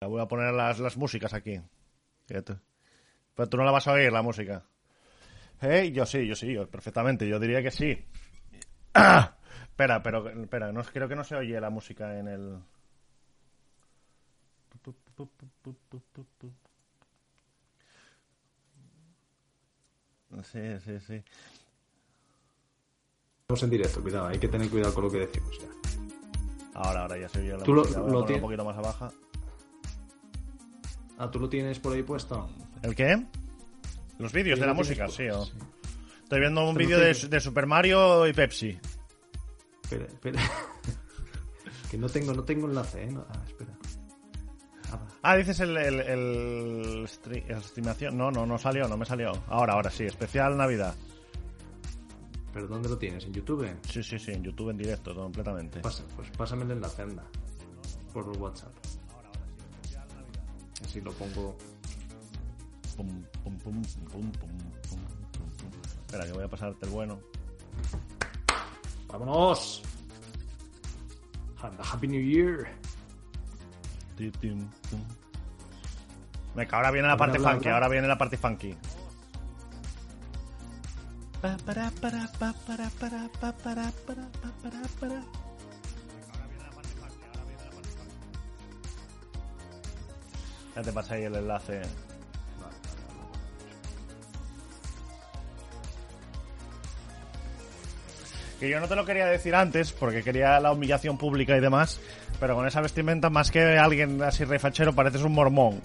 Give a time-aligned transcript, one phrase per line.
[0.00, 1.60] Voy a poner las, las músicas aquí.
[2.26, 2.58] Fíjate.
[3.34, 4.64] Pero tú no la vas a oír, la música.
[5.62, 5.90] ¿Eh?
[5.92, 7.26] Yo sí, yo sí, yo, perfectamente.
[7.26, 8.04] Yo diría que sí.
[8.94, 9.32] ¡Ah!
[9.76, 12.58] Espera, pero espera, no, creo que no se oye la música en el...
[20.42, 21.22] Sí, sí, sí.
[23.42, 25.68] Estamos en directo, cuidado, hay que tener cuidado con lo que decimos ya.
[26.74, 28.00] Ahora, ahora ya se oye la Tú lo- música.
[28.00, 29.08] A lo ti- un poquito más abajo.
[31.18, 32.48] Ah, ¿tú lo tienes por ahí puesto?
[32.82, 33.24] ¿El qué?
[34.18, 35.28] Los vídeos de la música, sí.
[35.28, 35.52] o- sí.
[36.22, 38.78] Estoy viendo un vídeo de, de Super Mario y Pepsi.
[39.84, 40.42] Espera, espera.
[41.90, 43.10] que no tengo, no tengo enlace, ¿eh?
[43.12, 43.70] No- ah, espera.
[44.92, 44.98] Ah.
[45.22, 48.16] Ah, dices el, el, el, stre- el streamación.
[48.16, 49.32] No, no, no salió, no me salió.
[49.48, 50.94] Ahora, ahora sí, especial Navidad.
[52.52, 53.24] ¿Pero dónde lo tienes?
[53.24, 53.68] ¿En YouTube?
[53.88, 55.80] Sí, sí, sí, en YouTube en directo, completamente.
[55.80, 57.22] Pasa, pues pásame el enlace, anda.
[58.12, 58.72] Por WhatsApp.
[60.86, 61.56] Así lo pongo.
[62.96, 63.08] Pum,
[63.42, 64.98] pum, pum, pum, pum, pum, pum,
[65.32, 65.70] pum.
[66.06, 67.18] Espera, que voy a pasarte el bueno.
[69.08, 69.82] ¡Vámonos!
[71.62, 72.68] And Happy New Year.
[76.54, 78.76] Venga, ahora viene la parte funky, ahora viene la parte funky.
[81.42, 85.45] Pa, para, para, pa, para, para, pa, para, para, pa, para, para.
[90.76, 91.80] Ya te pasé ahí el enlace.
[98.60, 102.00] Que yo no te lo quería decir antes porque quería la humillación pública y demás,
[102.40, 105.80] pero con esa vestimenta más que alguien así refachero pareces un mormón.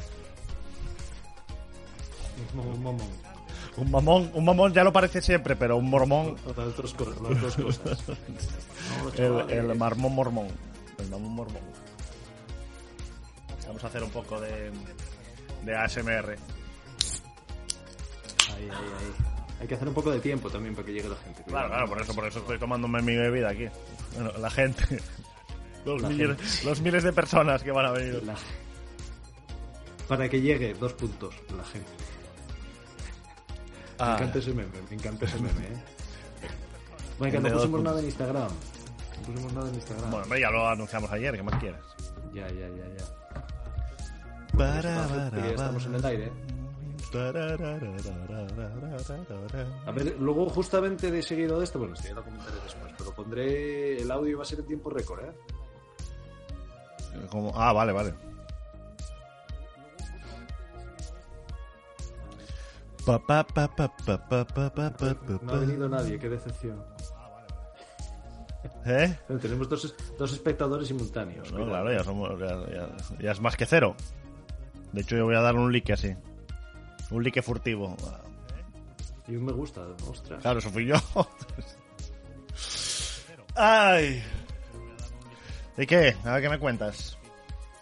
[2.53, 2.97] Momón.
[3.77, 6.35] Un mamón, un mamón ya lo parece siempre, pero un mormón,
[7.21, 8.03] Las dos cosas.
[9.17, 10.47] El, el marmón mormón.
[10.97, 11.61] El mamón mormón.
[13.71, 14.69] Vamos a hacer un poco de,
[15.63, 16.09] de ASMR.
[18.53, 19.13] Ahí, ahí, ahí.
[19.61, 21.41] Hay que hacer un poco de tiempo también para que llegue la gente.
[21.45, 23.67] Claro, claro, por eso, por eso estoy tomándome mi bebida aquí.
[24.15, 24.83] Bueno, la gente.
[25.85, 26.65] Los, La miles, gente.
[26.65, 28.21] los miles de personas que van a venir.
[28.23, 28.35] La-
[30.09, 31.89] Para que llegue, dos puntos, la gente.
[33.97, 34.15] Me Ah.
[34.17, 35.81] encanta ese meme, me encanta ese meme, ¿eh?
[37.19, 38.49] Venga, El de no pusimos nada en Instagram.
[38.51, 40.11] No pusimos nada en Instagram.
[40.11, 41.81] Bueno, ya lo anunciamos ayer, ¿qué más quieres?
[42.33, 43.20] Ya, ya, ya, ya.
[44.53, 46.31] Estamos en el aire.
[49.85, 54.01] A ver, luego justamente de seguido de esto, bueno, estoy lo comentaré después, pero pondré
[54.01, 55.33] el audio y va a ser en tiempo récord, ¿eh?
[57.29, 58.13] Como, ah, vale, vale.
[65.41, 66.81] No ha venido nadie, qué decepción.
[68.85, 69.17] ¿Eh?
[69.41, 71.51] Tenemos dos, dos espectadores simultáneos.
[71.51, 73.95] No, claro, ya, somos, ya, ya, ya es más que cero.
[74.93, 76.15] De hecho, yo voy a dar un like así.
[77.09, 77.95] Un like furtivo.
[79.27, 80.41] Y un me gusta, ostras.
[80.41, 80.95] Claro, eso fui yo.
[83.55, 84.23] ¡Ay!
[85.77, 86.15] ¿Y qué?
[86.25, 87.17] A ver qué me cuentas.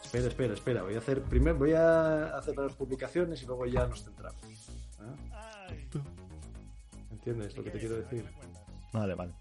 [0.03, 0.83] Espera, espera, espera.
[0.83, 4.41] Voy a hacer primero voy a hacer las publicaciones y luego ya nos centramos.
[4.43, 5.99] ¿eh?
[7.11, 8.25] ¿Entiendes lo que te quiero decir?
[8.91, 9.33] Vale, vale.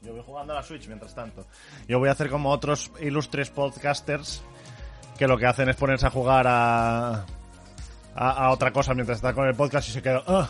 [0.00, 1.46] Yo voy jugando a la Switch mientras tanto.
[1.86, 4.42] Yo voy a hacer como otros ilustres podcasters
[5.20, 7.24] que lo que hacen es ponerse a jugar a, a,
[8.46, 10.22] a otra cosa mientras está con el podcast y se queda...
[10.26, 10.48] "Ah",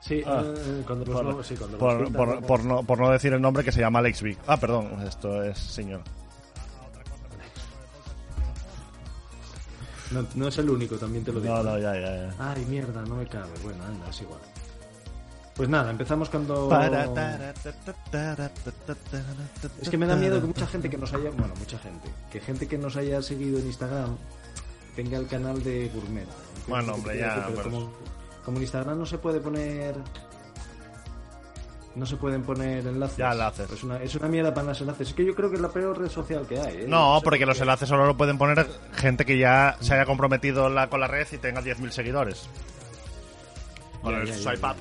[0.00, 0.44] Sí, Ah.
[0.46, 2.46] eh, cuando los por, no- sí, cuando los por- cuentan, por- ¿no?
[2.46, 4.38] por no, por no decir el nombre que se llama Alex Vic.
[4.46, 6.00] Ah, perdón, esto es señor.
[10.12, 11.54] no, no es el único, también te lo digo.
[11.56, 12.34] No, no, ya, ya, ya.
[12.38, 13.50] Ay, mierda, no me cabe.
[13.64, 14.40] Bueno, anda, es igual.
[15.58, 16.70] Pues nada, empezamos cuando...
[19.82, 21.30] Es que me da miedo que mucha gente que nos haya...
[21.30, 22.08] Bueno, mucha gente.
[22.30, 24.16] Que gente que nos haya seguido en Instagram
[24.94, 26.22] tenga el canal de Gourmet.
[26.22, 27.34] ¿Entiendes Bueno, hombre, ya?
[27.34, 27.92] Pero pero- como,
[28.44, 29.96] como en Instagram no se puede poner...
[31.96, 33.16] No se pueden poner enlaces.
[33.16, 33.68] Ya, enlaces.
[33.72, 35.08] Es una, es una mierda para los enlaces.
[35.08, 36.76] Es que yo creo que es la peor red social que hay.
[36.82, 36.84] ¿eh?
[36.86, 38.64] No, sé porque por los enlaces solo lo pueden poner
[38.94, 42.48] gente que ya se haya comprometido la- con la red y tenga 10.000 seguidores.
[44.02, 44.70] Con Ya, el ya, ya, swipe ya.
[44.70, 44.76] up.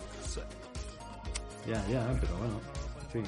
[1.67, 2.59] Ya, ya, pero bueno.
[3.03, 3.23] En fin.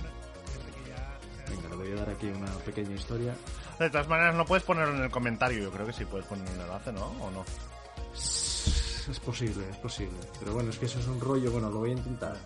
[1.50, 3.36] Venga, le voy a dar aquí una pequeña historia.
[3.80, 5.64] De todas maneras, no puedes ponerlo en el comentario.
[5.64, 7.06] Yo creo que sí puedes poner un enlace, ¿no?
[7.06, 7.44] ¿O no?
[8.14, 10.18] Es posible, es posible.
[10.40, 11.52] Pero bueno, es que eso es un rollo.
[11.52, 12.38] Bueno, lo voy a intentar.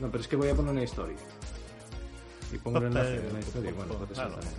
[0.00, 1.16] No, pero es que voy a poner una historia.
[2.52, 3.72] Y pongo el enlace de una historia.
[3.72, 4.30] Bueno, puede ser Claro.
[4.34, 4.54] también.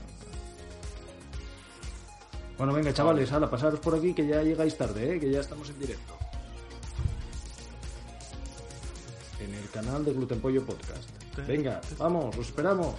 [2.57, 5.19] Bueno, venga, chavales, hala, pasaros por aquí que ya llegáis tarde, ¿eh?
[5.19, 6.17] que ya estamos en directo.
[9.75, 11.09] Canal de Gluten Pollo Podcast.
[11.45, 12.95] Venga, vamos, os esperamos.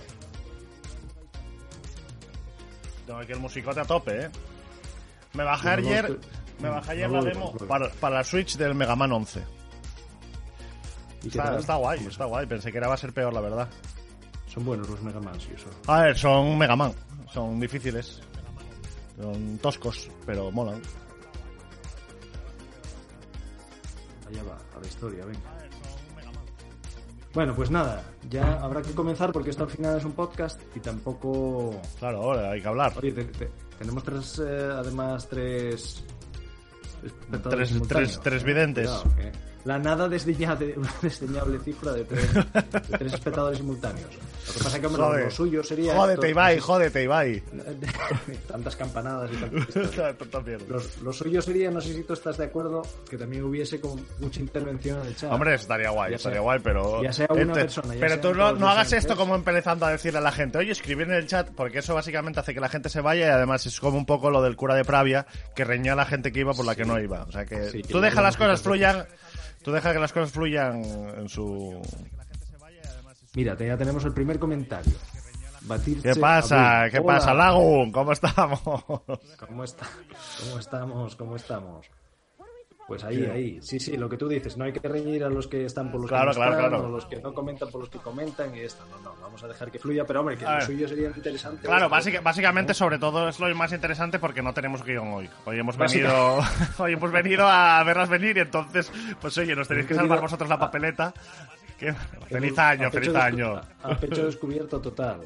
[3.07, 4.31] Tengo aquí el musicote a tope, ¿eh?
[5.33, 6.21] Me bajé no ayer,
[6.61, 9.41] me bajé ayer no la demo para, para la Switch del Mega Man 11.
[11.23, 12.47] ¿Y qué Está, está guay, está guay.
[12.47, 13.69] Pensé que era va a ser peor, la verdad.
[14.47, 15.71] Son buenos los Mega Man, sí, eso.
[15.87, 16.93] A ver, son Mega Man.
[17.33, 18.21] Son difíciles.
[19.19, 20.83] Son toscos, pero molan.
[24.29, 25.57] Allá va, a la historia, venga.
[27.37, 30.81] Bueno, pues nada, ya habrá que comenzar porque esto al final es un podcast y
[30.81, 31.79] tampoco...
[31.99, 32.95] Claro, ahora hay que hablar.
[32.97, 36.03] Oye, te- te- tenemos tres, eh, además, tres...
[37.43, 38.89] Tres- tres- tres videntes.
[38.89, 39.33] Cuidado, eh.
[39.67, 44.09] La nada desdeñable, una desdeñable cifra de tres, de tres espectadores simultáneos.
[44.47, 45.97] Lo que pasa que, hombre, lo suyo sería...
[45.97, 47.43] Jódete, Ibai, jódete, Ibai.
[48.49, 50.69] Tantas campanadas y tantas.
[50.69, 53.97] Los- Lo suyo sería, no sé si tú estás de acuerdo, que también hubiese como
[54.21, 55.33] mucha intervención en el chat.
[55.33, 57.03] Hombre, estaría guay, Ya estaría sea- guay, pero...
[57.03, 59.91] ya sea una Este- persona, ya pero tú no, no hagas esto como empezando a
[59.91, 62.69] decirle a la gente, oye, escribir en el chat, porque eso básicamente hace que la
[62.69, 65.27] gente se vaya y además es como un poco lo del cura de Pravia,
[65.57, 67.25] que reñía a la gente que iba por la que no iba.
[67.25, 69.07] O sea que Sí, tú deja las cosas fluyan,
[69.67, 71.83] tú deja que las cosas fluyan en su...
[73.35, 74.95] Mira, ya tenemos el primer comentario.
[76.05, 76.89] ¿Qué pasa?
[76.89, 77.15] ¿Qué Hola.
[77.15, 77.91] pasa, Lagun?
[77.91, 78.61] ¿Cómo estamos?
[78.61, 79.89] ¿Cómo, está?
[80.39, 81.17] ¿Cómo estamos?
[81.17, 81.87] ¿Cómo estamos?
[82.87, 83.25] Pues ahí, Sí.
[83.31, 83.59] ahí.
[83.63, 84.57] Sí, sí, lo que tú dices.
[84.57, 86.69] No hay que reñir a los que están por los Claro, que no claro, están,
[86.71, 86.85] claro.
[86.87, 88.85] o los que no comentan por los que comentan y esto.
[88.91, 90.05] No, no, vamos a dejar que fluya.
[90.05, 91.67] Pero, hombre, que lo suyo sería interesante.
[91.67, 95.29] Claro, básica- básicamente, sobre todo es lo más interesante porque no tenemos guion hoy.
[95.47, 96.39] Hoy hemos venido,
[96.79, 100.49] hoy hemos venido a verlas venir y entonces, pues oye, nos tenéis que salvar vosotros
[100.49, 101.13] la papeleta.
[101.79, 101.93] Que-
[102.31, 103.61] Feliz año, feliz año.
[103.83, 105.21] A pecho descubierto total.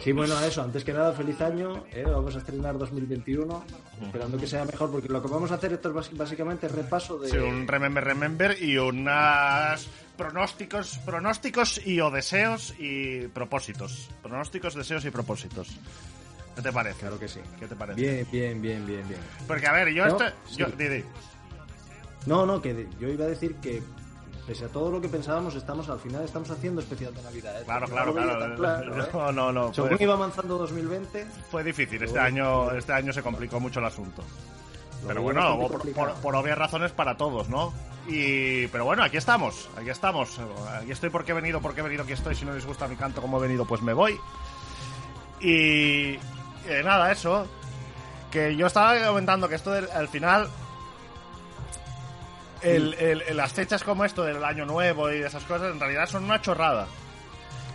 [0.00, 1.84] Sí, bueno, eso, antes que nada, feliz año.
[1.92, 2.04] ¿eh?
[2.04, 3.64] Vamos a estrenar 2021,
[4.04, 7.28] esperando que sea mejor, porque lo que vamos a hacer esto es básicamente repaso de...
[7.28, 9.86] Sí, un remember, remember y unas
[10.16, 14.08] pronósticos, pronósticos y o deseos y propósitos.
[14.22, 15.68] Pronósticos, deseos y propósitos.
[16.56, 16.98] ¿Qué te parece?
[17.00, 17.40] Claro que sí.
[17.60, 18.00] ¿Qué te parece?
[18.00, 19.20] Bien, bien, bien, bien, bien.
[19.46, 20.56] Porque a ver, yo No, esto, sí.
[20.56, 21.04] yo, di, di.
[22.26, 23.82] No, no, que yo iba a decir que
[24.46, 27.60] pese a todo lo que pensábamos, estamos al final estamos haciendo especial de Navidad.
[27.60, 27.64] ¿eh?
[27.64, 29.02] Claro, claro, claro.
[29.02, 29.08] ¿eh?
[29.12, 29.72] No, no, no.
[29.74, 33.86] Según fue- iba avanzando 2020, Fue difícil, este año, este año se complicó mucho el
[33.86, 34.22] asunto.
[35.02, 35.68] Lo Pero bueno,
[36.22, 37.72] por obvias razones para todos, ¿no?
[38.06, 40.38] Y, pero bueno, aquí estamos, aquí estamos.
[40.80, 42.34] Aquí estoy porque he venido, porque he venido, aquí estoy.
[42.34, 44.18] Si no les gusta mi canto como he venido, pues me voy.
[45.40, 46.14] Y
[46.68, 47.46] eh, nada, eso.
[48.30, 50.48] Que yo estaba comentando que esto del- al final.
[52.62, 56.06] El, el- las fechas como esto del año nuevo y de esas cosas en realidad
[56.06, 56.86] son una chorrada.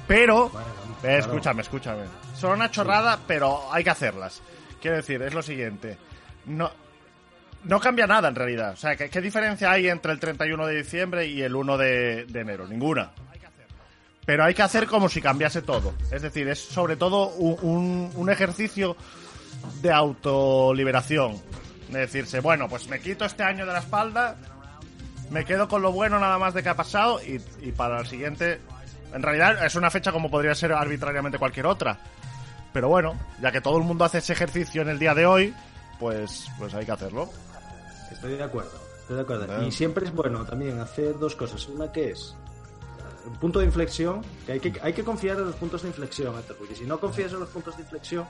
[0.07, 1.17] Pero Bueno, eh, claro.
[1.19, 2.03] escúchame, escúchame.
[2.35, 4.41] Son una chorrada, pero hay que hacerlas.
[4.81, 5.97] Quiero decir, es lo siguiente.
[6.45, 6.71] No,
[7.65, 8.71] no cambia nada en realidad.
[8.73, 12.25] O sea, ¿qué, qué diferencia hay entre el 31 de diciembre y el 1 de,
[12.25, 12.67] de enero?
[12.67, 13.11] Ninguna.
[14.25, 15.93] Pero hay que hacer como si cambiase todo.
[16.11, 18.95] Es decir, es sobre todo un, un- un ejercicio
[19.81, 21.41] de autoliberación.
[21.89, 24.35] De decirse, bueno, pues me quito este año de la espalda,
[25.29, 28.07] me quedo con lo bueno nada más de que ha pasado y, y para el
[28.07, 28.61] siguiente...
[29.13, 31.97] En realidad es una fecha como podría ser arbitrariamente cualquier otra.
[32.73, 35.53] Pero bueno, ya que todo el mundo hace ese ejercicio en el día de hoy,
[35.99, 37.29] pues, pues hay que hacerlo.
[38.11, 39.63] Estoy de acuerdo, estoy de acuerdo.
[39.65, 41.67] Y siempre es bueno también hacer dos cosas.
[41.69, 42.35] Una que es
[42.99, 45.87] eh, un punto de inflexión, que hay que, hay que confiar en los puntos de
[45.87, 48.27] inflexión, porque si no confías en los puntos de inflexión,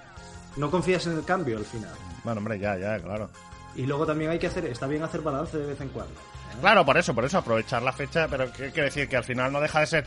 [0.55, 1.93] no confías en el cambio al final.
[2.23, 3.29] Bueno, hombre, ya, ya, claro.
[3.75, 6.15] Y luego también hay que hacer, está bien hacer balance de vez en cuando.
[6.59, 9.07] Claro, por eso, por eso, aprovechar la fecha, pero ¿qué quiere decir?
[9.07, 10.05] Que al final no deja de ser...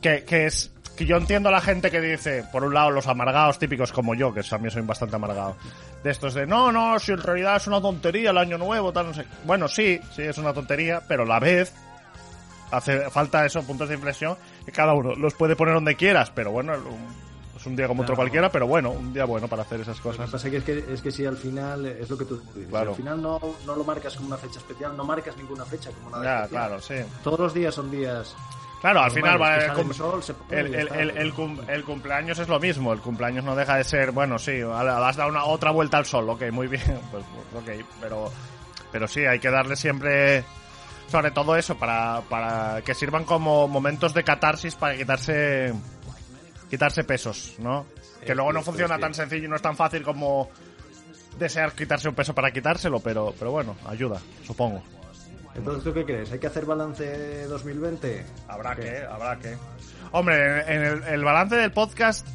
[0.00, 0.70] Que, que es...
[0.96, 4.14] Que yo entiendo a la gente que dice, por un lado, los amargados típicos como
[4.14, 5.54] yo, que también soy bastante amargado,
[6.02, 9.08] de estos de, no, no, si en realidad es una tontería el año nuevo, tal,
[9.08, 9.26] no sé.
[9.44, 11.74] Bueno, sí, sí, es una tontería, pero a la vez
[12.70, 16.50] hace falta esos puntos de inflexión que cada uno los puede poner donde quieras, pero
[16.50, 16.72] bueno,
[17.66, 20.02] es un día como otro cualquiera, pero bueno, un día bueno para hacer esas Lo
[20.04, 20.30] que cosas.
[20.30, 22.86] pasa que es que, es que si al final, es lo que tú dices, Claro.
[22.86, 25.90] si al final no, no lo marcas como una fecha especial, no marcas ninguna fecha
[25.90, 26.66] como nada Ya, especial.
[26.68, 26.94] claro, sí.
[27.24, 28.34] Todos los días son días
[28.80, 29.56] Claro, al final va
[30.50, 31.32] el, el
[31.68, 32.92] el, cumpleaños es lo mismo.
[32.92, 36.28] El cumpleaños no deja de ser, bueno, sí, has dado una otra vuelta al sol,
[36.28, 38.30] ok, muy bien, pues ok, pero,
[38.92, 40.44] pero sí, hay que darle siempre,
[41.10, 45.72] sobre todo eso, para, para que sirvan como momentos de catarsis para quitarse,
[46.68, 47.86] quitarse pesos, ¿no?
[48.24, 50.50] Que luego no funciona tan sencillo y no es tan fácil como
[51.38, 54.82] desear quitarse un peso para quitárselo, pero, pero bueno, ayuda, supongo.
[55.54, 56.30] Entonces, ¿tú qué crees?
[56.32, 58.26] ¿Hay que hacer balance 2020?
[58.48, 58.82] Habrá ¿Qué?
[58.82, 59.56] que, habrá que.
[60.12, 62.26] Hombre, en el, el balance del podcast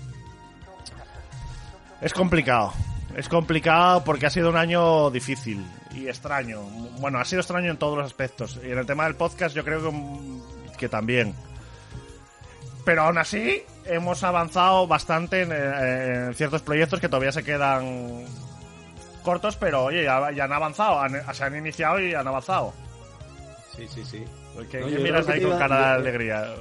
[2.02, 2.74] es complicado.
[3.16, 6.62] Es complicado porque ha sido un año difícil y extraño.
[7.00, 8.60] Bueno, ha sido extraño en todos los aspectos.
[8.64, 11.36] Y en el tema del podcast yo creo que, que también.
[12.86, 18.26] Pero aún así hemos avanzado bastante en, eh, en ciertos proyectos que todavía se quedan
[19.24, 22.74] cortos, pero oye, ya, ya han avanzado, han- se han iniciado y han avanzado.
[23.76, 24.26] Sí, sí, sí.
[24.70, 26.56] ¿Qué, No, qué yo miras ahí con iba- cara de alegría?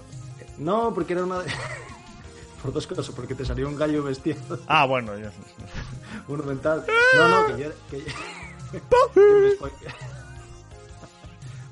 [0.59, 1.41] No, porque era una.
[2.63, 5.33] Por dos cosas, porque te salió un gallo vestido Ah, bueno, ya-
[6.29, 6.85] uno mental.
[7.17, 7.71] No, no, que yo...
[7.91, 8.05] Que,
[9.15, 9.21] que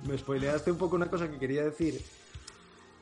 [0.03, 2.03] me, me spoileaste un poco una cosa que quería decir,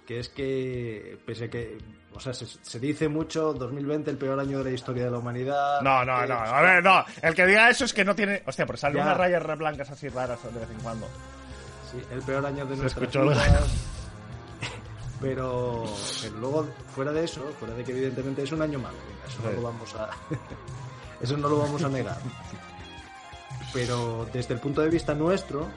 [0.07, 1.79] que es que, pese a que,
[2.17, 5.19] o sea, se, se dice mucho 2020 el peor año de la historia de la
[5.19, 5.81] humanidad.
[5.83, 7.05] No, no, eh, no, a ver, no.
[7.23, 8.43] El que diga eso es que no tiene.
[8.47, 11.07] Hostia, pero salen unas rayas blancas así raras de vez en cuando.
[11.91, 12.95] Sí, el peor año de el- vidas.
[15.19, 15.85] Pero,
[16.21, 19.51] pero luego, fuera de eso, fuera de que evidentemente es un año malo, eso no
[19.51, 20.11] lo vamos a,
[21.23, 22.19] eso no lo vamos a negar.
[23.73, 25.69] Pero desde el punto de vista nuestro,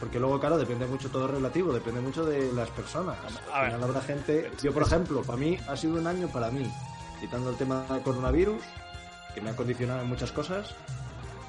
[0.00, 3.16] porque luego, claro, depende mucho todo relativo, depende mucho de las personas.
[3.52, 3.72] A Al ver.
[3.74, 4.50] final habrá gente.
[4.62, 6.70] Yo, por ejemplo, para mí ha sido un año para mí,
[7.20, 8.62] quitando el tema del coronavirus,
[9.34, 10.74] que me ha condicionado en muchas cosas.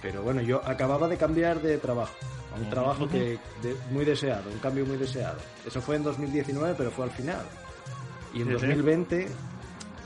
[0.02, 2.14] Pero bueno, yo acababa de cambiar de trabajo,
[2.54, 5.38] a un trabajo que de- muy deseado, un cambio muy deseado.
[5.66, 7.42] Eso fue en 2019, pero fue al final.
[8.34, 8.60] Y en Sí, sí.
[8.68, 9.28] 2020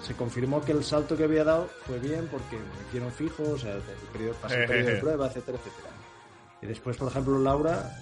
[0.06, 3.58] se confirmó que el salto que había dado fue bien porque me hicieron fijo, o
[3.58, 3.82] sea, el
[4.14, 5.90] periodo, pasé el periodo de prueba, etcétera, etcétera.
[6.62, 7.96] Y después, por ejemplo, Laura,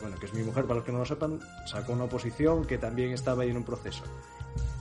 [0.00, 2.78] bueno, que es mi mujer, para los que no lo sepan, sacó una oposición que
[2.78, 4.02] también estaba ahí en un proceso.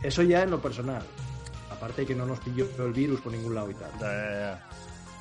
[0.01, 1.03] Eso ya en lo personal.
[1.72, 3.89] Aparte de que no nos pilló el virus por ningún lado y tal.
[4.00, 4.67] Ya, ya, ya.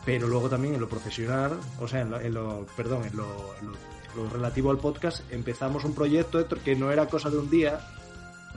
[0.05, 3.27] Pero luego también en lo profesional, o sea, en lo, en lo- perdón, en lo,
[3.61, 3.77] en lo-
[4.17, 7.79] lo relativo al podcast, empezamos un proyecto Héctor, que no era cosa de un día,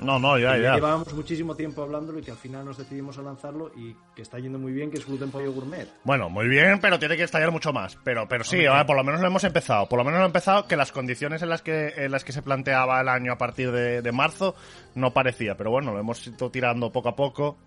[0.02, 0.76] No, no, ya, ya.
[0.76, 4.40] llevábamos muchísimo tiempo hablándolo y que al final nos decidimos a lanzarlo y que está
[4.40, 5.88] yendo muy bien, que es Gluten Pollo Gourmet.
[6.04, 7.98] Bueno, muy bien, pero tiene que estallar mucho más.
[8.04, 9.88] Pero, pero sí, a ver, por lo menos lo hemos empezado.
[9.88, 12.32] Por lo menos lo hemos empezado que las condiciones en las que, en las que
[12.32, 14.56] se planteaba el año a partir de, de marzo
[14.96, 15.56] no parecía.
[15.56, 17.58] Pero bueno, lo hemos ido tirando poco a poco.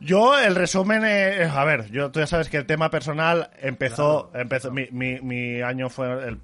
[0.00, 4.28] Yo, el resumen, eh, a ver, yo tú ya sabes que el tema personal empezó,
[4.30, 6.40] Claro, empezó mi, mi, mi año fue el...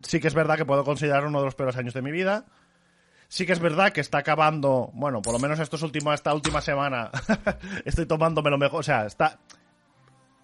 [0.00, 2.44] Sí que es verdad que puedo considerar uno de los peores años de mi vida.
[3.34, 6.60] Sí que es verdad que está acabando, bueno, por lo menos estos últimos, esta última
[6.60, 7.10] semana
[7.84, 9.40] estoy tomándome lo mejor, o sea, está,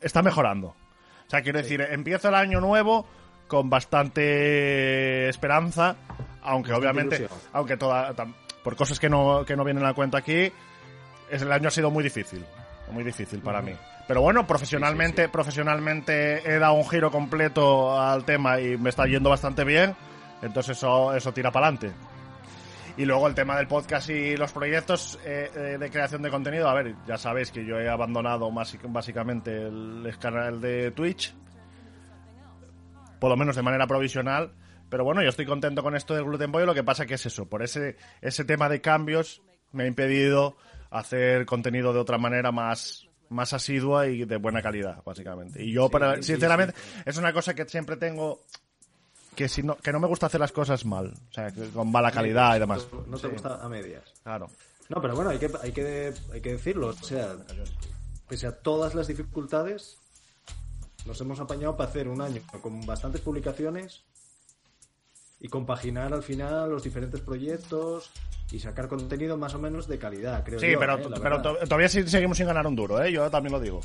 [0.01, 0.67] está mejorando.
[0.69, 3.07] O sea, quiero decir, empiezo el año nuevo
[3.47, 5.95] con bastante esperanza,
[6.43, 7.41] aunque Bastante obviamente, ilusión.
[7.53, 10.51] aunque toda, tam- por cosas que no, que no vienen a cuenta aquí,
[11.31, 12.45] es, el año ha sido muy difícil,
[12.91, 13.73] muy difícil para mí.
[14.09, 19.31] Pero bueno, profesionalmente, profesionalmente he dado un giro completo al tema y me está yendo
[19.31, 19.95] bastante bien,
[20.43, 21.93] entonces eso, eso tira para adelante.
[22.97, 26.69] Y luego el tema del podcast y los proyectos eh, eh, de creación de contenido.
[26.69, 31.35] A ver, ya sabéis que yo he abandonado más- básicamente el canal de Twitch,
[33.19, 34.53] por lo menos de manera provisional.
[34.89, 36.67] Pero bueno, yo estoy contento con esto del gluten pollo.
[36.67, 39.41] Lo que pasa que es eso, por ese, ese tema de cambios
[39.73, 40.57] me ha impedido
[40.91, 45.63] hacer contenido de otra manera más, más asidua y de buena calidad, básicamente.
[45.63, 46.75] Y yo, para, sí, sinceramente,
[47.07, 48.41] es una cosa que siempre tengo
[49.35, 51.91] que si no, que no me gusta hacer las cosas mal, o sea, que con
[51.91, 52.87] mala calidad y demás.
[53.07, 54.05] No te Sí, gusta a medias.
[54.23, 54.49] Claro.
[54.89, 56.89] No, pero bueno, hay que, hay que, hay que decirlo.
[56.89, 57.37] O sea,
[58.29, 59.99] pese a todas las dificultades,
[61.07, 64.03] nos hemos apañado para hacer un año con bastantes publicaciones
[65.39, 68.11] y compaginar al final los diferentes proyectos
[68.51, 71.09] y sacar contenido más o menos de calidad, creo Sí, yo, pero, ¿eh?
[71.23, 73.13] Pero todavía sí- seguimos sin ganar un duro, ¿eh?
[73.13, 73.81] Yo también lo digo.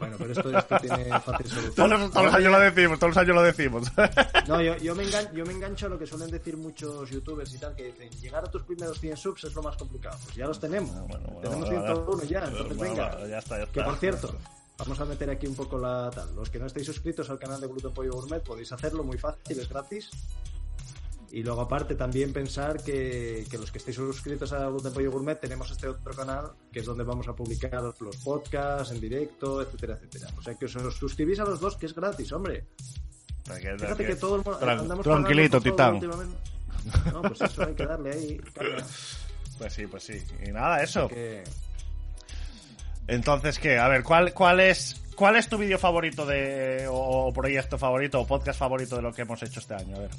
[0.00, 1.74] Bueno, pero esto, esto tiene fácil solución.
[1.76, 3.86] Todos los, todos los años lo decimos, todos los años lo decimos.
[4.48, 7.54] No, yo, yo, me engan- yo me engancho a lo que suelen decir muchos youtubers
[7.54, 10.18] y tal, que dicen, llegar a tus primeros 100 subs es lo más complicado.
[10.24, 10.90] Pues ya los tenemos.
[11.06, 13.10] Bueno, bueno, tenemos bueno, 101 ya, entonces bueno, venga.
[13.12, 14.34] bueno, ya está, ya Que por cierto,
[14.78, 16.34] vamos a meter aquí un poco la tal.
[16.34, 19.60] Los que no estéis suscritos al canal de Gluten Pollo Gourmet podéis hacerlo muy fácil,
[19.60, 20.10] es gratis.
[21.32, 25.38] Y luego aparte también pensar que, que los que estéis suscritos a Gluten Pollo Gourmet
[25.40, 29.94] tenemos este otro canal que es donde vamos a publicar los podcasts en directo, etcétera,
[29.94, 30.32] etcétera.
[30.36, 32.66] O sea que os, os suscribís a los dos que es gratis, hombre.
[33.44, 36.00] Fíjate que todo el mundo Tran- andamos tranquilito, titán.
[37.12, 38.40] No, pues eso hay que darle ahí.
[39.58, 40.20] Pues sí, pues sí.
[40.46, 41.06] Y nada, eso.
[41.08, 41.44] Que-
[43.06, 43.78] Entonces, ¿qué?
[43.78, 46.94] A ver, ¿cuál, cuál es cuál es tu vídeo favorito de o,
[47.28, 49.96] o proyecto favorito o podcast favorito de lo que hemos hecho este año?
[49.96, 50.10] A ver.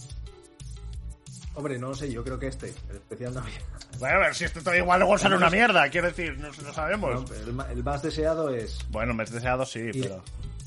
[1.54, 3.60] Hombre, no lo sé, yo creo que este, el especial Navidad.
[4.00, 6.74] Bueno, a ver, si esto todo igual luego sale una mierda, quiero decir, no, no
[6.74, 7.30] sabemos.
[7.30, 10.24] No, el, el más deseado es Bueno, me has deseado sí, Y, pero...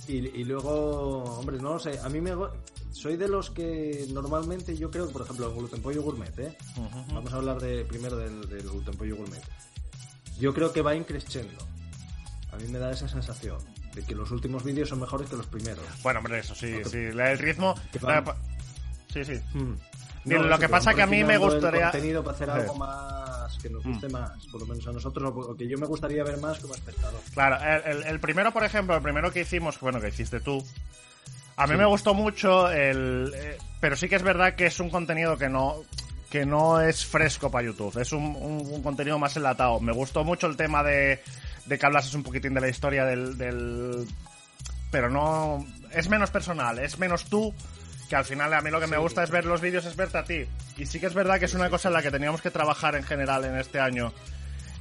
[0.09, 1.99] y, y luego, hombre, no lo sé.
[2.01, 2.33] A mí me.
[2.93, 6.57] Soy de los que normalmente yo creo, por ejemplo, el gluten pollo gourmet, ¿eh?
[7.13, 9.43] Vamos a hablar de, primero del, del gluten pollo gourmet.
[10.39, 11.67] Yo creo que va increciendo.
[12.53, 13.59] A mí me da esa sensación
[13.95, 15.85] de que los últimos vídeos son mejores que los primeros.
[16.03, 17.11] Bueno, hombre, eso sí, sí.
[17.13, 17.75] la- El ritmo...
[19.13, 19.41] Sí, sí.
[19.55, 19.75] Hmm.
[20.25, 22.55] Lo que pasa que a mí me gustaría- contenido para hacer Sí.
[22.61, 25.87] algo más, que nos guste más, por lo menos a nosotros, o que yo me
[25.87, 27.21] gustaría ver más como espectador.
[27.35, 30.65] Claro, el, el- el primero, por ejemplo, el primero que hicimos, bueno, que hiciste tú,
[31.57, 33.33] a mí me gustó mucho el...
[33.37, 35.77] eh, pero sí que es verdad que es un contenido que no
[36.31, 39.79] que no es fresco para YouTube, es un, un- un contenido más enlatado.
[39.79, 41.23] Me gustó mucho el tema de,
[41.67, 44.05] de que hablases un poquitín de la historia del, del...
[44.91, 45.65] Pero no...
[45.93, 47.55] Es menos personal, es menos tú,
[48.15, 50.19] que al final a mí lo que me gusta es ver los vídeos, es verte
[50.19, 50.47] a ti.
[50.77, 52.95] Y sí que es verdad que es una cosa en la que teníamos que trabajar
[52.95, 54.13] en general en este año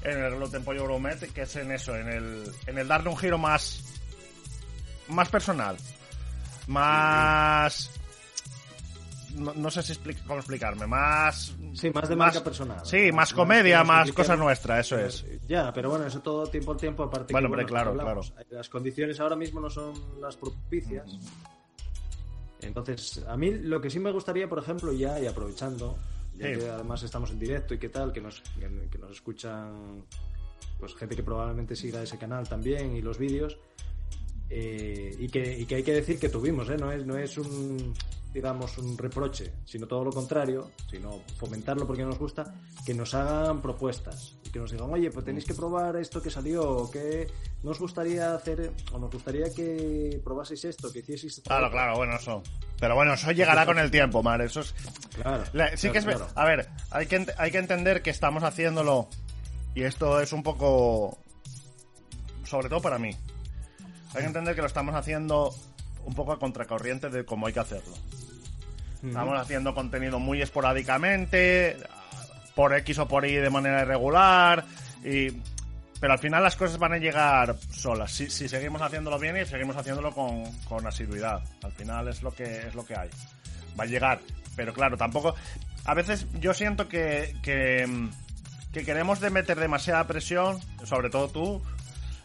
[0.04, 3.18] en el Gluten Pollo Gourmet, que es en eso, en el, en el darle un
[3.18, 3.84] giro más,
[5.08, 5.78] más personal,
[6.68, 7.90] más,
[9.36, 12.86] no, no sé si expli- cómo explicarme, más, Sí, más de marca personal.
[12.86, 15.25] sí, más comedia, más cosa nuestra, eso es.
[15.48, 18.70] Ya, pero bueno, eso todo tiempo al tiempo, aparte Bueno, que, hombre, claro, hablamos, Las
[18.70, 21.18] condiciones ahora mismo no son las propicias.
[22.63, 25.98] Entonces, a mí lo que sí me gustaría, por ejemplo, ya y aprovechando,
[26.36, 26.60] ya Sí.
[26.60, 30.03] que además estamos en directo y qué tal, que nos, que, que nos escuchan
[30.79, 33.58] pues gente que probablemente siga ese canal también y los vídeos,
[34.50, 36.77] eh, y, que, y que hay que decir que tuvimos, ¿eh?
[36.77, 37.93] no, es, no es un
[38.34, 43.62] digamos un reproche, sino todo lo contrario, sino fomentarlo porque nos gusta, que nos hagan
[43.62, 47.28] propuestas y que nos digan, oye, pues tenéis que probar esto que salió, o que
[47.62, 51.48] nos gustaría hacer, o nos gustaría que probaseis esto, que hicieseis esto.
[51.48, 52.42] Claro, claro, bueno, eso.
[52.80, 54.74] Pero bueno, eso llegará con el tiempo, Mar, eso es...
[55.13, 55.44] Claro.
[55.54, 56.06] La- sí claro, que es...
[56.06, 56.28] claro.
[56.36, 59.08] A ver, hay que, hay que entender que estamos haciéndolo,
[59.75, 61.20] y esto es un poco...
[62.46, 63.16] Sobre todo para mí.
[64.13, 65.56] Hay que entender que lo estamos haciendo
[66.06, 67.94] un poco a contracorriente de cómo hay que hacerlo.
[69.06, 71.78] Estamos haciendo contenido muy esporádicamente,
[72.56, 74.64] por X o por Y de manera irregular,
[75.04, 75.32] y...
[76.00, 78.12] pero al final las cosas van a llegar solas.
[78.12, 81.44] Si, si seguimos haciéndolo bien y seguimos haciéndolo con, con asiduidad.
[81.64, 83.10] Al final es lo que es lo que hay.
[83.78, 84.20] Va a llegar.
[84.56, 85.36] Pero claro, tampoco.
[85.86, 87.86] A veces yo siento que, que,
[88.72, 91.62] que queremos de meter demasiada presión, sobre todo tú,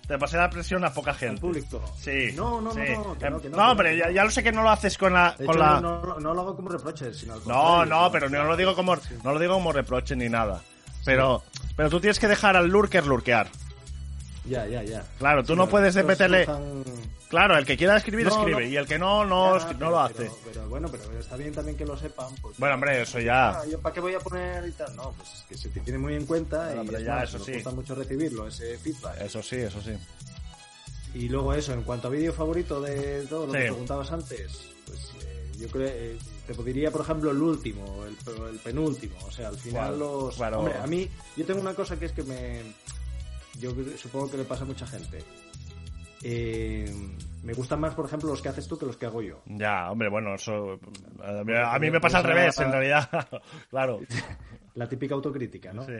[0.08, 1.34] demasiada presión a poca gente.
[1.34, 1.82] Al público.
[2.00, 2.32] Sí.
[2.34, 2.80] No, no, sí.
[2.80, 3.82] no, no, que no, que no, no.
[3.90, 5.34] ya, ya lo sé que no lo haces con la.
[5.36, 5.80] Con hecho, la...
[5.80, 9.32] no, lo hago como reproche, sino al No, no, pero no lo digo como no
[9.32, 10.62] lo digo como reproche ni nada.
[11.04, 11.42] Pero
[11.76, 13.48] pero tú tienes que dejar al lurker lurkear.
[14.48, 15.04] Ya, ya, ya.
[15.18, 16.46] Claro, tú Sí, no puedes meterle
[17.28, 18.68] Claro, el que quiera escribir No, escribe no.
[18.68, 20.30] y el que no no Ya, no lo hace.
[20.46, 22.34] Pero, bueno, pero está bien también que lo sepan.
[22.40, 23.50] porque- Bueno, hombre, eso ya.
[23.50, 24.96] Ah, ¿Yo para qué voy a poner y tal?
[24.96, 27.38] No, pues que se te tiene muy en cuenta y pero es ya, más, eso
[27.38, 27.52] nos sí.
[27.54, 29.20] gusta mucho recibirlo, ese feedback.
[29.20, 29.92] Eso sí, eso sí.
[31.14, 33.58] Y luego eso, en cuanto a vídeo favorito de todo lo Sí.
[33.58, 38.16] que preguntabas antes, pues eh, yo creo, eh, te diría por ejemplo el último, el,
[38.48, 40.34] el penúltimo, o sea, al final los...
[40.36, 40.60] Claro.
[40.60, 42.62] Hombre, a mí, yo tengo una cosa que es que me...
[43.58, 45.18] Yo supongo que le pasa a mucha gente.
[46.22, 46.92] Eh,
[47.42, 49.42] me gustan más, por ejemplo, los que haces tú que los que hago yo.
[49.46, 50.78] Ya, hombre, bueno, eso
[51.22, 53.08] a mí, a mí me pasa al revés, en realidad.
[53.70, 54.00] claro.
[54.74, 55.84] La típica autocrítica, ¿no?
[55.84, 55.94] Sí.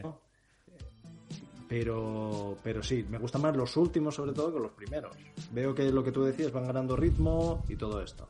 [1.69, 5.15] Pero, pero sí, me gustan más los últimos sobre todo que los primeros.
[5.53, 8.29] Veo que lo que tú decías van ganando ritmo y todo esto.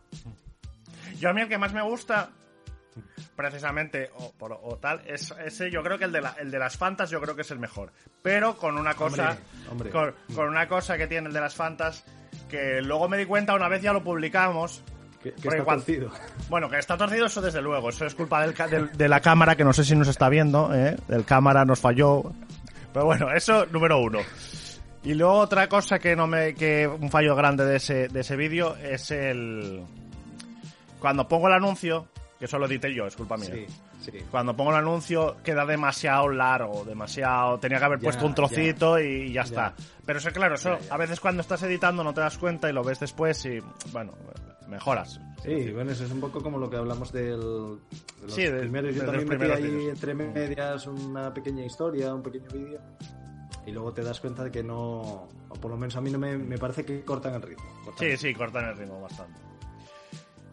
[1.19, 2.31] Yo a mí el que más me gusta,
[3.37, 6.59] precisamente, o, por- o tal, es ese, yo creo que el de, la- el de
[6.59, 7.93] las Fantas yo creo que es el mejor.
[8.23, 9.37] Pero con una cosa,
[9.71, 9.91] hombre.
[9.91, 12.05] Con, con una cosa que tiene el de las Fantas,
[12.49, 14.83] que luego me di cuenta una vez ya lo publicamos.
[15.23, 16.13] Que, está cuando- torcido.
[16.49, 19.65] Bueno, que está torcido eso desde luego, eso es culpa del- de la cámara que
[19.65, 20.97] no sé si nos está viendo, ¿eh?
[21.09, 22.33] El cámara nos falló.
[22.93, 24.21] Pero bueno, eso número uno.
[25.05, 28.37] Y luego otra cosa que no me, que un fallo grande de ese, de ese
[28.37, 29.85] vídeo es el,
[30.99, 33.51] cuando pongo el anuncio, que eso lo edité yo, es culpa mía.
[33.53, 33.66] Sí,
[34.01, 34.12] sí.
[34.31, 37.59] Cuando pongo el anuncio queda demasiado largo, demasiado.
[37.59, 39.74] Tenía que haber Ya, puesto un trocito y ya está.
[40.07, 40.94] Pero eso, claro, eso Ya, ya.
[40.94, 43.59] a veces cuando estás editando no te das cuenta y lo ves después y,
[43.92, 44.12] bueno,
[44.68, 45.20] mejoras.
[45.42, 48.61] Sí, bueno, eso es un poco como lo que hablamos del, de los Sí, de-
[48.61, 48.94] primeros.
[48.94, 52.81] Yo de los también metí ahí entre medias una pequeña historia, un pequeño vídeo.
[53.66, 54.79] Y luego te das cuenta de que no,
[55.48, 57.64] o por lo menos a mí no me, me parece que cortan el ritmo.
[57.85, 59.38] cortan Sí, el sí, cortan el ritmo bastante.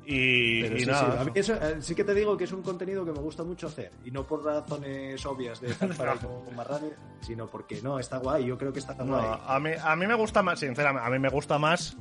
[0.06, 1.54] Y, y sí, nada, sí, eso.
[1.56, 3.92] eh, sí que te digo que es un contenido que me gusta mucho hacer.
[4.06, 6.90] Y no por razones obvias de estar para con Marrani,
[7.22, 8.46] sino porque no, está guay.
[8.46, 9.26] Yo creo que está No, guay.
[9.48, 11.98] a, mí, a mí me gusta más, sinceramente, a mí me gusta más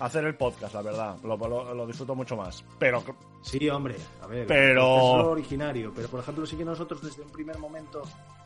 [0.00, 1.16] hacer el podcast, la verdad.
[1.22, 2.64] Lo, lo- lo disfruto mucho más.
[2.78, 3.02] Pero
[3.42, 4.46] Sí, hombre, a ver.
[4.46, 5.92] Pero- Es lo originario.
[5.94, 8.02] Pero por ejemplo, sí que nosotros desde un primer momento,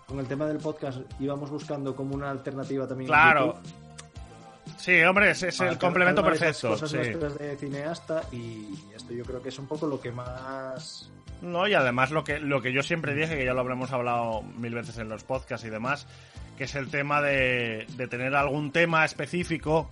[0.07, 3.09] con el tema del podcast, íbamos buscando como una alternativa también.
[3.09, 3.55] Claro.
[4.77, 6.69] Sí, hombre, es, el complemento perfecto.
[6.71, 6.97] cosas sí.
[6.97, 11.11] nuestras de cineasta y esto yo creo que es un poco lo que más.
[11.41, 14.43] No, y además lo que, lo que yo siempre dije, que ya lo habremos hablado
[14.43, 16.07] mil veces en los podcasts y demás,
[16.57, 19.89] que es el tema de, de tener algún tema específico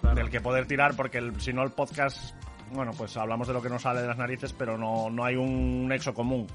[0.00, 0.16] Claro.
[0.16, 2.34] del que poder tirar, porque el- si no el podcast,
[2.72, 5.36] bueno, pues hablamos de lo que nos sale de las narices, pero no, no hay
[5.36, 6.46] un nexo común.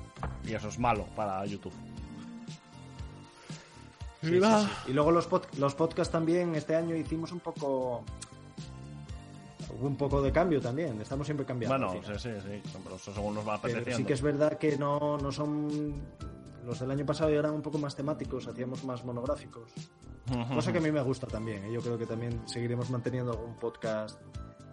[0.45, 1.71] Y eso es malo para YouTube.
[4.21, 4.91] Sí, sí, sí.
[4.91, 8.03] Y luego los, pod- los podcasts también, este año hicimos un poco.
[9.77, 10.99] Hubo un poco de cambio también.
[11.01, 11.87] Estamos siempre cambiando.
[11.87, 12.61] Bueno, sí, sí, sí.
[12.83, 13.97] Pero eso según nos va Pero apeteciendo.
[13.97, 16.01] sí que es verdad que no, no son.
[16.65, 19.71] Los del año pasado eran un poco más temáticos, hacíamos más monográficos.
[20.53, 21.63] Cosa que a mí me gusta también.
[21.65, 21.71] ¿eh?
[21.71, 24.19] Yo creo que también seguiremos manteniendo algún podcast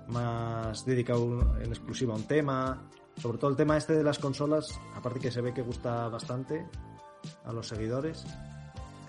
[0.08, 2.82] más dedicado en exclusiva a un tema.
[3.20, 6.66] Sobre todo el tema este de las consolas, aparte que se ve que gusta bastante
[7.44, 8.24] a los seguidores.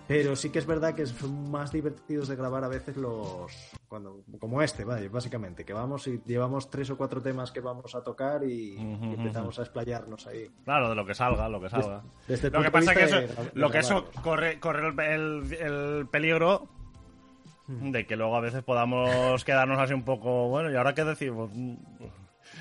[0.07, 3.51] Pero sí que es verdad que son más divertidos de grabar a veces los.
[3.87, 5.65] cuando Como este, vaya, básicamente.
[5.65, 9.63] Que vamos y llevamos tres o cuatro temas que vamos a tocar y, empezamos a
[9.63, 10.47] explayarnos ahí.
[10.63, 12.03] Claro, de lo que salga, lo que salga.
[12.27, 14.89] Desde lo que pasa que vista eso, de gra- de lo que eso corre, corre
[14.89, 16.67] el, el- el peligro
[17.67, 21.49] de que luego a veces podamos quedarnos así un poco, bueno, ¿y ahora qué decimos?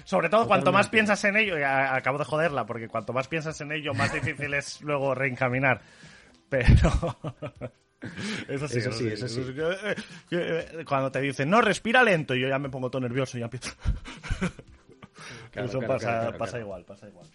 [0.05, 3.61] Sobre todo, cuanto más piensas en ello, y acabo de joderla, porque cuanto más piensas
[3.61, 5.83] en ello, más difícil es luego reencaminar.
[6.59, 7.17] Pero.
[8.49, 9.41] Eso sí, Eso sí, eso sí.
[9.55, 9.97] que, eh,
[10.81, 13.41] eh, Cuando te dicen, no, respira lento, y yo ya me pongo todo nervioso y
[13.41, 13.75] ya empiezo.
[15.51, 17.27] Claro, eso claro, pasa, claro, igual, pasa igual.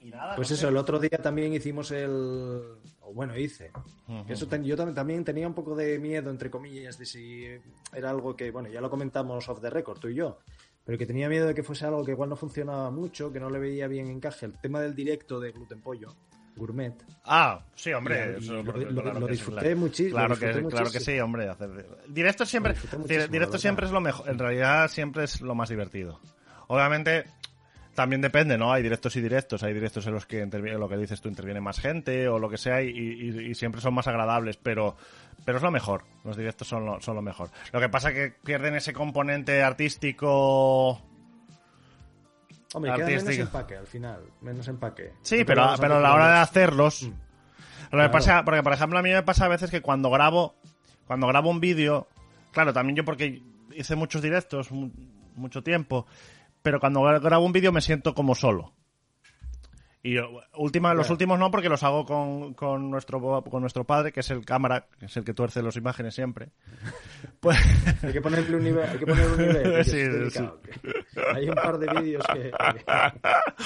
[0.00, 0.68] Y nada, Pues no eso, sé.
[0.70, 2.08] el otro día también hicimos el.
[3.00, 3.72] O bueno, hice.
[4.28, 7.46] Eso ten- yo también, también tenía un poco de miedo, entre comillas, de si
[7.92, 10.38] era algo que, bueno, ya lo comentamos off the record, tú y yo,
[10.84, 13.50] pero que tenía miedo de que fuese algo que igual no funcionaba mucho, que no
[13.50, 14.46] le veía bien encaje.
[14.46, 16.14] El tema del directo de Gluten Pollo,
[16.56, 16.94] Gourmet.
[17.24, 18.36] Ah, sí, hombre.
[18.38, 19.76] Y- y eso, lo- porque- lo- claro lo que sí, disfruté claro.
[19.80, 21.00] lo Claro que, claro que muchísimo.
[21.04, 21.48] sí, hombre.
[21.48, 24.28] hacer- Directo siempre, muchísimo, directo siempre es lo mejor.
[24.28, 26.20] En realidad siempre es lo más divertido.
[26.68, 27.24] Obviamente
[27.94, 28.72] también depende, ¿no?
[28.72, 29.62] Hay directos y directos.
[29.62, 32.56] Hay directos en los que lo que dices tú, interviene más gente o lo que
[32.58, 34.96] sea y, y- y siempre son más agradables, pero,
[35.44, 36.04] pero es lo mejor.
[36.24, 37.50] Los directos son lo, son lo mejor.
[37.72, 41.02] Lo que pasa es que pierden ese componente artístico.
[42.74, 45.12] Hombre, queda menos empaque al final, menos empaque.
[45.22, 47.02] Sí, No pero, pero a la hora de hacerlos.
[47.02, 47.06] Mm.
[47.08, 48.10] Lo que Claro.
[48.12, 50.54] pasa, porque por ejemplo a mí me pasa a veces que cuando grabo,
[51.06, 52.06] cuando grabo un vídeo,
[52.52, 53.42] claro, también yo porque
[53.74, 54.90] hice muchos directos, mu-
[55.34, 56.06] mucho tiempo,
[56.62, 58.72] pero cuando gra- grabo un vídeo me siento como solo.
[60.02, 60.16] Y
[60.56, 64.30] última, los últimos no, porque los hago con, con, nuestro, con nuestro padre, que es
[64.30, 66.50] el cámara, que es el que tuerce las imágenes siempre.
[67.40, 67.58] Pues,
[68.02, 69.84] Hay que ponerle un nivel, hay que poner un nivel.
[69.84, 72.50] Sí, sí, que- Hay un par de vídeos que...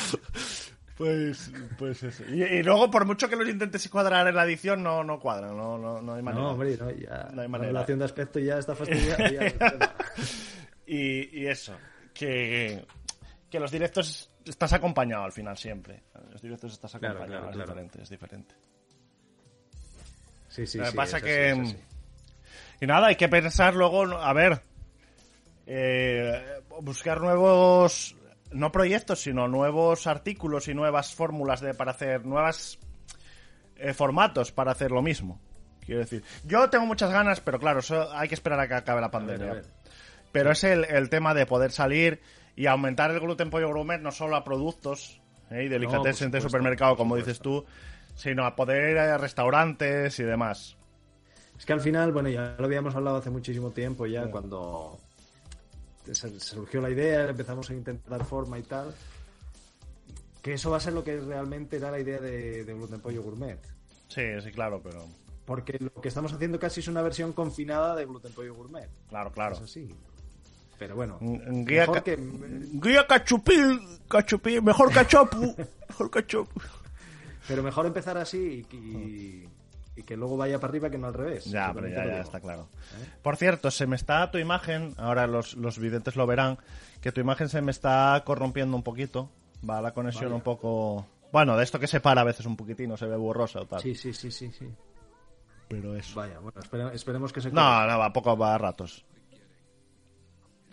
[0.96, 2.22] pues, pues eso.
[2.28, 5.56] Y, y luego, por mucho que los intentes cuadrar en la edición, no, no cuadran,
[5.56, 6.44] no, no, no hay manera.
[6.44, 7.28] No, hombre, no, ya.
[7.32, 7.72] No hay la manera.
[7.72, 9.94] relación de aspecto ya está fastidiada.
[10.86, 11.74] Y, y eso,
[12.12, 12.84] que,
[13.50, 16.02] que los directos estás acompañado al final siempre.
[16.30, 18.54] Los directos estás acompañado, claro, es diferente, es diferente.
[20.48, 21.50] Sí, sí, Lo que sí, pasa es que...
[21.50, 21.76] así, así.
[22.80, 24.62] Y nada, hay que pensar luego, a ver,
[25.66, 28.16] eh, buscar nuevos,
[28.52, 32.78] no proyectos, sino nuevos artículos y nuevas fórmulas de, para hacer, nuevas
[33.76, 35.40] eh, formatos para hacer lo mismo.
[35.80, 39.00] Quiero decir, yo tengo muchas ganas, pero claro, eso hay que esperar a que acabe
[39.00, 39.50] la A ver, pandemia.
[39.50, 39.64] a ver.
[40.32, 42.20] Pero es el, el tema de poder salir
[42.56, 45.64] y aumentar el gluten pollo gourmet no solo a productos ¿eh?
[45.64, 47.64] y delicatessen de supuesto, supermercado, como dices tú,
[48.14, 50.76] sino a poder ir a restaurantes y demás.
[51.58, 54.98] Es que al final, bueno, ya lo habíamos hablado hace muchísimo tiempo ya, cuando
[56.10, 58.94] se surgió la idea, empezamos a intentar dar forma y tal.
[60.42, 63.22] Que eso va a ser lo que realmente era la idea de, de Gluten Pollo
[63.22, 63.58] Gourmet.
[64.08, 65.06] Sí, sí, claro, pero
[65.46, 68.88] Porque lo que estamos haciendo casi es una versión confinada de Gluten Pollo Gourmet.
[69.08, 69.54] claro, claro.
[69.54, 69.88] Es así.
[70.78, 72.16] Pero bueno, Guía, mejor ca- que...
[72.18, 75.54] guía cachupín, cachupín, mejor cachopu,
[75.88, 76.60] mejor cachopu.
[77.46, 79.48] Pero mejor empezar así y, y-
[79.96, 81.44] y que luego vaya para arriba que no al revés.
[81.44, 82.68] Ya, pero ya, está claro.
[83.00, 83.06] ¿Eh?
[83.22, 86.58] Por cierto, se me está tu imagen, ahora los, los videntes lo verán,
[87.00, 89.30] que tu imagen se me está corrompiendo un poquito.
[89.68, 90.34] Va la conexión Vaya.
[90.36, 91.06] un poco...
[91.30, 93.80] Bueno, de esto que se para a veces un poquitino, se ve borrosa o tal.
[93.80, 94.68] Sí, sí, sí, sí, sí.
[95.68, 96.16] Pero eso.
[96.16, 99.04] Vaya, bueno, espere- esperemos que se No, no, va poco, va a ratos.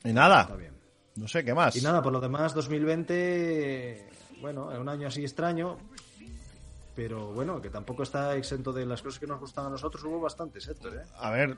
[0.03, 0.73] Y nada, Está bien.
[1.15, 1.75] no sé qué más.
[1.75, 4.09] Y nada, por lo demás, 2020,
[4.41, 5.77] bueno, es un año así extraño,
[6.95, 10.03] pero bueno, que tampoco está exento de las cosas que nos gustan a nosotros.
[10.03, 11.01] Hubo bastantes, Héctor, ¿eh?
[11.19, 11.55] A ver,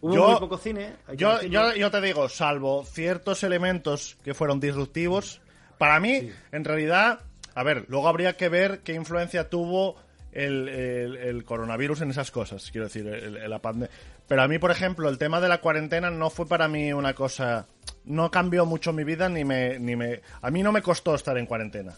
[0.00, 0.96] Hubo yo, muy poco cine.
[1.16, 5.40] yo, yo, yo te digo, salvo ciertos elementos que fueron disruptivos,
[5.78, 6.32] para mí, Sí.
[6.52, 7.20] en realidad,
[7.54, 9.96] a ver, luego habría que ver qué influencia tuvo
[10.32, 13.94] el, el- el coronavirus en esas cosas, quiero decir, el- el- la pandemia.
[14.26, 17.14] Pero a mí, por ejemplo, el tema de la cuarentena no fue para mí una
[17.14, 17.66] cosa,
[18.04, 21.36] no cambió mucho mi vida ni me, ni me, a mí no me costó estar
[21.36, 21.94] en cuarentena.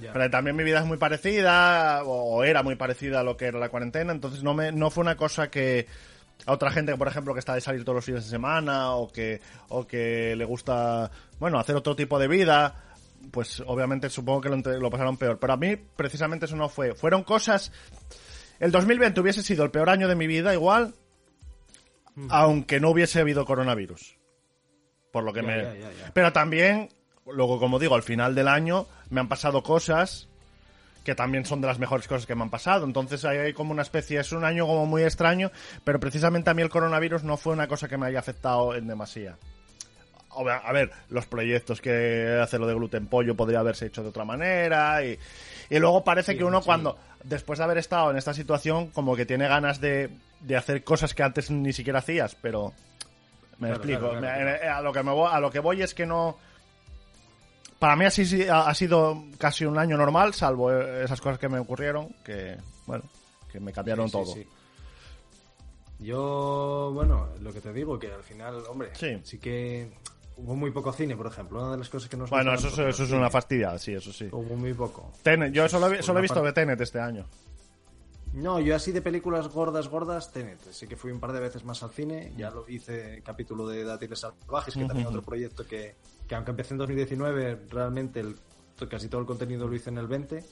[0.00, 3.58] Pero también mi vida es muy parecida, o, era muy parecida a lo que era
[3.58, 5.86] la cuarentena, entonces no me, no fue una cosa que
[6.46, 9.12] a otra gente, por ejemplo, que está de salir todos los fines de semana, o
[9.12, 12.82] que, o que le gusta, bueno, hacer otro tipo de vida,
[13.30, 15.38] pues obviamente supongo que lo, lo pasaron peor.
[15.38, 16.94] Pero a mí, precisamente eso no fue.
[16.94, 17.70] Fueron cosas
[18.60, 20.92] el 2020 hubiese sido el peor año de mi vida igual,
[22.28, 24.16] aunque no hubiese habido coronavirus.
[25.12, 25.56] Por lo que Ya, me...
[25.62, 26.10] ya, ya, ya.
[26.14, 26.88] Pero también,
[27.26, 30.28] luego como digo, al final del año me han pasado cosas
[31.04, 32.84] que también son de las mejores cosas que me han pasado.
[32.84, 35.50] Entonces hay, como una especie, es un año como muy extraño,
[35.82, 38.86] pero precisamente a mí el coronavirus no fue una cosa que me haya afectado en
[38.86, 39.36] demasía.
[40.62, 44.24] A ver, los proyectos que hace lo de gluten pollo podría haberse hecho de otra
[44.24, 45.18] manera y,
[45.70, 46.66] y luego parece Sí, que uno sí.
[46.66, 50.08] cuando, después de haber estado en esta situación, como que tiene ganas de,
[50.40, 52.72] de hacer cosas que antes ni siquiera hacías, pero
[53.58, 54.00] me Claro, explico.
[54.10, 56.36] claro, claro, Me- A, lo que me voy, a lo que voy es que no...
[57.78, 61.48] Para mí así sí ha, sido casi un año normal, salvo eh, esas cosas que
[61.48, 63.04] me ocurrieron, que, bueno,
[63.50, 64.34] que me cambiaron Sí, sí, todo.
[64.34, 64.46] sí.
[65.98, 69.38] Yo, bueno, lo que te digo, que al final, hombre, Sí.
[69.38, 69.90] que
[70.36, 71.58] hubo muy poco cine, por ejemplo.
[71.60, 74.12] Una de las cosas que nos Bueno, eso, es- eso es una fastidia, sí, eso
[74.12, 74.28] sí.
[74.32, 75.12] Hubo muy poco.
[75.22, 77.26] Tenet, yo solo, solo he visto de Tenet este año.
[78.32, 80.60] No, yo así de películas gordas, gordas, Tenet.
[80.70, 82.32] Sí que fui un par de veces más al cine.
[82.36, 85.96] Ya lo hice capítulo de Dátiles Salvajes, que también otro proyecto que,
[86.28, 88.38] que aunque empecé en 2019, realmente el-
[88.88, 90.44] casi todo el contenido lo hice en el 20.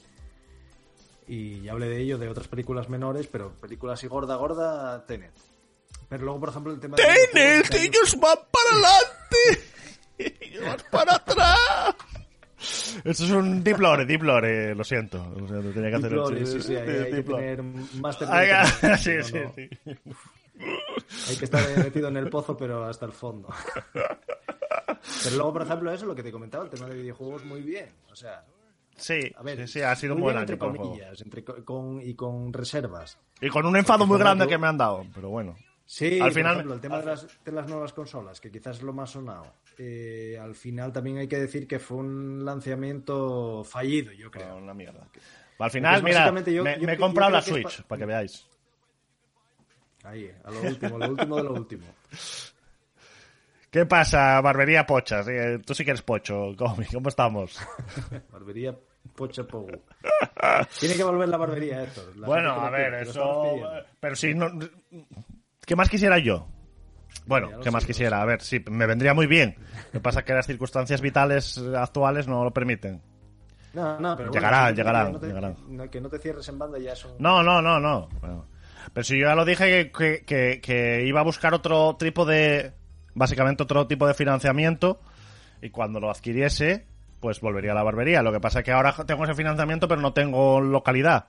[1.27, 5.31] Y ya hablé de ello, de otras películas menores, pero películas así gorda, gorda, Tenet.
[6.09, 7.03] Pero luego, por ejemplo, el tema de...
[7.31, 7.73] ¡Tenet!
[7.73, 9.63] año- ¡Ellos van para adelante!
[10.45, 11.38] ¡Ellos van para atrás!
[13.03, 15.17] Eso es un diplore, diplore, lo siento.
[15.37, 17.55] Lo siento, tenía que hacer el Flores, sí, sí, hay, hay que Diplore.
[17.55, 17.59] tener
[18.03, 18.15] ah,
[18.81, 19.23] comunicación, sí, ¿no?
[19.23, 19.69] sí, No, sí.
[21.29, 23.47] Hay que estar metido en el pozo, pero hasta el fondo.
[25.23, 27.89] Pero luego, por ejemplo, eso, lo que te comentaba, el tema de videojuegos, muy bien.
[28.11, 28.43] O sea,
[28.97, 31.43] Sí, a ver, sí, sí, ha sido un muy buen bien año entre comillas, entre
[31.45, 33.17] co- con, y con reservas.
[33.39, 35.55] Y con un enfado Porque muy grande que me han dado, pero bueno.
[35.91, 38.77] Sí, Al por final- ejemplo, el tema de las, de las nuevas consolas, que quizás
[38.77, 39.55] es lo más sonado.
[39.79, 44.55] eh, al final también hay que decir que fue un lanzamiento fallido, yo creo.
[44.57, 45.07] Una mierda.
[45.57, 48.47] Al final, mira, yo- me, yo me he comprado la Switch, pa- para que veáis.
[50.03, 51.85] Ahí, a lo último, lo último de lo último.
[53.71, 55.27] ¿Qué pasa, barbería Pochas?
[55.27, 57.59] Eh, Tú sí que eres pocho, ¿cómo estamos?
[58.31, 58.75] Barbería
[59.15, 59.71] Pocha Pogu.
[60.79, 62.15] Tiene que volver la barbería, Héctor.
[62.17, 63.43] La Bueno, a ver, eso...
[63.99, 64.51] Pero si no...
[65.69, 66.47] ¿Qué más quisiera yo?
[67.27, 68.21] Bueno, ¿qué más quisiera?
[68.23, 69.55] A ver, sí, me vendría muy bien.
[69.85, 73.01] Lo que pasa es que las circunstancias vitales actuales no lo permiten.
[73.73, 75.55] No, no, pero Llegarán, bueno, llegarán, no te- llegarán.
[75.67, 77.11] no- que no te cierres en banda ya es un...
[77.19, 78.09] No, no, no, no.
[78.19, 78.45] Bueno,
[78.93, 82.73] Pero si yo ya lo dije que- que- que iba a buscar otro tipo de...
[83.13, 84.99] Básicamente otro tipo de financiamiento
[85.61, 86.87] y cuando lo adquiriese,
[87.19, 88.23] pues volvería a la barbería.
[88.23, 91.27] Lo que pasa es que ahora tengo ese financiamiento pero no tengo localidad.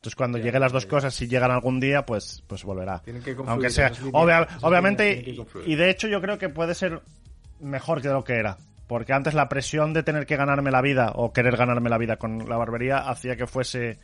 [0.00, 3.00] Entonces cuando lleguen las dos cosas, si llegan algún día, pues, pues volverá.
[3.00, 3.92] Tienen que Aunque sea...
[4.12, 7.02] obvia- obviamente, que y de hecho yo creo que puede ser
[7.60, 8.56] mejor que lo que era.
[8.86, 12.16] Porque antes la presión de tener que ganarme la vida o querer ganarme la vida
[12.16, 13.98] con la barbería hacía que fuese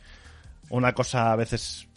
[0.69, 1.87] una cosa a veces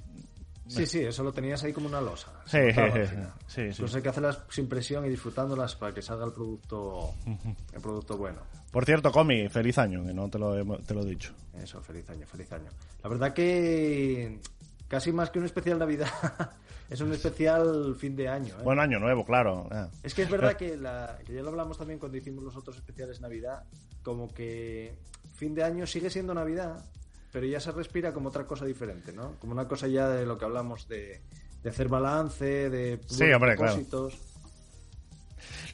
[0.71, 2.33] Sí, sí, eso lo tenías ahí como una losa.
[2.47, 3.61] Sí, Se notaba sí.
[3.63, 7.15] Entonces hay que hacerlas sin presión y disfrutándolas para que salga el producto,
[7.73, 8.39] el producto bueno.
[8.71, 11.33] Por cierto, Comi, feliz año, que no te lo, he- te lo he dicho.
[11.61, 12.71] Eso, feliz año, feliz año.
[13.03, 14.39] La verdad que
[14.87, 16.09] casi más que un especial Navidad,
[16.91, 18.55] es un especial fin de año.
[18.61, 18.63] ¿eh?
[18.63, 19.69] Buen año nuevo, claro.
[19.73, 19.89] ah.
[20.05, 22.77] Es que es verdad que, la, que ya lo hablamos también cuando hicimos los otros
[22.77, 23.65] especiales Navidad,
[24.05, 24.95] como que
[25.35, 26.85] fin de año sigue siendo Navidad,
[27.33, 29.37] pero ya se respira como otra cosa diferente, ¿no?
[29.41, 31.21] Como una cosa ya de lo que hablamos de,
[31.63, 33.75] de hacer balance, de Sí, hombre, claro.
[33.75, 34.19] propósitos.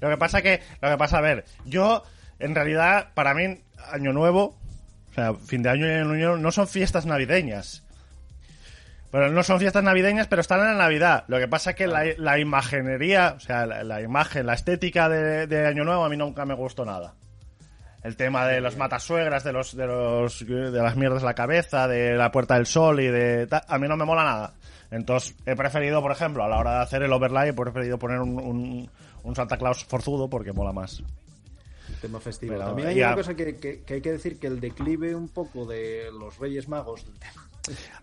[0.01, 2.03] Lo que pasa que, lo que pasa, a ver, yo,
[2.39, 4.57] en realidad, para mí, año nuevo,
[5.11, 7.83] o sea, fin de año y año nuevo, no son fiestas navideñas.
[9.11, 11.25] Pero no son fiestas navideñas, pero están en la Navidad.
[11.29, 15.09] Lo que pasa es que la, la imaginería, o sea, la, la imagen, la estética
[15.09, 17.15] de, de Año Nuevo a mí nunca me gustó nada.
[18.07, 22.15] El tema de los matasuegras, de los, de los, de las mierdas la cabeza, de
[22.15, 24.55] la Puerta del Sol y de, a mí no me mola nada.
[24.93, 28.21] Entonces, he preferido, por ejemplo, a la hora de hacer el overlay, he preferido poner
[28.21, 28.91] un, un,
[29.25, 31.01] un Santa Claus forzudo porque mola más.
[31.89, 32.53] el tema festivo.
[32.55, 35.15] Pero También hay ya- una cosa que, que- que hay que decir que el declive
[35.15, 37.49] un poco de los Reyes Magos del tema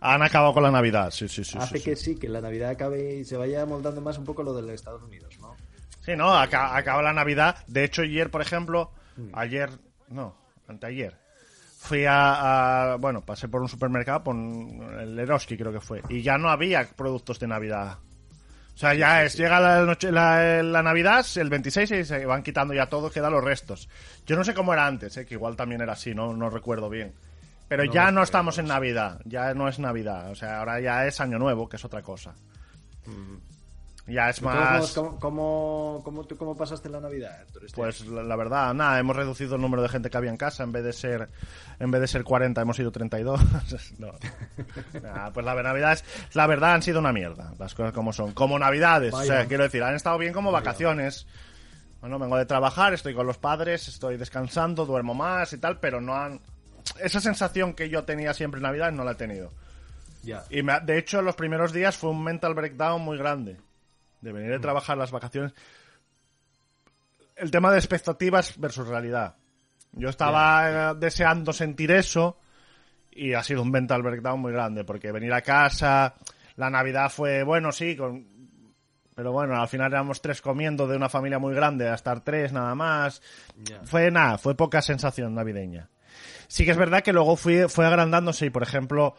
[0.02, 1.58] Han acabado con la Navidad, sí, sí, sí.
[1.58, 2.14] hace sí, que sí.
[2.14, 5.02] sí, que la Navidad acabe y se vaya moldando más un poco lo de Estados
[5.04, 5.56] Unidos, ¿no?
[6.02, 7.56] Sí, no, aca- acaba la Navidad.
[7.68, 9.30] De hecho, ayer, por ejemplo, Mm.
[9.34, 9.70] ayer,
[10.10, 10.36] no,
[10.68, 11.16] anteayer,
[11.80, 16.22] fui a, a- bueno, pasé por un supermercado, por el Eroski creo que fue, y
[16.22, 17.98] ya no había productos de Navidad.
[18.74, 22.42] O sea, ya es, llega la, noche, la, la Navidad, el 26, y se van
[22.42, 23.88] quitando ya todo, quedan los restos.
[24.26, 26.90] Yo no sé cómo era antes, eh, que igual también era así, no, no recuerdo
[26.90, 27.14] bien.
[27.68, 28.66] Pero No, ya no estamos en.
[28.68, 32.02] Navidad, ya no es Navidad, o sea, ahora ya es Año Nuevo, que es otra
[32.02, 32.34] cosa.
[34.06, 34.92] Ya es más...
[34.92, 39.62] ¿cómo, cómo, cómo, pasaste la Navidad, este Pues la, la verdad, nada, hemos reducido el
[39.62, 41.30] número de gente que había en casa, en vez de ser
[41.80, 43.40] en vez de ser 40 hemos sido 32.
[44.00, 44.12] no.
[45.02, 48.34] Nah, pues la Navidad es, la verdad han sido una mierda, las cosas como son,
[48.34, 49.48] como Navidades, o sea, Vaya.
[49.48, 51.26] quiero decir, han estado bien como vacaciones.
[52.02, 56.02] Bueno, vengo de trabajar, estoy con los padres, estoy descansando, duermo más y tal, pero
[56.02, 56.42] no han
[57.00, 59.52] esa sensación que yo tenía siempre en Navidad no la he tenido.
[60.24, 60.44] Ya.
[60.50, 63.58] Y me ha- de hecho, los primeros días fue un mental breakdown muy grande.
[64.24, 65.54] De venir de trabajar las vacaciones.
[67.36, 69.36] El tema de expectativas versus realidad.
[69.92, 72.40] Yo estaba eh, deseando sentir eso
[73.12, 76.16] y ha sido un mental breakdown muy grande porque venir a casa,
[76.56, 78.26] la Navidad fue, bueno, sí, con...
[79.14, 82.54] pero bueno, al final éramos tres comiendo de una familia muy grande a estar tres
[82.54, 83.22] nada más.
[83.84, 85.90] Fue nada, fue poca sensación navideña.
[86.48, 89.16] Sí que es verdad que luego fui, fue agrandándose y, por ejemplo,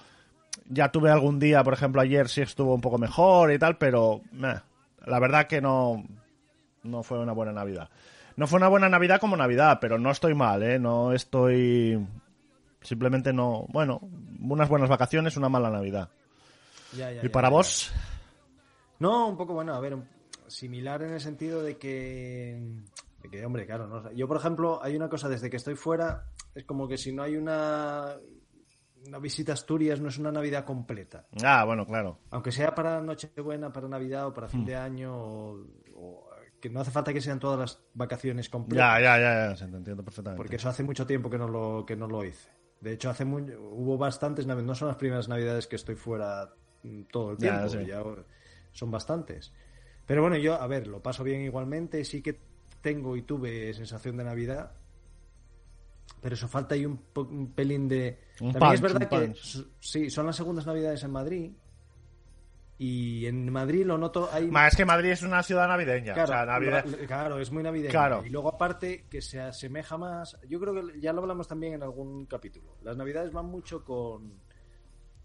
[0.67, 4.23] ya tuve algún día, por ejemplo, ayer sí estuvo un poco mejor y tal, pero
[5.07, 6.05] la verdad que no,
[6.83, 7.91] no fue una buena Navidad.
[8.37, 10.79] No fue una buena Navidad como Navidad, pero no estoy mal, ¿eh?
[10.79, 12.05] No estoy...
[12.81, 13.67] Simplemente no...
[13.69, 14.01] Bueno,
[14.41, 16.11] unas buenas vacaciones, una mala Navidad.
[16.93, 17.93] Ya, ya, ¿Y ya, para vos?
[18.99, 19.97] No, un poco, bueno, a ver,
[20.47, 22.61] similar en el sentido de que,
[23.23, 26.27] de que hombre, claro, no, yo por ejemplo, hay una cosa, desde que estoy fuera,
[26.55, 28.17] es como que si no hay una,
[29.07, 31.27] una visita a Asturias, no es una Navidad completa.
[31.43, 32.19] Ah, bueno, claro.
[32.31, 34.51] Aunque sea para Nochebuena, para Navidad o para Hmm.
[34.51, 36.29] fin de año, o, o
[36.61, 38.87] que no hace falta que sean todas las vacaciones completas.
[38.87, 40.39] Ya, ya, ya, ya, se te entiendo perfectamente.
[40.39, 42.51] Porque eso hace mucho tiempo que no lo, que no lo hice.
[42.81, 46.55] De hecho, hace muy, hubo bastantes navidades, no son las primeras navidades que estoy fuera
[46.83, 47.87] mm, todo el Ya, tiempo, sí.
[47.87, 48.03] ya
[48.73, 49.53] son bastantes.
[50.07, 52.39] Pero bueno, yo, a ver, lo paso bien igualmente, sí que
[52.83, 54.73] tengo y tuve sensación de Navidad,
[56.25, 56.97] pero eso falta ahí un,
[57.55, 58.19] pelín de...
[58.41, 59.67] Un También punch, es verdad que punch.
[59.79, 61.53] sí, son las segundas Navidades en Madrid
[62.79, 64.31] y en Madrid lo noto...
[64.33, 66.15] Hay Ma, es que Madrid es una ciudad navideña.
[66.15, 66.87] Claro, o sea, Navidad...
[66.87, 67.91] lo- claro, es muy navideño.
[67.91, 68.25] Claro.
[68.25, 71.83] Y luego aparte que se asemeja más, yo creo que ya lo hablamos también en
[71.83, 72.79] algún capítulo.
[72.81, 74.41] Las navidades van mucho con...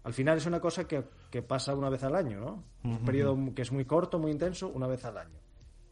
[0.02, 2.64] Al final es una cosa que, que pasa una vez al año, ¿no?
[2.84, 5.40] Un periodo que es muy corto, muy intenso, una vez al año.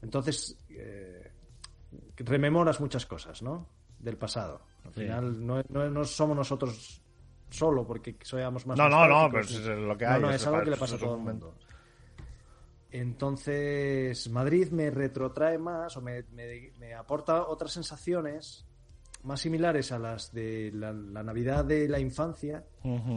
[0.03, 1.33] Entonces, eh,
[2.19, 3.71] rememoras muchas cosas, ¿no?
[3.99, 4.61] Del pasado.
[4.85, 5.01] Al Sí.
[5.01, 7.03] final no, no- no somos nosotros
[7.51, 10.37] solo porque seamos más No, no, no, pero es lo que No, hay, no, es
[10.37, 11.55] es algo que le pasa a todo el mundo.
[12.91, 18.65] Entonces, Madrid me retrotrae más o me, me- me aporta otras sensaciones
[19.25, 22.65] más similares a las de la, la Navidad de la infancia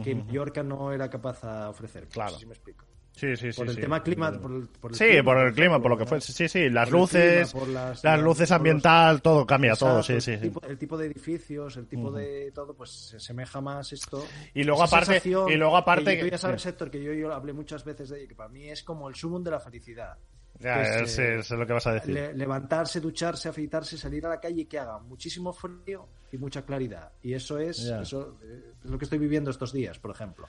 [0.04, 0.14] que.
[0.14, 2.08] Mallorca no era capaz de ofrecer.
[2.08, 2.32] Claro.
[2.32, 2.84] No sé si me explico.
[3.14, 3.56] Sí, sí, sí.
[3.58, 3.80] Por el sí.
[3.82, 6.20] tema clima, por el, por el Sí, clima, por el clima, por lo que fue.
[6.20, 7.68] Sí, sí, las luces, clima, por
[8.02, 10.30] las- luces los- ambiental, todo cambia, todo, Exacto, sí, sí.
[10.32, 10.42] el, sí.
[10.48, 14.24] tipo, el tipo de edificios, el tipo de todo, pues se asemeja más esto.
[14.54, 16.68] Y luego Esa aparte- y luego aparte que tú que- ya sabes, sí.
[16.70, 19.14] Héctor, que yo, yo hablé muchas veces de ello, que para mí es como el
[19.14, 20.16] sumum de la felicidad.
[20.58, 22.14] Ya, es, eh, lo que vas a decir.
[22.14, 26.62] Le- levantarse, ducharse, afeitarse, salir a la calle y que haga muchísimo frío y mucha
[26.64, 27.10] claridad.
[27.22, 30.46] Y eso es, eso eh, es lo que estoy viviendo estos días, por ejemplo.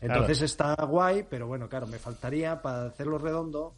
[0.00, 3.74] Entonces está guay, pero bueno, claro, me faltaría para hacerlo redondo,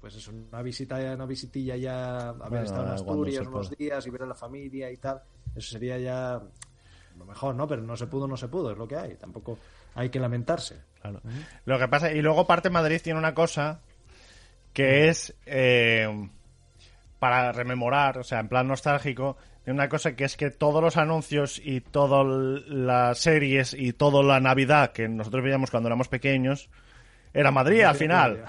[0.00, 4.10] pues eso, una visita, una visitilla ya, haber Bueno, estado en Asturias unos días y
[4.10, 5.22] ver a la familia y tal.
[5.56, 6.42] Eso sería ya
[7.18, 7.66] lo mejor, ¿no?
[7.66, 9.14] Pero no se pudo, no se pudo, es lo que hay.
[9.14, 9.58] Tampoco
[9.94, 10.82] hay que lamentarse.
[11.00, 11.20] Claro.
[11.64, 13.80] Lo que pasa, y luego parte Madrid tiene una cosa
[14.72, 16.28] que es eh,
[17.18, 21.60] para rememorar, o sea, en plan nostálgico, una cosa que es que todos los anuncios
[21.62, 22.26] y todas
[22.68, 26.68] las series y toda la Navidad que nosotros veíamos cuando éramos pequeños
[27.32, 28.44] era Madrid al final.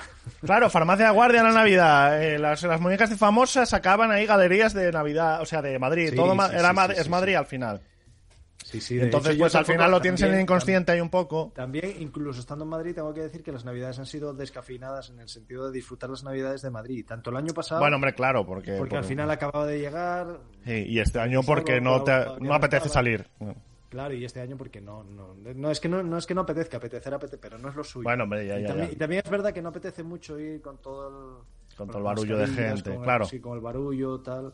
[0.45, 2.21] Claro, Farmacia de Guardia en la Navidad.
[2.23, 6.09] eh, las, las muñecas de famosas sacaban ahí galerías de Navidad, o sea, de Madrid.
[6.11, 7.81] Sí, Todo ma- sí, era sí, Mad- sí, es Madrid al final.
[8.75, 11.01] Sí, sí, de Entonces, hecho, pues al final lo tienes en el también- inconsciente ahí
[11.01, 11.51] un poco.
[11.55, 15.19] También, incluso estando en Madrid, tengo que decir que las navidades han sido descafeinadas en
[15.19, 17.05] el sentido de disfrutar las navidades de Madrid.
[17.07, 18.73] Tanto el año pasado, Bueno, hombre, claro, porque...
[18.77, 22.11] porque al final acababa de llegar, Sí, y este año porque no, te,
[22.41, 23.27] no apetece salir.
[23.89, 26.41] claro, y este año porque no, no, no es que no, no es que no
[26.41, 28.03] apetezca, apetecer apetece, pero no es lo suyo.
[28.03, 28.93] Bueno, hombre, ya, y, ya, también, ya.
[28.93, 32.03] y también es verdad que no apetece mucho ir con todo el, Con todo el
[32.03, 33.25] barullo de gente, con el- claro.
[33.25, 34.53] sí, con el barullo, tal.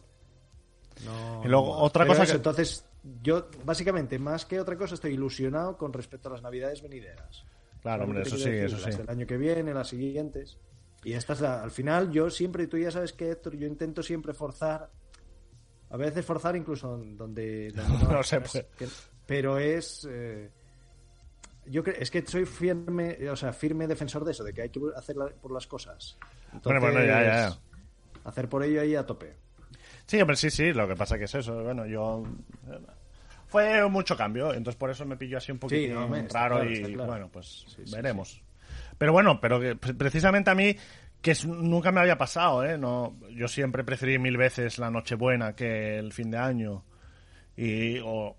[1.05, 2.86] No, Y luego, otra cosa que- Entonces,
[3.21, 7.43] yo, básicamente, más que otra cosa, estoy ilusionado con respecto a las navidades venideras.
[7.81, 8.97] Claro, ¿Sabes hombre, eso sí, eso sí.
[8.97, 10.57] Del año que viene, las siguientes.
[11.03, 14.03] Y esta es la, al final, yo siempre, tú ya sabes que Héctor, yo intento
[14.03, 14.89] siempre forzar,
[15.89, 18.67] a veces forzar incluso donde, donde No se es puede.
[18.78, 18.88] que-
[19.26, 20.51] pero es, eh,
[21.65, 24.69] yo creo, es que soy firme, o sea, firme defensor de eso, de que hay
[24.69, 26.17] que hacer la- por las cosas.
[26.63, 27.57] Bueno, bueno, ya, ya, ya.
[28.26, 29.36] Hacer por ello ahí a tope.
[30.06, 31.64] Sí, hombre, sí, sí, lo que pasa que es eso.
[31.64, 32.24] Bueno, yo...
[33.47, 36.82] Fue mucho cambio, entonces por eso me pilló así un poquito no, raro claro, y
[36.93, 37.06] claro.
[37.06, 38.41] bueno, pues Sí, sí, veremos.
[38.97, 40.74] Pero bueno, pero que pre- precisamente a mí
[41.22, 42.78] que es- nunca me había pasado, ¿eh?
[42.78, 46.86] No, yo siempre preferí mil veces la Nochebuena que el fin de año.
[47.58, 48.38] Y, o-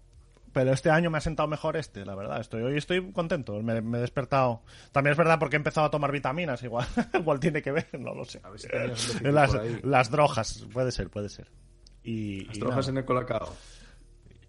[0.52, 2.40] pero este año me ha sentado mejor este, la verdad.
[2.40, 4.62] Estoy, hoy estoy contento, me, me he despertado.
[4.92, 8.14] También es verdad porque he empezado a tomar vitaminas, igual, igual tiene que ver, no
[8.14, 8.40] lo sé.
[8.42, 11.48] A ver si las, las drogas, puede ser, puede ser.
[12.02, 13.54] Y, Las y drogas nada, en el colacao.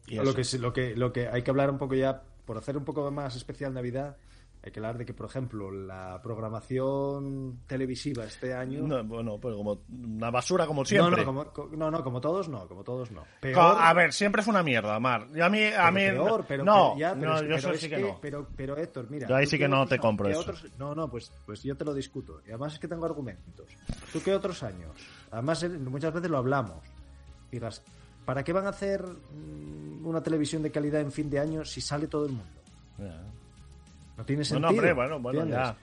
[0.08, 2.78] y lo que, lo, que, lo que hay que hablar un poco ya, por hacer
[2.78, 4.18] un poco más especial Navidad,
[4.66, 8.88] hay que hablar de que, por ejemplo, la programación televisiva este año...
[8.88, 11.26] No, bueno, pues como una basura como siempre.
[11.26, 13.24] no, como, no, no, como todos no, como todos no.
[13.42, 15.28] Peor, A ver, siempre fue una mierda, Mar.
[15.36, 17.72] Y a mí, a mí peor, pero, no, pero ya, pero no, es- yo pero
[17.76, 18.20] es sí que, que- no.
[18.22, 19.28] Pero, pero Héctor, mira.
[19.28, 20.40] Yo ahí ¿tú sí que no te compro eso.
[20.40, 22.40] otros- no, no, pues, pues yo te lo discuto.
[22.46, 23.68] Y además es que tengo argumentos.
[24.14, 24.92] ¿Tú qué otros años?
[25.32, 26.78] Además, muchas veces lo hablamos.
[27.52, 27.84] Digas,
[28.26, 31.82] ¿para qué van a hacer mm, una televisión de calidad en fin de año si
[31.82, 32.62] sale todo el mundo?
[32.98, 33.22] Ya.
[34.18, 34.60] No tiene No, sentido.
[34.62, 35.76] no, hombre, bueno, bueno, ya.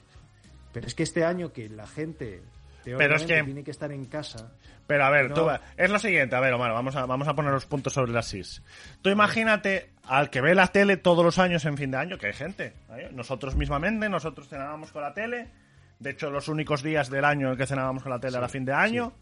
[0.73, 2.43] Pero es que este año que la gente
[2.85, 4.53] Pero es que- tiene que estar en casa.
[4.87, 5.35] Pero a ver, No.
[5.35, 8.11] tú, es lo siguiente, a ver, Omar, vamos a, vamos a poner los puntos sobre
[8.13, 8.63] las is.
[9.03, 12.29] Tú imagínate al que ve la tele todos los años en fin de año, que
[12.29, 12.73] hay gente.
[12.91, 13.09] ¿eh?
[13.13, 15.49] Nosotros mismamente, nosotros cenábamos con la tele.
[16.01, 18.65] De hecho, los únicos días del año en que cenábamos con la tele era fin
[18.65, 19.13] de año.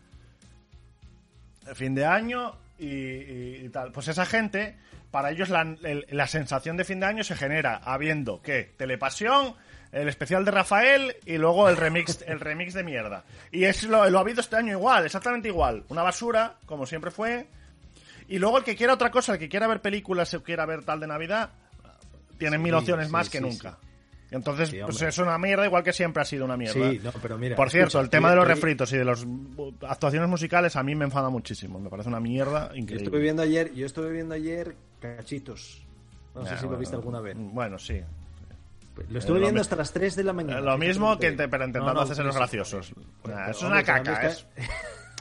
[1.74, 3.92] Fin de año y, y- y tal.
[3.92, 4.76] Pues esa gente,
[5.10, 9.54] para ellos la, el- la sensación de fin de año se genera habiendo que Telepasión,
[9.92, 13.24] el especial de Rafael y luego el remix, el remix de mierda.
[13.50, 15.84] Y es lo, lo ha habido este año igual, exactamente igual.
[15.88, 17.46] Una basura, como siempre fue.
[18.28, 20.84] Y luego el que quiera otra cosa, el que quiera ver películas o quiera ver
[20.84, 21.50] tal de Navidad,
[22.38, 23.44] tiene Sí, mil opciones sí, más sí, que sí.
[23.44, 23.78] nunca.
[24.30, 26.90] Entonces, Sí, pues es una mierda igual que siempre ha sido una mierda.
[26.90, 27.56] Sí, no, pero mira.
[27.56, 29.26] Por cierto, escucha, el tema de los refritos y de las
[29.88, 31.80] actuaciones musicales a mí me enfada muchísimo.
[31.80, 33.04] Me parece una mierda Yo increíble.
[33.06, 35.84] estuve viendo ayer, yo estuve viendo ayer cachitos.
[36.34, 37.36] No sé si lo bueno, viste alguna vez.
[37.38, 38.00] Bueno, sí.
[39.10, 40.58] Lo estuve lo viendo hasta las 3 de la mañana.
[40.58, 42.92] Eh, Lo mismo que te- pero intentando No, no, hacerse los graciosos.
[43.24, 44.26] Nah, es una caca.
[44.26, 44.46] es-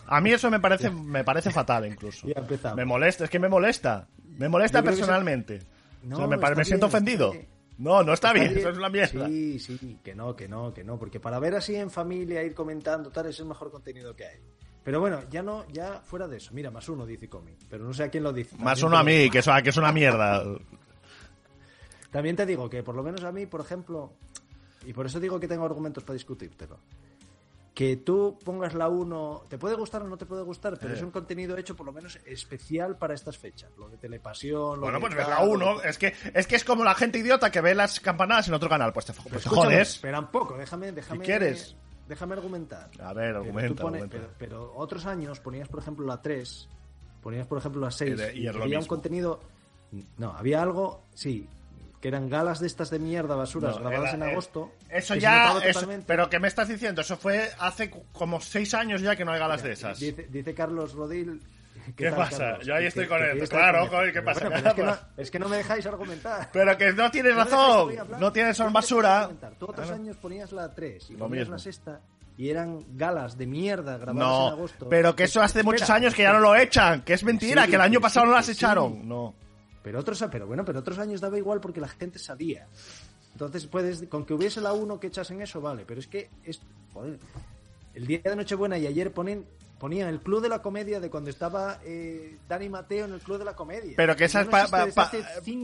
[0.08, 2.28] A mí eso me parece, me parece fatal incluso.
[2.28, 2.76] Ya empezamos.
[2.78, 4.08] Me molesta, es que me molesta.
[4.38, 5.62] Me molesta personalmente.
[6.04, 7.34] No, O sea, me, siento ofendido.
[7.78, 8.60] No, no está, bien, bien.
[8.60, 9.28] eso es una mierda.
[9.28, 12.56] Sí, sí, que no, que no, que no, porque para ver así en familia, ir
[12.56, 14.38] comentando, tal, es el mejor contenido que hay.
[14.88, 16.54] Pero bueno, ya no, ya fuera de eso.
[16.54, 18.56] Mira, más uno dice Comi, pero no sé a quién lo dice.
[18.56, 20.46] Más También uno a mí, digo- que es, que es una mierda.
[22.10, 24.14] También te digo que por lo menos a mí, por ejemplo,
[24.86, 26.80] y por eso digo que tengo argumentos para discutírtelo.
[27.74, 30.96] Que tú pongas la 1, te puede gustar o no te puede gustar, pero Eh.
[30.98, 33.70] es un contenido hecho por lo menos especial para estas fechas.
[33.78, 35.82] Lo de telepasión, lo Bueno, de pues ves la lo de- 1.
[35.84, 38.70] Es que, es que es como la gente idiota que ve las campanadas en otro
[38.70, 38.94] canal.
[38.94, 40.00] Pues te, pues te jodes.
[40.02, 41.26] Pero un poco, déjame, déjame.
[41.26, 41.76] quieres?
[42.08, 42.90] Déjame argumentar.
[43.02, 44.08] A ver, Pero argumenta.
[44.10, 46.68] Pero, pero otros años ponías, por ejemplo, la 3,
[47.22, 49.40] ponías, por ejemplo, la 6, Y había un contenido.
[50.18, 51.48] No, había algo, sí,
[52.02, 54.72] que eran galas de estas de mierda, basuras, No, grabadas era- en eh, agosto.
[54.90, 55.58] Eso ya.
[55.64, 57.02] eso- pero ¿qué me estás diciendo?
[57.02, 60.00] Eso fue hace como seis años ya que no hay galas de esas.
[60.00, 61.42] Dice, dice Carlos Rodil.
[61.96, 62.60] ¿Qué pasa?
[62.62, 63.50] Yo ahí estoy que- con que él.
[63.50, 65.06] Claro, con joder, ¿qué pasa, bueno, pero es, que no, Carlos?
[65.18, 66.50] es que no me dejáis argumentar.
[66.54, 67.96] Pero que no tienes No razón.
[68.20, 69.30] No tienes, son basura.
[69.60, 71.54] Tú otros años ponías la 3 y Lo ponías mismo.
[71.56, 72.02] la sexta
[72.38, 74.90] y eran galas de mierda grabadas en No, agosto.
[74.90, 77.64] pero que eso hace Espera, muchos años que ya no lo echan, que es mentira,
[77.64, 78.52] Sí, que el año pasado sí, no las sí.
[78.52, 79.08] echaron.
[79.08, 79.34] No.
[79.82, 82.68] Pero otros, pero bueno, pero otros años daba igual porque la gente sabía.
[83.32, 85.84] Entonces puedes, con que hubiese la 1 que echasen eso, vale.
[85.88, 86.60] Pero es que es,
[86.94, 87.18] joder,
[87.94, 89.46] el día de Nochebuena y ayer ponen,
[89.80, 93.38] ponían el Club de la Comedia de cuando estaba eh, Dani Mateo en el Club
[93.38, 93.94] de la Comedia.
[93.96, 94.68] Pero que esa es no pa-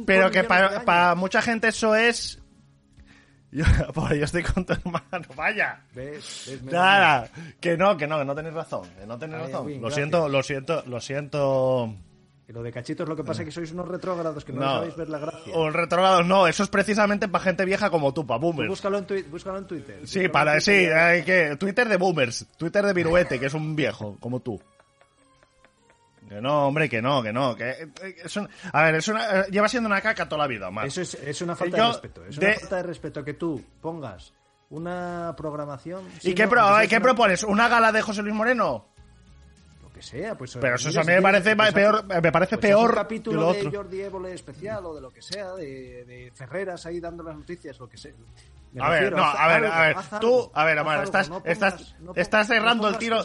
[0.05, 2.39] pero que para mucha gente eso es
[3.51, 3.66] yo,
[4.16, 5.82] yo estoy con tu hermano, vaya.
[5.93, 6.45] ¿Ves?
[6.47, 6.64] ¿Ves?
[6.64, 9.66] Nada, que no, que no, que no tenéis razón, que no tenéis Ay, razón.
[9.68, 9.93] Lo gracias.
[9.95, 11.95] siento, lo siento, lo siento.
[12.54, 14.95] Lo de cachitos lo que pasa es que sois unos retrógrados que no, No, sabéis
[14.95, 15.58] ver la gracia.
[15.58, 18.70] un retrogrado no, eso es precisamente para gente vieja como tú, para boomers.
[18.70, 19.95] búscalo, en búscalo en Twitter.
[20.06, 23.76] Sí, Búscalo para sí, hay que Twitter de boomers, Twitter de viruete, que es un
[23.76, 24.62] viejo como tú.
[26.30, 27.88] Que no, hombre, que no, que no, que eh,
[28.24, 30.86] es un- a ver, es una, eh, lleva siendo una caca toda la vida, más.
[30.86, 32.26] Eso es, es una falta Yo, de respeto.
[32.26, 34.32] Es de- una falta de respeto que tú pongas
[34.70, 36.04] una programación.
[36.24, 37.43] ¿Y qué, no, pro- qué una- propones?
[37.43, 38.93] ¿Una gala de José Luis Moreno?
[40.04, 40.58] Lo que sea, pues.
[40.60, 42.89] Pero eso mira, a mí si me parece pues peor, me parece pues peor un
[42.89, 43.72] que capítulo lo de otro.
[43.72, 47.80] Jordi Évole especial o de lo que sea, de, de Ferreras ahí dando las noticias,
[47.80, 48.12] lo que sea.
[48.80, 52.49] A ver, no, a ver, a ver, tú, a ver, Amar, algo, estás, estás, estás
[52.49, 53.24] errando el tiro,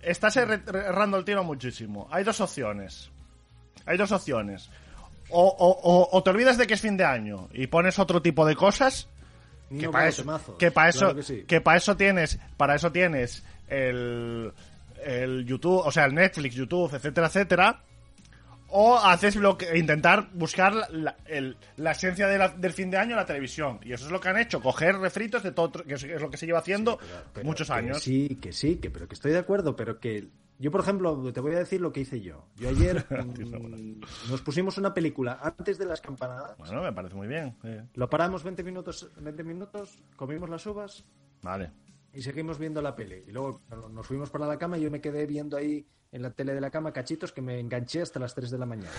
[0.00, 2.06] estás errando el tiro muchísimo.
[2.12, 3.10] Hay dos opciones,
[3.86, 4.70] hay dos opciones.
[5.30, 8.22] O, o, o, o te olvidas de que es fin de año y pones otro
[8.22, 9.08] tipo de cosas,
[9.76, 11.44] que para eso, temazos, que para eso, claro que sí.
[11.44, 14.52] que para eso tienes, para eso tienes el,
[15.04, 17.80] el YouTube, o sea, el Netflix, YouTube, etcétera, etcétera.
[18.76, 22.90] o haces lo que intentar buscar la, la- el- la esencia de la- del fin
[22.90, 23.78] de año en la televisión.
[23.84, 26.28] Y eso es lo que han hecho, coger refritos de todo, que es, es lo
[26.28, 26.98] que se lleva haciendo
[27.32, 28.02] Pero muchos que años.
[28.02, 30.26] Sí, que sí, que, pero que estoy de acuerdo, pero que
[30.58, 32.48] yo, por ejemplo, te voy a decir lo que hice yo.
[32.56, 34.00] Yo ayer mm,
[34.30, 37.54] nos pusimos una película antes de las campanadas, Bueno, me parece muy bien.
[37.62, 37.68] sí.
[37.94, 41.04] lo paramos 20 minutos, 20 minutos, comimos las uvas
[41.42, 41.70] Vale.
[42.14, 43.24] Y seguimos viendo la peli.
[43.26, 43.60] Y luego
[43.90, 46.60] nos fuimos para la cama y yo me quedé viendo ahí en la tele de
[46.60, 48.90] la cama cachitos que me enganché hasta las 3 de la mañana.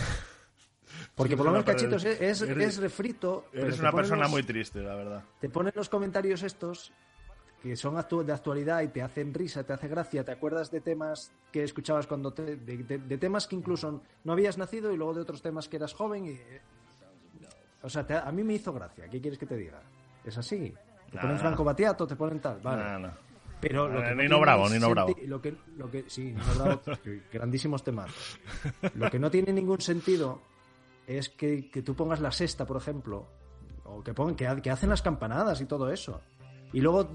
[1.15, 3.45] Porque por lo No, menos cachitos es, es, eres- es refrito.
[3.53, 5.23] Eres una persona los- muy triste, la verdad.
[5.39, 6.91] te ponen los comentarios estos
[7.61, 10.81] que son actu- de actualidad y te hacen risa, te hace gracia, te acuerdas de
[10.81, 14.97] temas que escuchabas cuando te, de, de- de temas que incluso no habías nacido y
[14.97, 16.39] luego de otros temas que eras joven y
[17.81, 19.81] o sea, te- a mí me hizo gracia, ¿qué quieres que te diga?
[20.23, 20.73] Es así.
[21.09, 21.21] Te Nah.
[21.21, 22.83] ponen Franco Batiato, te ponen tal, vale.
[22.83, 23.11] No, no.
[23.61, 25.15] Pero lo Eh, que no Nino tiene Bravo, Nino Bravo.
[25.25, 26.81] Lo que, lo que, sí, Nino Bravo,
[27.33, 28.11] grandísimos temas.
[28.95, 30.41] Lo que no tiene ningún sentido
[31.07, 33.27] es que, que tú pongas la sexta, por ejemplo,
[33.85, 36.21] o que, pongan, que, ha- que hacen las campanadas y todo eso.
[36.73, 37.07] Y luego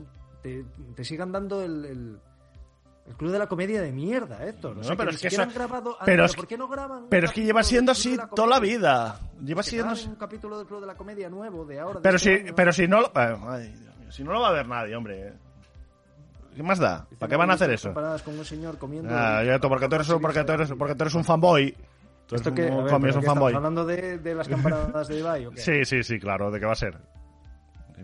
[0.43, 0.65] te,
[0.95, 2.19] te sigan dando el, el,
[3.11, 4.73] el club de la comedia de mierda, Héctor.
[4.73, 5.97] O No, sea, pero ni es que eso- han grabado.
[6.05, 7.07] pero es ¿Por qué no graban?
[7.11, 9.19] Pero es que lleva siendo así de la toda la vida.
[9.45, 11.99] Lleva Que siendo un capítulo del club de la comedia nuevo de ahora.
[11.99, 12.53] de Pero este si, año.
[12.55, 14.95] pero si no, lo- eh, ay, Dios mío, si no lo va a ver nadie,
[14.97, 15.33] hombre.
[16.55, 17.07] ¿Qué más da?
[17.19, 17.95] ¿Para qué van a que hacer eso?
[17.95, 19.09] con un señor comiendo.
[19.13, 21.73] Ah, ya, porque tú eres, un- porque tú eres, porque tú eres un fanboy.
[22.27, 22.69] Tú eres ¿Esto qué?
[22.69, 23.53] A un, ver, comi, ¿pero es un qué fanboy.
[23.53, 25.61] ¿Estamos hablando de, de las campanadas de Ibai o qué?
[25.61, 26.97] Sí, sí, sí, claro, ¿de qué va a ser?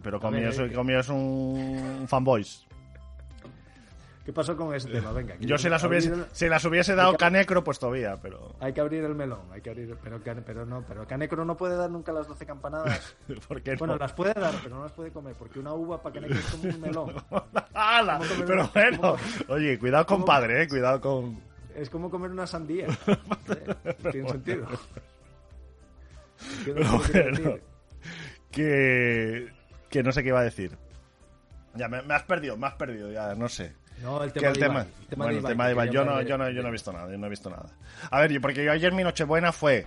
[0.03, 1.11] Pero Comi ver, es, eh.
[1.11, 2.45] Un fanboy.
[4.27, 5.13] ¿Qué pasó con ese tema?
[5.13, 5.37] Venga.
[5.39, 8.57] Yo si las hubiese, el- si las hubiese dado que- Canecro, pues todavía, pero...
[8.59, 11.77] Hay que abrir el melón, hay que abrir, pero, pero no, pero Canecro no puede
[11.77, 13.17] dar nunca las 12 campanadas.
[13.49, 13.79] ¿Por qué no?
[13.79, 16.45] Bueno, las puede dar, pero no las puede comer, porque una uva para Canecro es
[16.47, 17.15] como un melón.
[17.73, 18.19] ¡Hala!
[18.19, 19.17] ¿Cómo comer Pero bueno,
[19.49, 21.41] oye, cuidado cómo- compadre, eh, cuidado con...
[21.77, 22.89] Es como comer una sandía.
[24.03, 24.67] No tiene sentido.
[26.65, 27.59] ¿Qué Pero bueno.
[28.51, 29.53] que,
[29.89, 30.77] que no sé qué iba a decir.
[31.75, 33.75] Ya, me, me has perdido, me has perdido, ya, no sé.
[34.03, 34.87] No, el tema el de tema, Ibai.
[35.01, 36.73] El tema bueno, de el tema de Ibai, yo no, yo, no, yo no he
[36.73, 37.67] visto nada, yo no he visto nada.
[38.11, 39.87] A ver, porque yo ayer mi Nochebuena fue,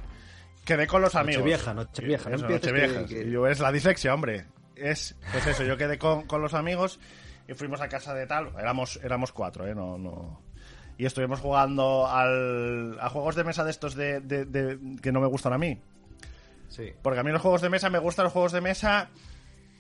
[0.66, 1.40] quedé con los amigos.
[1.44, 3.06] Nochevieja, Nochevieja, no Eso, empieces Nochevieja.
[3.06, 4.46] que- yo, es la dislexia, hombre.
[4.76, 7.00] Es, pues eso, yo quedé con, con los amigos
[7.48, 10.42] y fuimos a casa de tal, éramos, éramos cuatro, eh, no, no.
[10.98, 15.22] Y estuvimos jugando al, a juegos de mesa de estos de, de- de- que no
[15.22, 15.80] me gustan a mí.
[16.68, 16.92] Sí.
[17.02, 19.10] Porque a mí los juegos de mesa me gustan los juegos de mesa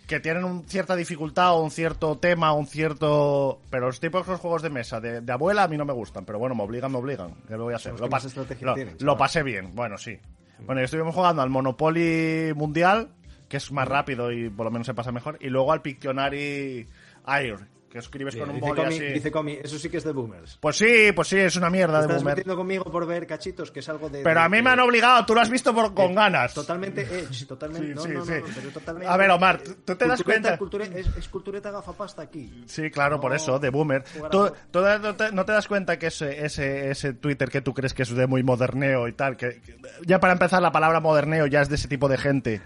[0.09, 3.61] que tienen un cierta dificultad o un cierto tema, un cierto...
[3.69, 6.25] Pero los tipos de juegos de mesa de, de abuela a mí no me gustan.
[6.25, 7.35] Pero bueno, me obligan, me obligan.
[7.47, 7.91] ¿Qué lo voy a hacer?
[7.93, 8.23] los Lo, pas-
[8.65, 8.73] lo-
[9.05, 10.17] lo pasé bien, bueno, sí.
[10.65, 13.09] Bueno, y estuvimos jugando al Monopoly Mundial,
[13.47, 15.37] que es más rápido y por lo menos se pasa mejor.
[15.39, 16.87] Y luego al Pictionary
[17.27, 18.99] Air, que escribes Bien, con un boli así.
[19.05, 20.57] dice Comi, eso sí que es de boomers.
[20.59, 22.35] Pues sí, pues sí, es una mierda de Estás boomer.
[22.37, 24.21] metiendo conmigo por ver cachitos, que es algo de...
[24.21, 26.53] Pero de- a mí de- me han obligado, tú lo has visto por, con ganas.
[26.53, 27.87] Totalmente edge, totalmente.
[27.87, 28.31] Sí, no, sí, no, no, sí.
[28.39, 29.11] no, pero totalmente.
[29.11, 30.57] A ver, Omar, ¿tú- te das cuenta?
[30.57, 32.63] culture- es, es cultureta gafapasta aquí.
[32.67, 34.03] Sí, claro, por eso, de boomer.
[34.29, 37.73] ¿Tú, tú no, te, no te das cuenta que ese, ese, ese Twitter que tú
[37.73, 40.99] crees que es de muy moderneo y tal, que, que- ya para empezar la palabra
[40.99, 42.61] moderneo ya es de ese tipo de gente,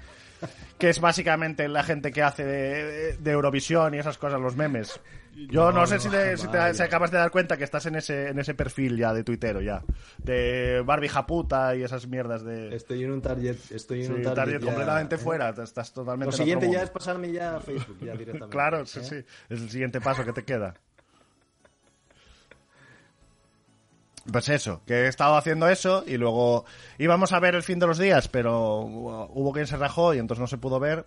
[0.84, 5.00] que es básicamente la gente que hace de, de Eurovisión y esas cosas, los memes.
[5.34, 6.74] Yo no, No, sé si, te, si te- vaya.
[6.74, 9.62] si acabas de dar cuenta que estás en ese, en ese perfil ya de tuitero
[9.62, 9.82] ya,
[10.18, 12.76] de Barbie Japuta y esas mierdas de...
[12.76, 15.20] Estoy en un target, estoy en Sí, un target target, ya- completamente ¿eh?
[15.20, 18.50] fuera, estás totalmente Lo en siguiente ya es pasarme ya a Facebook, ya directamente.
[18.50, 19.04] Claro, sí, ¿eh?
[19.04, 19.16] sí.
[19.48, 20.74] Es el siguiente paso que te queda.
[24.32, 26.66] Pues eso, que he estado haciendo eso y luego
[26.98, 30.40] íbamos a ver el fin de los días, pero hubo quien se rajó y entonces
[30.40, 31.06] no se pudo ver.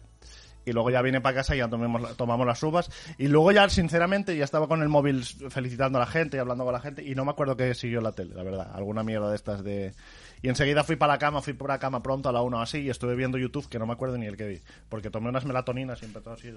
[0.66, 2.90] Y luego ya vine para casa y ya tomemos, tomamos las uvas.
[3.18, 6.64] Y luego ya, sinceramente, ya estaba con el móvil felicitando a la gente y hablando
[6.64, 7.04] con la gente.
[7.04, 8.72] Y no me acuerdo que siguió la tele, la verdad.
[8.74, 9.94] Alguna mierda de estas de...
[10.42, 12.60] Y enseguida fui para la cama, fui por la cama pronto a la una o
[12.62, 14.60] así y estuve viendo YouTube, que no me acuerdo ni el que vi.
[14.88, 16.52] Porque tomé unas melatoninas y empezó así.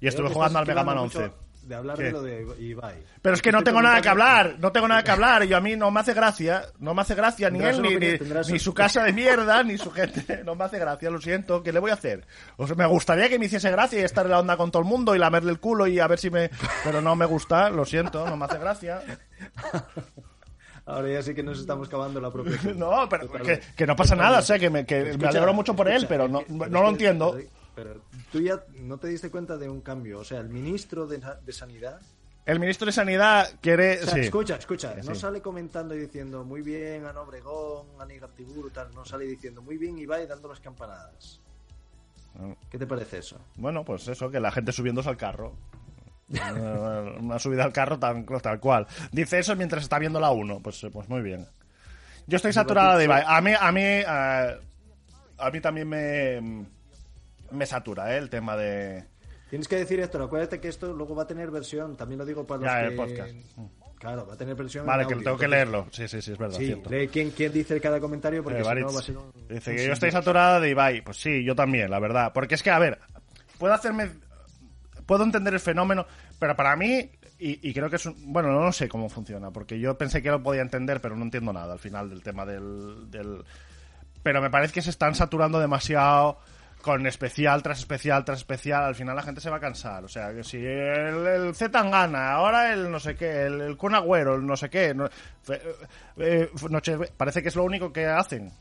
[0.00, 1.20] Y estuve jugando al Mega Man esquivando 11.
[1.20, 2.04] mucho De hablar ¿Qué?
[2.04, 2.94] de lo de Ibai.
[3.20, 5.58] Pero es que no tengo nada que hablar, no tengo nada que hablar, y a
[5.60, 9.02] mí no me hace gracia, no me hace gracia ni él, ni, ni- su casa
[9.02, 11.94] de mierda, ni su gente, no me hace gracia, lo siento, ¿qué le voy a
[11.94, 12.24] hacer?
[12.56, 14.80] O sea, me gustaría que me hiciese gracia y estar en la onda con todo
[14.82, 16.50] el mundo y lamerle el culo y a ver si me...
[16.84, 19.00] Pero no me gusta, lo siento, no me hace gracia.
[20.86, 22.56] Ahora ya sí que nos estamos cavando la propia.
[22.76, 23.28] No, pero
[23.74, 26.08] que, no pasa nada, o sea, que me, que me alegro mucho por él, escucha,
[26.08, 27.36] pero no, no lo entiendo.
[27.74, 27.94] Pero
[28.32, 30.20] tú ya no te diste cuenta de un cambio.
[30.20, 32.00] O sea, el ministro de, de Sanidad.
[32.44, 34.00] El ministro de Sanidad quiere...
[34.00, 34.20] O sea, sí.
[34.20, 34.94] escucha, escucha.
[35.00, 38.94] Sí, No sale comentando y diciendo muy bien, Ana Obregón, Ana Igartiburu, tal.
[38.94, 41.40] No sale diciendo muy bien Ibai dando las campanadas.
[42.70, 43.40] ¿Qué te parece eso?
[43.56, 45.54] Bueno, pues eso, que la gente subiéndose al carro.
[46.28, 48.86] Una una subida al carro tal, tal cual.
[49.10, 50.60] Dice eso mientras está viendo la 1.
[50.60, 51.48] Pues, pues muy bien.
[52.26, 53.24] Yo estoy saturado de Ibai.
[53.26, 54.60] A mí, a mí, eh,
[55.38, 56.66] a mí también me,
[57.50, 58.18] me satura ¿eh?
[58.18, 59.04] el tema de...
[59.50, 62.46] Tienes que decir, Héctor, acuérdate que esto luego va a tener versión, también lo digo
[62.46, 62.86] para los Ya, que...
[62.88, 63.34] el podcast.
[63.98, 65.86] Claro, va a tener versión Vale, en que audio, tengo que leerlo.
[65.90, 66.58] Sí, sí, sí, es verdad.
[66.58, 66.90] Sí, cierto.
[66.90, 69.32] lee quién, quién dice cada comentario porque Eh, si no va a ser un...
[69.48, 71.02] Dice que yo estoy saturada de Ibai.
[71.02, 72.32] Pues sí, yo también, la verdad.
[72.34, 72.98] Porque es que, a ver,
[73.58, 74.10] puedo hacerme.
[75.06, 76.06] Puedo entender el fenómeno,
[76.38, 78.32] pero para mí, y, y creo que es un.
[78.32, 81.52] Bueno, no, sé cómo funciona, porque yo pensé que lo podía entender, pero no entiendo
[81.54, 83.10] nada al final del tema del.
[83.10, 83.44] del-
[84.22, 86.38] Pero me parece que se están saturando demasiado
[86.86, 88.84] con especial tras especial tras especial.
[88.84, 90.04] Al final la gente se va a cansar.
[90.04, 93.76] O sea, que si el, el Z gana, ahora el no sé qué, el, el
[93.76, 94.94] Kun el no sé qué.
[94.94, 95.08] no-
[95.42, 95.60] fe-
[96.18, 98.52] eh, noche- parece que es lo único que hacen.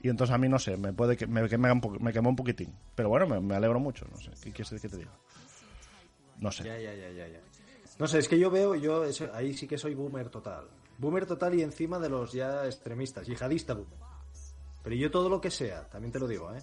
[0.00, 1.46] Y entonces a mí no sé, me puede que me,
[1.80, 2.72] po- me quemó un poquitín.
[2.94, 4.30] Pero bueno, me, me alegro mucho, no sé.
[4.42, 5.10] ¿Qué quieres que te diga?
[6.38, 6.64] No sé.
[6.64, 7.40] Ya, ya, ya, ya, ya.
[7.98, 10.66] No sé, es que yo veo, yo eso- ahí sí que soy boomer total.
[10.98, 13.98] Boomer total y encima de los ya extremistas, yihadista boomer.
[14.82, 16.62] Pero yo todo lo que sea, también te lo digo, ¿eh?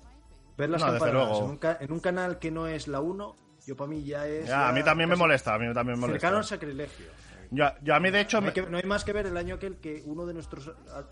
[0.57, 3.37] Ver las No, campanadas en un, en un canal que no es la 1,
[3.67, 4.47] yo para mí ya es...
[4.47, 6.55] Ya, a mí ya también me molesta, a mí también me Cercano al molesta.
[6.55, 7.05] sacrilegio.
[7.51, 8.39] Yo, yo a mí de hecho...
[8.41, 10.71] No hay, que- no hay más que ver el año aquel que uno de nuestros
[10.89, 11.03] ah,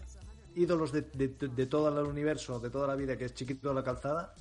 [0.56, 3.76] ídolos de, de, de todo el universo, de toda la vida, que es Chiquito de
[3.76, 4.34] la Calzada,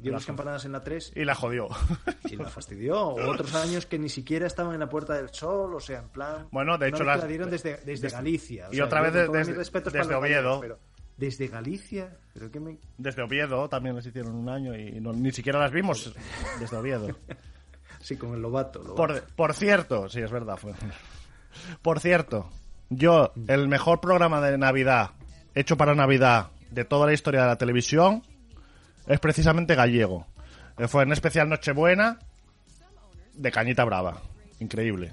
[0.00, 1.68] dio las campanadas en la 3 Y la jodió.
[2.24, 3.00] y la fastidió.
[3.08, 6.08] O otros años que ni siquiera estaban en la Puerta del Sol, o sea, en
[6.08, 6.48] plan...
[6.50, 8.68] Bueno, de hecho las- la dieron desde, desde Galicia.
[8.68, 10.60] o y sea, otra vez desde- desde Oviedo.
[10.60, 10.78] pero
[11.20, 12.78] desde Galicia, pero que me...
[12.98, 16.12] Desde Oviedo también les hicieron un año y no- ni siquiera las vimos
[16.58, 17.08] desde Oviedo.
[18.02, 18.78] Sí, con el Lobato.
[18.78, 18.94] Lobato.
[18.96, 20.56] Por, por cierto, sí, es verdad.
[20.56, 20.72] fue-
[21.82, 22.48] Por cierto,
[22.88, 25.10] yo, el mejor programa de Navidad
[25.54, 28.22] hecho para Navidad de toda la historia de la televisión
[29.06, 30.26] es precisamente gallego.
[30.78, 32.18] Eh, Fue en especial Nochebuena
[33.34, 34.22] de Cañita Brava.
[34.60, 35.12] Increíble.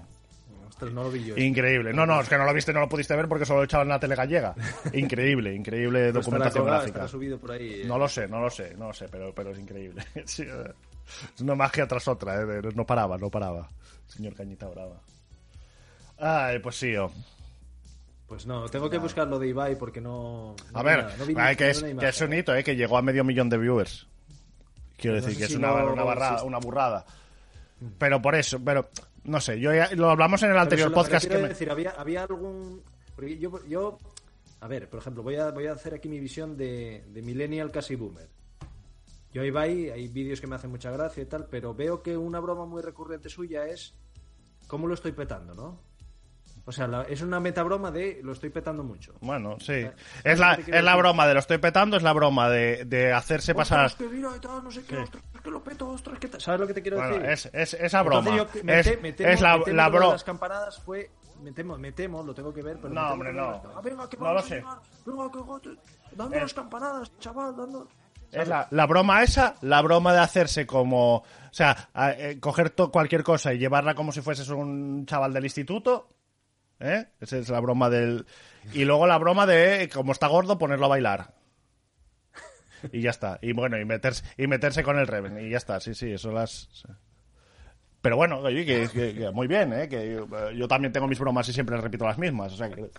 [0.78, 1.36] Ostras, no lo vi yo.
[1.38, 1.92] Increíble.
[1.92, 3.88] No, no, es que no lo viste, no lo pudiste ver porque solo lo echaban
[3.88, 4.54] en la tele gallega.
[4.94, 7.08] Increíble, increíble documentación colgado, gráfica.
[7.08, 7.82] subido por ahí.
[7.82, 7.86] eh.
[7.88, 10.04] No lo sé, no lo sé, no lo sé, pero, pero es increíble.
[10.26, 10.72] Sí, eh,
[11.34, 12.62] es una magia tras otra, ¿eh?
[12.76, 13.68] no paraba, no paraba.
[14.06, 15.02] Señor Cañita Brava.
[16.20, 17.12] Ay, pues sí, oh.
[18.28, 20.56] Pues no, tengo que buscar lo de Ibai porque no...
[20.74, 22.64] no A ver, nada, no vi ay, ni- que, es, que es un hito, ¿eh?
[22.64, 24.06] que llegó a medio millón de viewers.
[24.98, 27.06] Quiero Pues no decir que es una, una, barra- una burrada.
[27.98, 28.90] Pero por eso, pero
[29.28, 31.50] no sé, yo ya- lo hablamos en el anterior podcast que que quiero me...
[31.50, 32.82] decir, había, había algún...
[33.16, 33.98] porque yo, yo,
[34.62, 37.72] a ver, por ejemplo, voy a, voy a hacer aquí mi visión de, de Millennial
[37.72, 38.28] casi Boomer.
[39.34, 42.18] Yo ahí va, hay vídeos que me hacen mucha gracia y tal, pero veo que
[42.18, 43.94] una broma muy recurrente suya es
[44.68, 45.80] cómo lo estoy petando, ¿no?
[46.66, 49.14] O sea, la- es una metabroma de lo estoy petando mucho.
[49.22, 49.84] Bueno, sí.
[49.84, 53.14] ¿Sabes Es la, es la broma de lo estoy petando, es la broma de, de
[53.14, 53.86] hacerse pasar...
[53.86, 56.30] Ostras, que mira y tal, no sé qué, ostras, que lo peto, ostras, que.
[56.40, 57.30] ¿Sabes lo que te quiero Bueno, decir?
[57.54, 58.36] es, es esa broma.
[58.36, 60.12] Yo me, es, te- me temo- es la, me temo la que lo de bro-
[60.12, 61.10] las campanadas fue
[61.42, 63.62] me temo, me temo, lo tengo que ver, pero No, hombre, no.
[63.76, 64.56] Ah, venga, que No lo sé.
[65.06, 65.32] venga,
[65.62, 67.88] que Es- las campanadas, chaval, dando
[68.32, 71.18] Es la, la broma esa, la broma de hacerse como.
[71.18, 75.32] O sea, a- eh, coger to- cualquier cosa y llevarla como si fueses un chaval
[75.34, 76.10] del instituto.
[76.80, 77.06] ¿Eh?
[77.22, 78.26] Esa es la broma del.
[78.74, 81.34] Y luego la broma de, como está gordo, ponerlo a bailar.
[82.92, 83.40] Y ya está.
[83.42, 85.40] Y bueno, y meterse, y meterse con el Reven.
[85.46, 86.70] Y ya está, sí, sí, eso las.
[88.02, 89.90] Pero bueno, oye, que, que- que muy bien, ¿eh?
[89.90, 92.54] Que yo, yo también tengo mis bromas y siempre repito las mismas.
[92.54, 92.90] O sea, que,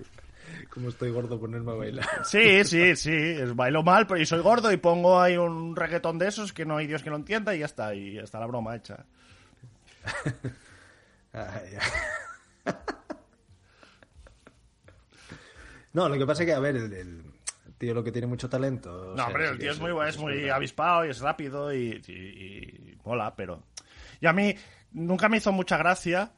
[0.70, 2.06] Como estoy gordo ponerme a bailar.
[2.24, 6.28] Sí, sí, sí, bailo mal, pero y soy gordo y pongo ahí un reggaetón de
[6.28, 8.46] esos que no hay Dios que lo entienda y ya está, y ya está la
[8.46, 9.04] broma hecha.
[11.32, 11.76] Ay.
[15.92, 17.22] No, lo que pasa es que, a ver, el, el
[17.78, 18.92] tío lo que tiene mucho talento.
[18.92, 21.72] o No, sea, hombre, el tío es muy, bueno, es muy avispado y es rápido
[21.72, 23.62] y, y- y mola, pero...
[24.20, 24.54] Y a mí
[24.92, 26.32] nunca me hizo mucha gracia,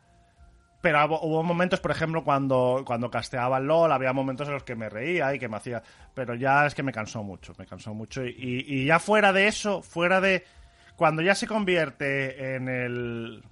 [0.82, 4.76] pero hubo momentos, por ejemplo, cuando, cuando casteaba el LOL, había momentos en los que
[4.76, 5.82] me reía y que me hacía...
[6.14, 8.24] Pero ya es que me cansó mucho, me cansó mucho.
[8.24, 10.44] Y, y ya fuera de eso, fuera de...
[10.96, 13.42] Cuando ya se convierte en el...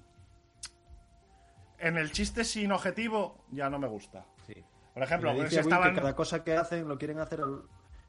[1.78, 4.24] En el chiste sin objetivo, ya no me gusta.
[4.46, 4.54] Sí.
[4.94, 5.94] Por ejemplo, Will estaban...
[5.94, 7.62] que cada cosa que hacen lo quieren hacer al-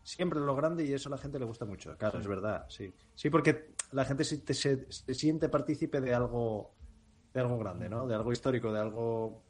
[0.03, 1.95] siempre lo grande y eso a la gente le gusta mucho.
[1.97, 2.93] Claro, es verdad, sí.
[3.15, 6.73] Sí, porque la gente se, se- se siente partícipe de algo
[7.33, 8.07] de algo grande, ¿no?
[8.07, 9.43] De algo histórico, de algo...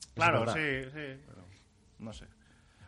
[0.00, 1.20] Es Claro, sí, sí.
[1.26, 1.44] pero
[1.98, 2.26] no sé.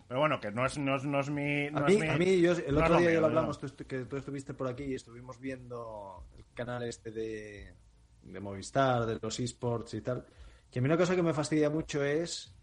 [0.07, 1.69] Pero bueno, que no es, no es, no es mi.
[1.71, 3.27] no A es mí, mi- a mí yo, el es otro día mío, ya lo
[3.27, 7.75] hablamos, tú que tú estuviste por aquí y estuvimos viendo el canal este de,
[8.23, 10.25] de Movistar, de los esports y tal.
[10.71, 12.54] Que a mí una cosa que me fastidia mucho es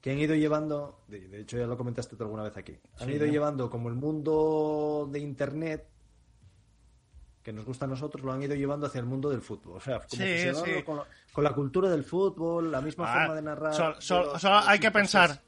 [0.00, 3.14] que han ido llevando, de, hecho ya lo comentaste tú alguna vez aquí, han Sí,
[3.14, 3.32] ido ¿no?
[3.32, 5.86] llevando como el mundo de Internet
[7.42, 9.76] que nos gusta a nosotros, lo han ido llevando hacia el mundo del fútbol.
[9.76, 10.82] O sea, como Sí, fusionarlo sí.
[10.84, 13.74] Con, la- con la cultura del fútbol, la misma Ah, forma de narrar.
[13.96, 14.32] los- solo
[14.66, 15.40] hay que pensar.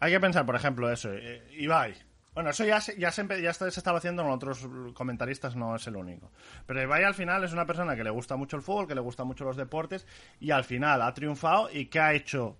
[0.00, 1.10] hay que pensar, por ejemplo, eso.
[1.12, 1.94] eh, Ibai.
[2.34, 5.86] Bueno, eso ya, se, ya, se, ya se estaba haciendo en otros comentaristas, no es
[5.86, 6.30] el único.
[6.66, 9.00] Pero Ibai al final es una persona que le gusta mucho el fútbol, que le
[9.00, 10.06] gusta mucho los deportes,
[10.38, 12.56] y al final ha triunfado y ¿qué ha hecho?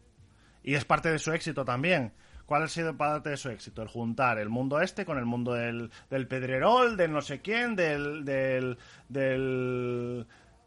[0.66, 2.12] Y es parte de su éxito también.
[2.44, 3.80] ¿Cuál ha sido parte de su éxito?
[3.82, 7.74] El juntar el mundo este con el mundo del, del Pedrerol, del no sé quién,
[7.74, 8.24] del.
[8.24, 8.76] del.
[9.08, 10.26] del.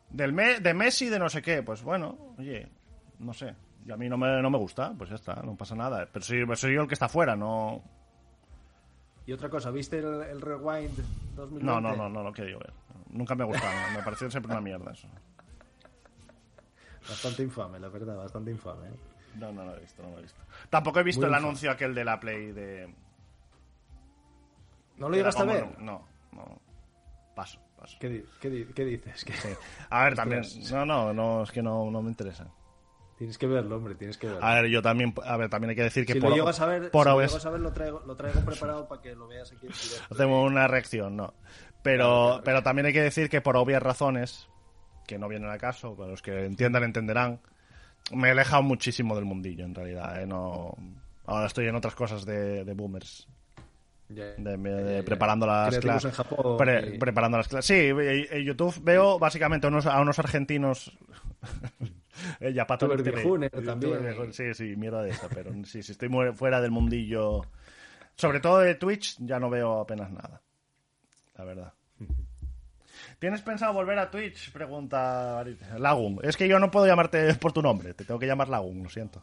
[0.10, 1.62] del Me- de Messi, de no sé qué.
[1.62, 2.68] Pues bueno, oye,
[3.20, 3.54] no sé.
[3.86, 6.08] Y a mí no me, no me gusta, pues ya está, no pasa nada.
[6.12, 7.82] Pero soy, soy yo el que está fuera, no.
[9.26, 10.98] Y otra cosa, ¿viste el, el Rewind
[11.36, 11.64] 2020?
[11.64, 12.74] No, no, no, no lo quiero ver.
[13.10, 15.08] Nunca me ha gustado, me pareció siempre una mierda eso.
[17.08, 18.88] Bastante infame, la verdad, bastante infame.
[18.88, 18.92] ¿eh?
[19.36, 20.42] No, no lo he visto, no lo he visto.
[20.70, 22.94] Tampoco he visto Muy el anuncio aquel de la Play de.
[24.98, 25.80] ¿No lo llegaste a ver?
[25.80, 26.62] No, no.
[27.36, 27.98] Paso, paso.
[28.00, 29.26] ¿Qué, di- qué di- qué dices?
[29.90, 30.44] A ver, también.
[30.72, 32.48] No, no, no, es que no, no me interesa.
[33.18, 34.44] Tienes que verlo, hombre, tienes que verlo.
[34.44, 35.14] A ver, yo también.
[35.26, 37.10] A ver, también hay que decir que si por, lo llegas a ver, por si
[37.14, 39.72] lo llegas a ver lo, traigo, lo traigo preparado para que lo veas aquí en
[39.74, 40.14] directo.
[40.14, 41.34] hacemos una reacción, no.
[41.82, 42.44] Pero, Claro, claro.
[42.44, 44.50] pero también hay que decir que por obvias razones,
[45.08, 47.40] que no vienen al caso, para los que entiendan, entenderán,
[48.14, 50.22] me he alejado muchísimo del mundillo, en realidad.
[50.22, 50.26] ¿eh?
[50.26, 50.76] No,
[51.26, 53.28] ahora estoy en otras cosas de, de boomers.
[54.10, 56.06] De, preparando las Creativos clases.
[56.20, 56.58] en Japón.
[56.58, 57.66] Pre- y- Preparando las clases.
[57.68, 57.90] Sí,
[58.32, 60.92] en YouTube veo básicamente a unos, a unos argentinos.
[62.42, 62.68] Eh, ya
[63.02, 64.34] viejuner también.
[64.34, 67.44] Sí, sí, mierda de esa, pero sí, sí, estoy fuera del mundillo.
[68.16, 70.42] Sobre todo de Twitch, ya no veo apenas nada.
[71.38, 71.74] La verdad.
[73.20, 74.52] ¿Tienes pensado volver a Twitch?
[74.52, 75.44] Pregunta
[75.78, 76.20] Lagun.
[76.24, 78.90] Es que yo no puedo llamarte por tu nombre, te tengo que llamar Lagun, lo
[78.90, 79.22] siento.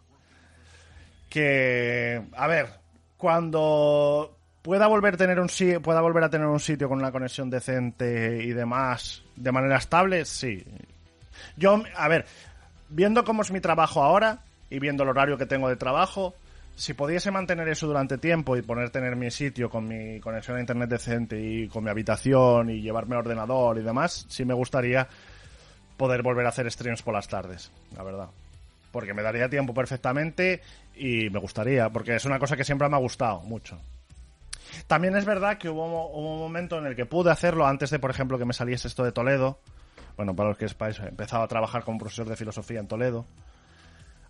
[1.30, 2.68] Que, a ver,
[3.16, 5.48] cuando pueda volver a tener un
[5.82, 10.24] pueda volver a tener un sitio con una conexión decente y demás de manera estable,
[10.24, 10.62] sí.
[11.56, 12.26] Yo, a ver,
[12.88, 16.34] viendo cómo es mi trabajo ahora y viendo el horario que tengo de trabajo,
[16.76, 20.60] si pudiese mantener eso durante tiempo y poner tener mi sitio con mi conexión a
[20.60, 25.08] internet decente y con mi habitación y llevarme ordenador y demás, sí me gustaría
[25.96, 28.28] poder volver a hacer streams por las tardes, la verdad.
[28.92, 30.60] Porque me daría tiempo perfectamente
[30.94, 33.80] y me gustaría, porque es una cosa que siempre me ha gustado mucho.
[34.86, 37.98] También es verdad que hubo, hubo un momento en el que pude hacerlo antes de,
[37.98, 39.58] por ejemplo, que me saliese esto de Toledo.
[40.16, 43.24] Bueno, para los que sepáis, he empezado a trabajar como profesor de filosofía en Toledo.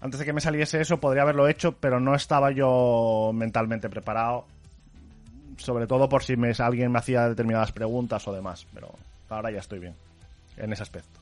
[0.07, 4.45] Antes de que me saliese eso, podría haberlo hecho, pero no estaba yo mentalmente preparado.
[5.57, 8.69] Sobre todo por si me, alguien me hacía determinadas preguntas o demás.
[8.73, 8.95] Pero
[9.29, 9.97] ahora ya estoy bien
[10.59, 11.19] en ese aspecto.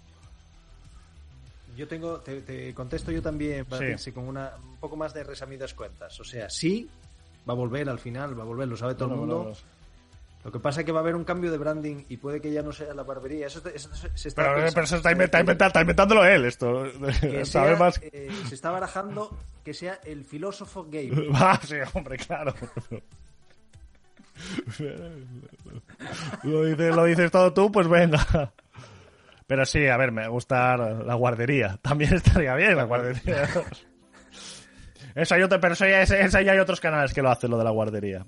[1.74, 4.12] Yo tengo, te, te contesto yo también, para Sí.
[4.12, 6.20] con una, un poco más de resamidas cuentas.
[6.20, 6.86] O sea, sí,
[7.48, 9.56] va a volver al final, va a volver, lo sabe todo el mundo.
[10.44, 12.52] Lo que pasa es que va a haber un cambio de branding y puede que
[12.52, 13.46] ya no sea la barbería.
[13.46, 14.74] Eso, eso se está Pero, pensando.
[14.74, 16.84] pero eso está, inventa- está inventa- está inventándolo él, esto.
[17.44, 17.98] Sea, más.
[18.02, 19.34] eh, se está barajando
[19.64, 21.10] que sea el filósofo gay.
[21.34, 22.54] Ah, sí, hombre, claro.
[26.42, 28.52] lo, dices, lo dices todo tú, pues venga.
[29.46, 31.78] Pero sí, a ver, me gusta la guardería.
[31.82, 33.48] También estaría bien la guardería.
[35.14, 37.48] Eso hay otro, pero eso ya, ese- ese ya hay otros canales que lo hacen,
[37.48, 38.26] lo de la guardería.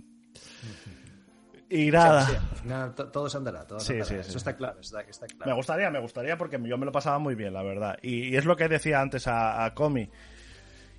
[1.69, 2.25] Y nada.
[2.63, 4.09] Final to- todo se andará, todo Sí, andará.
[4.09, 4.37] sí, Eso sí.
[4.37, 5.51] está claro, está, está claro.
[5.51, 7.99] Me gustaría, me gustaría porque yo me lo pasaba muy bien, la verdad.
[8.03, 10.09] Y, y es lo que decía antes a, a Comi.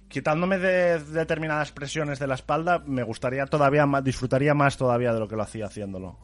[0.09, 5.20] Quitándome de determinadas presiones de la espalda, me gustaría todavía más, disfrutaría más todavía de
[5.20, 6.18] lo que lo hacía haciéndolo.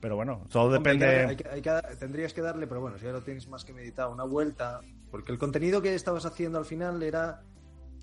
[0.00, 1.30] Pero bueno, todo Hombre, hay que- depende.
[1.30, 3.72] hay que- hay que- tendrías que darle, pero bueno, si ya lo tienes más que
[3.72, 4.80] meditado, una vuelta.
[5.10, 7.42] Porque el contenido que estabas haciendo al final era,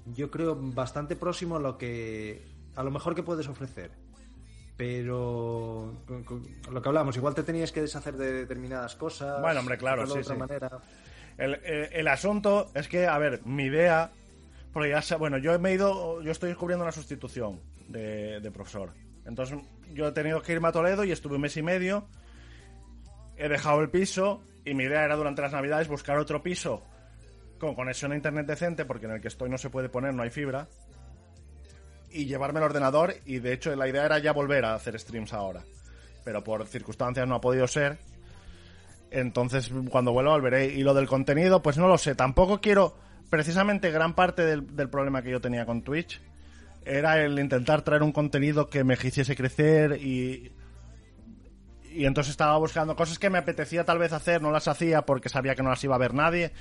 [0.08, 2.44] yo creo, bastante próximo a lo que.
[2.76, 3.92] a lo mejor que puedes ofrecer.
[4.78, 6.02] Pero.
[6.08, 9.40] con- con- lo que hablamos, igual te tenías que deshacer de determinadas cosas.
[9.42, 10.40] Bueno, hombre, claro, hacerlo de sí, otra sí.
[10.54, 10.80] manera.
[11.38, 14.12] El, el- el asunto es que, a ver, mi idea.
[14.72, 16.22] Porque ya bueno, yo me he ido.
[16.24, 18.92] Yo estoy descubriendo una sustitución de, de profesor.
[19.26, 19.60] Entonces,
[19.94, 22.08] yo he tenido que irme a Toledo y estuve un mes y medio.
[23.38, 26.84] He dejado el piso y mi idea era durante las navidades buscar otro piso
[27.60, 30.24] con conexión a internet decente, porque en el que estoy no se puede poner, no
[30.24, 30.68] hay fibra.
[32.14, 33.16] Y llevarme el ordenador.
[33.26, 35.64] Y de hecho, la idea era ya volver a hacer streams ahora.
[36.24, 37.98] Pero por circunstancias no ha podido ser.
[39.12, 40.68] Entonces, cuando vuelva, volveré.
[40.68, 42.16] Y lo del contenido, pues no lo sé.
[42.16, 42.96] Tampoco quiero.
[43.30, 46.22] Precisamente, gran parte del, del problema que yo tenía con Twitch
[46.86, 50.52] era el intentar traer un contenido que me hiciese crecer y.
[51.92, 55.30] Y entonces estaba buscando cosas que me apetecía tal vez hacer, no las hacía porque
[55.30, 56.52] sabía que no las iba a ver nadie.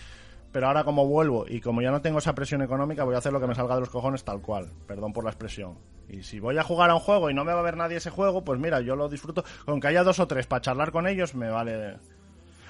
[0.52, 3.32] Pero ahora, como vuelvo y como ya no tengo esa presión económica, voy a hacer
[3.32, 4.70] lo que me salga de los cojones tal cual.
[4.86, 5.78] Perdón por la expresión.
[6.08, 7.96] Y si voy a jugar a un juego y no me va a ver nadie
[7.96, 9.44] ese juego, pues mira, yo lo disfruto.
[9.64, 11.96] Con que haya dos o tres para charlar con ellos, me vale.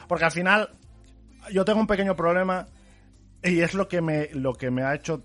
[0.07, 0.71] Porque al final,
[1.51, 2.69] yo tengo un pequeño problema
[3.43, 5.23] y es lo que me, lo que me ha hecho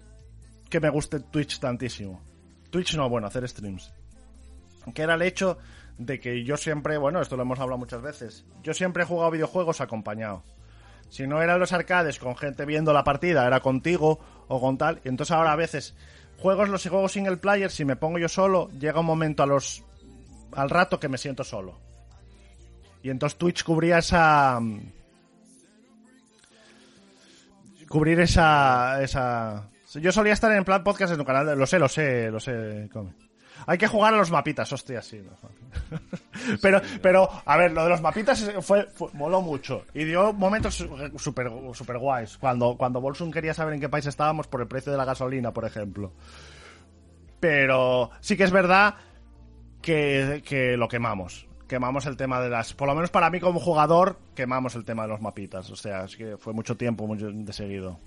[0.69, 2.21] que me guste Twitch tantísimo.
[2.71, 3.93] Twitch no, bueno, hacer streams.
[4.95, 5.59] Que era el hecho
[5.97, 9.31] de que yo siempre, bueno, esto lo hemos hablado muchas veces, yo siempre he jugado
[9.31, 10.43] videojuegos acompañado.
[11.09, 14.99] Si no eran los arcades con gente viendo la partida, era contigo o con tal.
[15.03, 15.95] Y entonces ahora a veces
[16.37, 19.83] juegos los juegos single player, si me pongo yo solo, llega un momento a los
[20.53, 21.79] al rato que me siento solo.
[23.03, 24.59] Y entonces Twitch cubría esa
[27.87, 31.87] cubrir esa esa yo solía estar en plan podcast en tu canal, lo sé, lo
[31.87, 32.89] sé, lo sé.
[33.65, 35.21] Hay que jugar a los mapitas, hostia, sí.
[36.61, 39.85] pero, pero, a ver, lo de los mapitas fue, fue moló mucho.
[39.93, 40.75] Y dio momentos
[41.17, 42.37] super, super guays.
[42.37, 45.51] Cuando, cuando Bolsun quería saber en qué país estábamos por el precio de la gasolina,
[45.53, 46.13] por ejemplo.
[47.39, 48.95] Pero sí que es verdad
[49.81, 51.47] que, que lo quemamos.
[51.67, 52.73] Quemamos el tema de las.
[52.73, 55.69] Por lo menos para mí como jugador, quemamos el tema de los mapitas.
[55.69, 57.99] O sea, es que fue mucho tiempo, mucho de seguido.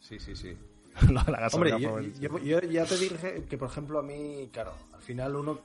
[0.00, 0.56] Sí, sí, sí.
[1.12, 5.36] La gasolina Hombre, yo ya te dije que, por ejemplo, a mí, claro, al final
[5.36, 5.60] uno...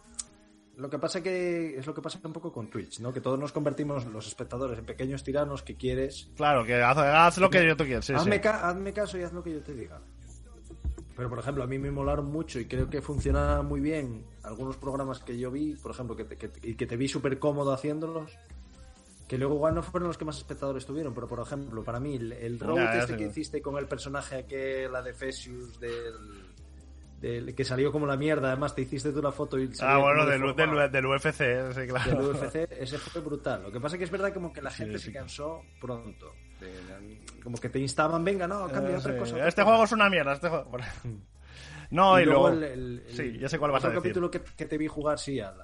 [0.78, 3.11] Lo que pasa que es lo que pasa un poco con Twitch, ¿no?
[3.11, 6.30] Que todos nos convertimos los espectadores en pequeños tiranos que quieres.
[6.36, 8.01] Claro, que haz, haz lo que yo te quiero.
[8.03, 8.41] Sí, hazme, sí.
[8.41, 9.99] ca- hazme caso y haz lo que yo te diga.
[11.15, 14.78] Pero, por ejemplo, a mí me molaron mucho y creo que funcionaban muy bien algunos
[14.78, 17.73] programas que yo vi, por ejemplo, que te, que, y que te vi súper cómodo
[17.73, 18.38] haciéndolos,
[19.28, 22.17] que luego igual no fueron los que más espectadores tuvieron, pero, por ejemplo, para mí,
[22.17, 26.13] el, el road Ya, este que- hiciste con el personaje aquel, la de Fesius, del,
[27.20, 30.26] del- que salió como la mierda, además te hiciste tú la foto y Ah, bueno,
[30.26, 32.11] del, del, del UFC, sí, claro.
[32.28, 33.63] del UFC, ese fue brutal.
[33.63, 35.05] Lo que pasa que es verdad como que la gente sí.
[35.05, 36.32] se cansó pronto.
[36.59, 39.34] De- como que te instaban, venga, no, cambia Eh, otra cosa.
[39.36, 39.72] otra Este cosa".
[39.72, 40.34] juego es una mierda.
[40.34, 40.72] Este juego...
[41.89, 42.49] No, y, luego.
[42.49, 44.11] el, el- el- sí, ya sé cuál vas a otro decir.
[44.13, 45.55] capítulo que, que te vi jugar, sí, al-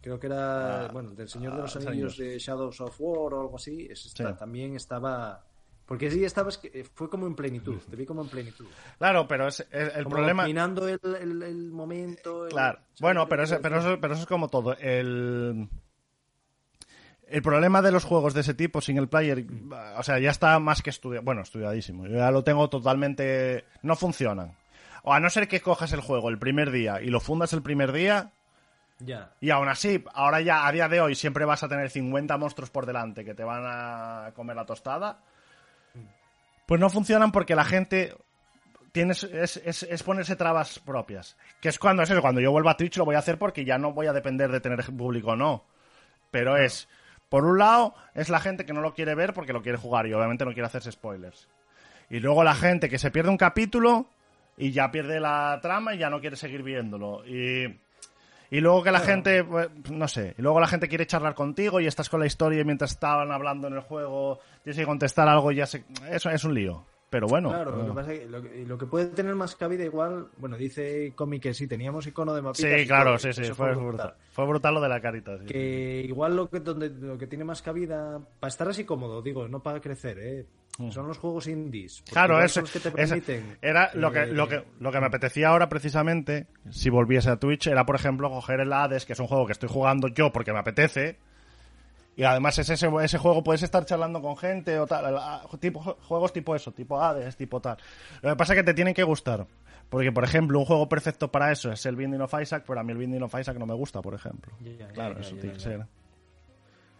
[0.00, 2.94] creo que era, Ah, bueno, del Señor ah, de los los Anillos de Shadows of
[3.00, 4.22] War o algo así, Sí.
[4.38, 5.44] también estaba...
[5.86, 8.66] Porque sí, estabas, que- fue como en plenitud, te vi como en plenitud.
[8.98, 10.42] Claro, pero es, es- el Como problema.
[10.42, 12.46] dominando el, el- el momento.
[12.50, 12.78] Claro.
[12.78, 14.76] ¿sabes Bueno, pero, quiero pero, eso, pero eso es como todo.
[14.78, 15.68] El.
[17.28, 19.44] El problema de los juegos de ese tipo, single player,
[19.96, 21.24] o sea, ya está más que estudiado.
[21.24, 22.06] Bueno, estudiadísimo.
[22.06, 23.64] Yo ya lo tengo totalmente.
[23.82, 24.56] No funcionan.
[25.02, 27.62] O a no ser que cojas el juego el primer día y lo fundas el
[27.62, 28.30] primer día,
[29.00, 29.32] Ya.
[29.40, 32.70] y aún así, ahora ya a día de hoy siempre vas a tener 50 monstruos
[32.70, 35.20] por delante que te van a comer la tostada.
[36.66, 38.14] Pues no funcionan porque la gente
[38.92, 41.36] tienes es, es- es ponerse trabas propias.
[41.60, 43.64] Que es cuando es eso, cuando yo vuelva a Twitch lo voy a hacer porque
[43.64, 45.64] ya no voy a depender de tener público o no.
[46.30, 46.88] Pero es,
[47.28, 50.06] por un lado, es la gente que no lo quiere ver porque lo quiere jugar
[50.06, 51.48] y obviamente no quiere hacerse spoilers.
[52.10, 54.08] Y luego la gente que se pierde un capítulo
[54.56, 57.24] y ya pierde la trama y ya no quiere seguir viéndolo.
[57.26, 57.80] Y,
[58.56, 61.78] y luego que la gente, pues, no sé, y luego la gente quiere charlar contigo
[61.78, 65.28] y estás con la historia y mientras estaban hablando en el juego tienes que contestar
[65.28, 65.84] algo y ya se...
[66.10, 66.86] Eso es un lío.
[67.10, 67.50] Pero bueno.
[67.50, 70.28] Claro, lo que pasa es que lo, que lo que puede tener más cabida igual,
[70.38, 72.80] bueno, dice Comi que sí, teníamos icono de mapitas.
[72.80, 74.14] Sí, claro, sí, sí, fue brutal.
[74.32, 75.36] Fue brutal lo de la carita.
[75.38, 75.44] sí.
[75.44, 79.46] Que igual lo que, donde, lo que tiene más cabida, para estar así cómodo, digo,
[79.48, 80.46] no para crecer, ¿eh?
[80.90, 82.02] Son los juegos indies.
[82.02, 82.12] Mm.
[82.12, 83.58] Claro, eso los que te permiten.
[83.62, 87.36] era lo que, eh, lo, que, lo que me apetecía ahora precisamente, si volviese a
[87.36, 90.32] Twitch, era por ejemplo coger el Hades, que es un juego que estoy jugando yo
[90.32, 91.18] porque me apetece,
[92.16, 95.18] y además es ese, ese juego puedes estar charlando con gente o tal,
[95.60, 97.76] tipo, juegos tipo eso, tipo Hades, tipo tal.
[98.22, 99.46] Lo que pasa es que te tienen que gustar.
[99.90, 102.82] Porque, por ejemplo, un juego perfecto para eso es el Binding of Isaac, pero a
[102.82, 104.52] mí el Binding of Isaac no me gusta, por ejemplo.
[104.94, 105.86] Claro, eso tiene que ser.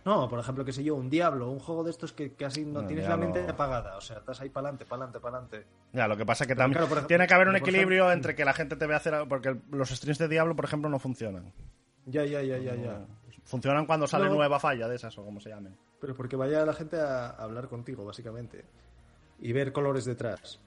[0.06, 2.82] No, por ejemplo, qué sé yo, un Diablo, un juego de estos que casi no
[2.82, 3.96] No, tienes la mente apagada.
[3.96, 5.66] O sea, estás ahí para adelante, para adelante, para adelante.
[5.92, 7.56] Ya, lo que pasa es que Pero también claro, por ejemplo- tiene que haber un
[7.56, 10.54] equilibrio ejemplo- entre que la gente te vea hacer algo, porque los streams de Diablo,
[10.54, 11.52] por ejemplo, no funcionan.
[12.06, 13.04] Ya, ya, ya, ya, ya.
[13.42, 14.34] Funcionan cuando sale No.
[14.34, 15.76] nueva falla de esas o como se llamen.
[16.00, 18.64] Pero porque vaya la gente a a hablar contigo, básicamente.
[19.40, 20.60] Y ver colores detrás.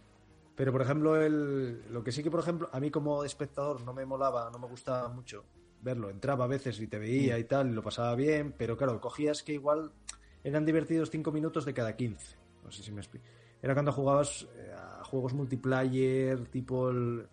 [0.57, 3.93] Pero, por ejemplo, el, lo que sí que, por ejemplo, a mí como espectador no
[3.93, 5.45] me molaba, no me gustaba mucho
[5.81, 6.09] verlo.
[6.09, 9.43] Entraba a veces y te veía y tal, y lo pasaba bien, pero claro, cogías
[9.43, 9.91] que igual
[10.43, 12.37] eran divertidos 5 minutos de cada 15.
[12.63, 13.25] No sé si me explico.
[13.61, 17.27] Era cuando jugabas eh, a juegos multiplayer, tipo el,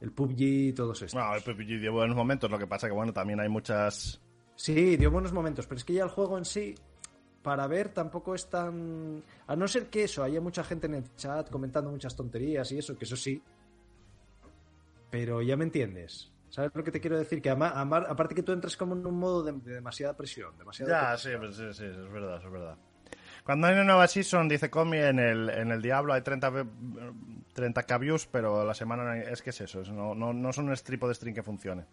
[0.00, 1.20] el PUBG y todos estos.
[1.20, 4.20] No, el PPG dio buenos momentos, lo que pasa que bueno, también hay muchas...
[4.56, 6.76] Sí, dio buenos momentos, pero es que ya el juego en sí,
[7.42, 9.22] para ver, tampoco es tan...
[9.46, 12.78] A no ser que eso, haya mucha gente en el chat comentando muchas tonterías y
[12.78, 13.42] eso, que eso sí.
[15.10, 16.33] Pero ya me entiendes.
[16.54, 17.42] ¿Sabes lo que te quiero decir?
[17.42, 20.56] Que ama- amar- aparte que tú entras como en un modo de, de demasiada presión.
[20.56, 22.76] Demasiada Ya, sí, pues sí, sí, es verdad, es verdad.
[23.42, 26.64] Cuando hay una nueva season, dice Comi, en el, en el Diablo hay 30, ve-
[27.56, 30.32] 30k views, pero a la semana no hay- es que es eso, es- no, no,
[30.32, 31.86] no son un tipo de stream que funcione.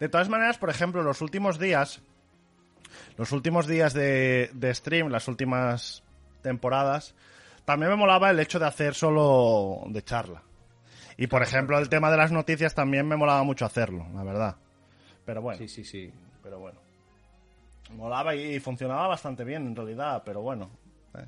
[0.00, 2.00] De todas maneras, por ejemplo, los últimos días,
[3.18, 6.02] los últimos días de, de stream, las últimas
[6.40, 7.14] temporadas,
[7.66, 10.42] también me molaba el hecho de hacer solo de charla.
[11.16, 14.56] Y por ejemplo, el tema de las noticias también me molaba mucho hacerlo, la verdad.
[15.24, 15.58] Pero bueno.
[15.58, 16.12] Sí, sí, sí.
[16.42, 16.78] Pero bueno.
[17.94, 20.70] Molaba y funcionaba bastante bien en realidad, pero bueno.
[21.14, 21.24] eh.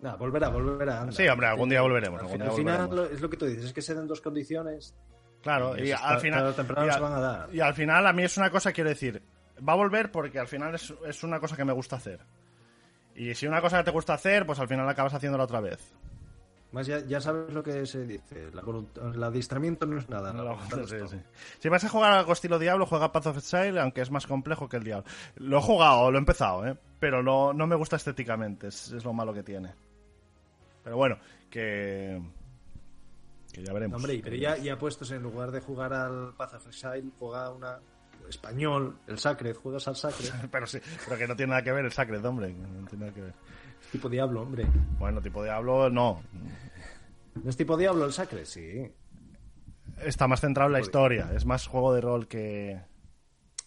[0.00, 1.00] Nada, volverá, volverá.
[1.02, 1.12] anda.
[1.12, 2.20] Sí, hombre, algún día volveremos.
[2.20, 3.12] Al, algún fin- día al final volveremos.
[3.16, 4.94] es lo que tú dices, es que se den dos condiciones.
[5.42, 6.54] Claro, y al final.
[6.54, 7.54] temprano y, se al- van a dar.
[7.54, 9.22] y al final, a mí es una cosa, quiero decir,
[9.66, 12.20] va a volver porque al final es, es una cosa que me gusta hacer.
[13.14, 15.92] Y si una cosa que te gusta hacer, pues al final acabas haciéndola otra vez.
[16.72, 18.50] Más ya, ya sabes lo que se dice.
[18.52, 18.62] La
[19.14, 20.32] el adiestramiento no es nada.
[20.34, 21.16] la voluntad lo es Sí, sí.
[21.60, 24.68] Si vas a jugar algo estilo Diablo, juega Path of Exile, aunque es más complejo
[24.68, 25.04] que el Diablo.
[25.36, 26.76] Lo he jugado, lo he empezado, ¿eh?
[27.00, 29.72] pero no, no me gusta estéticamente, es, es lo malo que tiene.
[30.84, 31.18] Pero bueno,
[31.50, 32.20] que.
[33.52, 33.96] que ya veremos.
[33.96, 37.78] Hombre, pero ya, ya puestos en lugar de jugar al Path of Exile, juega una
[38.28, 41.84] español, el Sacred, juegas al Sacred, Pero sí, pero que no tiene nada que ver
[41.84, 42.52] el Sacred, hombre.
[42.52, 43.34] No tiene nada que ver.
[43.92, 44.66] tipo Diablo, hombre.
[44.98, 46.22] Bueno, tipo Diablo, no.
[47.42, 48.44] ¿No es tipo Diablo el Sacred?
[48.44, 48.92] Sí.
[50.02, 51.30] Está más centrado en la historia.
[51.34, 52.80] Es más juego de rol que.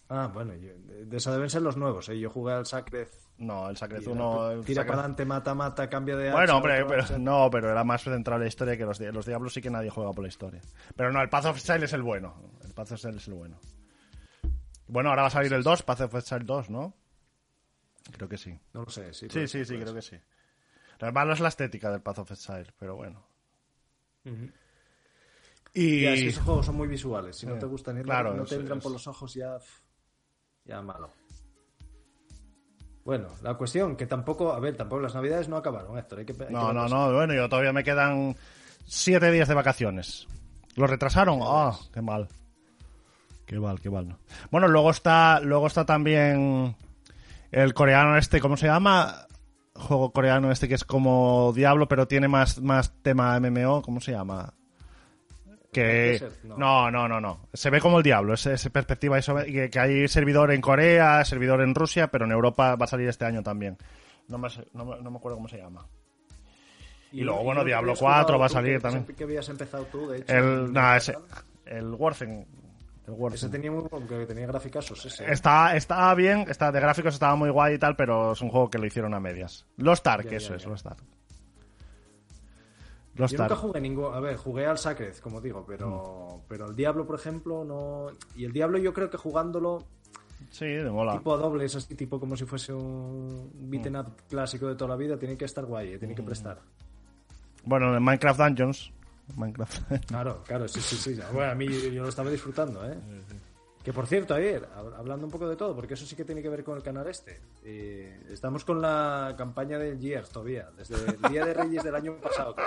[0.08, 0.72] Ah, bueno, yo-
[1.06, 2.18] de eso deben ser los nuevos, ¿eh?
[2.18, 3.08] Yo jugué al Sacred.
[3.38, 4.44] No, el Sacred y 1.
[4.46, 7.70] era- el tira Sacred- para adelante, mata, mata, cambia de Bueno, hombre, pero, no, pero
[7.70, 10.22] era más centrado en la historia que los, los Diablos sí que nadie juega por
[10.22, 10.60] la historia.
[10.94, 12.34] Pero no, el Path of Exile es el bueno.
[12.62, 13.58] El Path of Exile es el bueno.
[14.92, 16.92] Bueno, ahora va a salir el 2, Path of Exile 2, ¿no?
[18.10, 18.58] Creo que sí.
[18.74, 19.26] No lo sé, sí.
[19.30, 20.16] Sí, sí, sí, creo que sí.
[20.98, 23.24] Lo malo es la estética del Path of Exile, pero bueno.
[25.72, 26.02] Y...
[26.02, 27.36] Ya, es que esos juegos son muy visuales.
[27.36, 29.56] Si no te gustan y claro, no te entran es- por los ojos, ya.
[30.66, 31.10] Ya malo.
[33.02, 34.52] Bueno, la cuestión, que tampoco.
[34.52, 36.18] A ver, tampoco las navidades no acabaron, Héctor.
[36.18, 38.36] Hay que, hay que No, no, no, bueno, yo todavía me quedan
[38.86, 40.28] siete días de vacaciones.
[40.76, 41.40] ¿Lo retrasaron?
[41.42, 42.28] Ah, qué mal.
[43.52, 44.08] Qué mal, qué mal.
[44.08, 44.18] ¿no?
[44.50, 46.74] Bueno, luego está, luego está también
[47.50, 49.26] el coreano este, ¿cómo se llama?
[49.74, 54.12] Juego coreano este que es como Diablo, pero tiene más, más tema MMO, ¿cómo se
[54.12, 54.54] llama?
[55.70, 56.56] Que no.
[56.56, 57.48] no, no, no, no.
[57.52, 61.22] Se ve como el diablo, es, es perspectiva eso, que, que hay servidor en Corea,
[61.26, 63.76] servidor en Rusia, pero en Europa va a salir este año también.
[64.28, 65.86] No me, no no acuerdo cómo se llama.
[67.12, 69.04] Y luego, bueno, Diablo habías 4 jugado va a salir también.
[69.04, 70.32] Que habías empezado tú, de hecho.
[70.34, 71.28] El, nada, el ese, canal.
[71.66, 72.46] el Warzen.
[73.06, 73.34] El.
[73.34, 75.30] Ese tenía, muy- aunque tenía graficazos, ese.
[75.30, 78.70] Está, está bien, está, de gráficos estaba muy guay y tal, pero es un juego
[78.70, 79.66] que lo hicieron a medias.
[79.76, 80.68] Lost Ark, Ya, eso ya, es, ya.
[80.68, 81.02] Lost Ark.
[83.16, 84.14] Lost Yo nunca jugué ningún.
[84.14, 88.06] A ver, jugué al Sacred, como digo, pero, pero el Diablo, por ejemplo, no.
[88.36, 89.84] Y el Diablo, yo creo que jugándolo
[90.50, 91.12] Sí, de mola.
[91.18, 94.96] tipo a dobles, así tipo como si fuese un beaten up clásico de toda la
[94.96, 96.60] vida, tiene que estar guay, eh, tiene que prestar.
[97.64, 98.92] Bueno, en Minecraft Dungeons.
[99.36, 99.92] Minecraft.
[100.06, 101.20] Claro, claro, sí, sí, sí.
[101.32, 102.96] Bueno, a mí yo, yo lo estaba disfrutando, ¿eh?
[103.82, 106.40] Que por cierto, ayer, hab- hablando un poco de todo, porque eso sí que tiene
[106.40, 107.40] que ver con el canal este.
[107.64, 112.14] eh, estamos con la campaña del Years todavía, desde el Día de Reyes del año
[112.18, 112.54] pasado.
[112.54, 112.62] Que.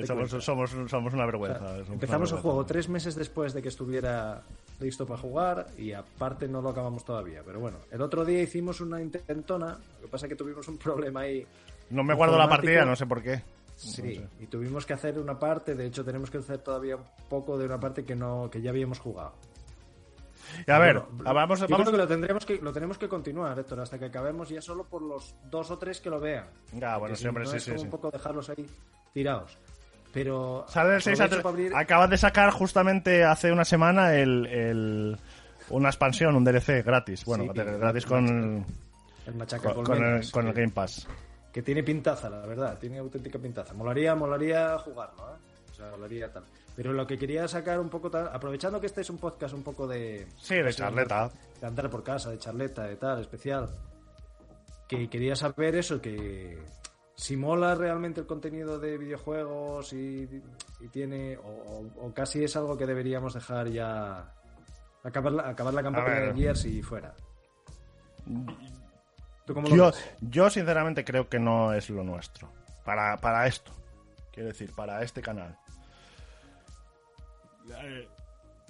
[0.00, 1.58] O sea, somos, somos, somos una O vergüenza.
[1.58, 4.42] sea, somos una empezamos el juego tres meses después de que estuviera
[4.80, 7.42] listo para jugar y aparte no lo acabamos todavía.
[7.44, 10.78] Pero bueno, el otro día hicimos una intentona, lo que pasa es que tuvimos un
[10.78, 11.46] problema ahí.
[11.90, 13.42] No me guardo la partida, no sé por qué.
[13.80, 17.56] Sí, y tuvimos que hacer una parte, de hecho tenemos que hacer todavía un poco
[17.56, 19.32] de una parte que no que ya habíamos jugado.
[20.66, 23.08] Y a ver, Bueno, vamos, yo vamos, creo que lo tendremos que lo tenemos que
[23.08, 26.46] continuar, Héctor, hasta que acabemos ya solo por los dos o tres que lo vean.
[26.74, 27.84] Ya, bueno, sí, hombre, no sí, es sí, como sí.
[27.86, 28.66] un poco dejarlos ahí
[29.14, 29.56] tirados.
[30.12, 31.42] Pero Sale el 6 a aprovecho 3.
[31.42, 35.18] para abrir- Acaban de sacar justamente hace una semana el, el-
[35.70, 37.24] una expansión, un DLC gratis.
[37.24, 38.64] Bueno, Sí, gratis con,
[39.26, 41.06] el con, con el, con el Game Pass.
[41.52, 43.74] Que tiene pintaza, la verdad, tiene auténtica pintaza.
[43.74, 45.38] Molaría, molaría jugarlo, ¿eh?
[45.70, 46.44] O sea, molaría tal.
[46.76, 49.62] Pero lo que quería sacar un poco, tal- aprovechando que este es un podcast un
[49.62, 50.26] poco de...
[50.36, 51.30] Sí, de charleta.
[51.60, 53.68] De andar por casa, de charleta, de tal, especial.
[54.88, 56.58] Que quería saber eso, que
[57.14, 60.28] si mola realmente el contenido de videojuegos y,
[60.80, 61.36] y tiene...
[61.38, 64.32] O, o- o casi es algo que deberíamos dejar ya...
[65.02, 67.14] Acabar la, acabar la campaña de Gears y fuera.
[69.46, 70.10] ¿Tú cómo lo Yo, ves?
[70.20, 72.48] yo sinceramente creo que no es lo nuestro.
[72.84, 73.72] Para, para esto.
[74.32, 75.56] Quiero decir, para este canal.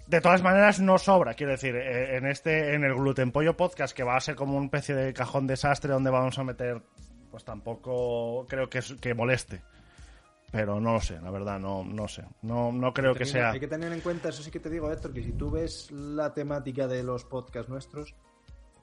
[0.06, 1.34] De todas maneras, no sobra.
[1.34, 4.56] Quiero decir, eh, en este, en el Gluten Pollo Podcast, que va a ser como
[4.56, 6.82] una especie de cajón desastre donde vamos a meter,
[7.30, 9.62] pues tampoco creo que, que moleste.
[10.50, 12.24] Pero no lo sé, la verdad, no, no sé.
[12.42, 13.50] No, no creo que Teniendo- sea.
[13.52, 15.92] Hay que tener en cuenta, eso sí que te digo, Héctor, que si tú ves
[15.92, 18.16] la temática de los podcasts nuestros,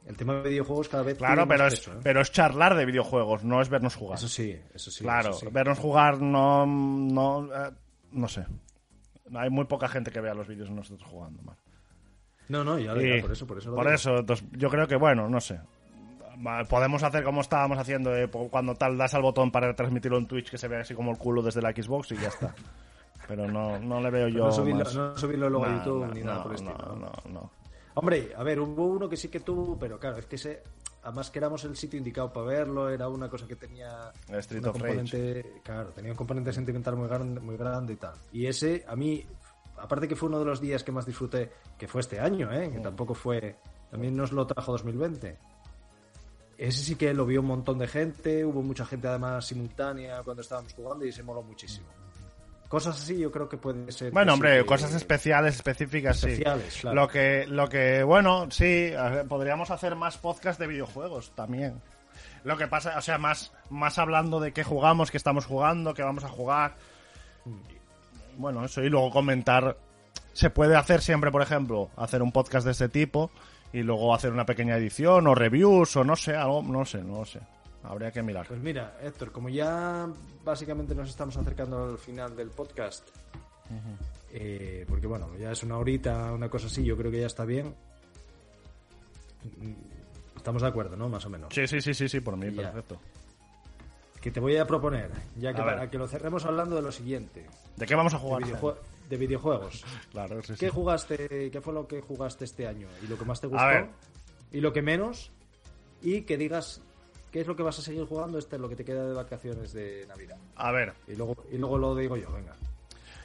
[0.08, 1.91] el tema de videojuegos cada vez Claro, pero es, ¿eh?
[2.01, 4.18] pero es charlar de videojuegos, no es vernos jugar.
[4.18, 5.03] Eso sí, eso sí.
[5.03, 5.47] Claro, eso sí.
[5.51, 7.72] vernos jugar no, no, eh,
[8.12, 8.45] no sé.
[9.36, 11.41] Hay muy poca gente que vea los vídeos de nosotros jugando.
[11.43, 11.55] man.
[12.49, 13.70] No, no, ya, Y ya, por eso, por eso.
[13.72, 13.95] lo por digo.
[13.95, 15.60] eso, entonces, yo creo que, bueno, no sé.
[16.70, 20.49] Podemos hacer como estábamos haciendo eh, cuando tal das al botón para transmitirlo en Twitch
[20.51, 22.53] que se vea así como el culo desde la Xbox y ya está.
[23.28, 24.45] Pero no, no le veo yo.
[24.45, 24.95] no, subirlo, más.
[24.95, 26.95] no subirlo luego a No, YouTube no, ni nada no, por el no, estilo.
[26.95, 27.51] no, no.
[27.99, 30.61] Hombre, a ver, hubo uno que sí que tuvo, pero claro, es que ese,
[31.01, 34.63] además que éramos el sitio indicado para verlo, era una cosa que tenía El Street
[34.65, 38.13] of componente, claro, tenía un componente sentimental muy grande, muy grande y tal.
[38.31, 39.25] Y ese, a mí,
[39.77, 42.67] aparte que fue uno de los días que más disfruté, que fue este año, ¿eh?
[42.67, 42.73] Mm.
[42.73, 43.55] que tampoco fue,
[43.89, 45.35] también nos lo trajo 2020.
[46.59, 50.43] Ese sí que lo vio un montón de gente, hubo mucha gente además simultánea cuando
[50.43, 51.87] estábamos jugando y se moló muchísimo.
[52.68, 54.11] Cosas así yo creo que puede ser...
[54.11, 56.32] Bueno, hombre, sí cosas especiales, específicas, sí.
[56.32, 56.95] Especiales, claro.
[56.95, 58.91] Lo que, lo que, bueno, sí,
[59.30, 61.82] podríamos hacer más podcast de videojuegos también.
[62.43, 66.03] Lo que pasa, o sea, más, más hablando de qué jugamos, qué estamos jugando, qué
[66.03, 66.76] vamos a jugar.
[68.38, 69.78] Bueno, eso, y luego comentar.
[70.34, 73.32] Se puede hacer siempre, por ejemplo, hacer un podcast de este tipo
[73.74, 77.26] y luego hacer una pequeña edición o reviews o no sé, algo, no sé, no
[77.26, 77.39] sé.
[77.88, 78.45] Habría que mirar.
[78.47, 80.07] Pues mira, Héctor, como ya
[80.43, 83.07] básicamente nos estamos acercando al final del podcast,
[84.31, 87.45] eh, porque bueno, ya es una horita, una cosa así, yo creo que ya está
[87.45, 87.73] bien.
[90.35, 91.09] Estamos de acuerdo, ¿no?
[91.09, 91.53] Más o menos.
[91.53, 92.63] Sí, sí, sí, sí, sí, por mí, Ya.
[92.71, 92.97] perfecto.
[94.21, 95.75] Que te voy a proponer, ya que A ver.
[95.75, 98.43] para que lo cerremos hablando de lo siguiente, ¿De qué vamos a de, jugar?
[98.43, 98.75] videojue-
[99.09, 99.85] de videojuegos.
[100.11, 100.59] Claro, sí, sí.
[100.59, 102.88] ¿Qué jugaste, qué fue lo que jugaste este año?
[103.03, 103.65] ¿Y lo que más te A gustó?
[103.67, 103.88] ver.
[104.51, 105.31] ¿Y lo que menos?
[106.01, 106.81] Y que digas
[107.32, 109.73] qué es lo que vas a seguir jugando este lo que te queda de vacaciones
[109.73, 110.38] de Navidad.
[110.55, 112.55] A ver, Y luego, y luego lo digo yo, venga.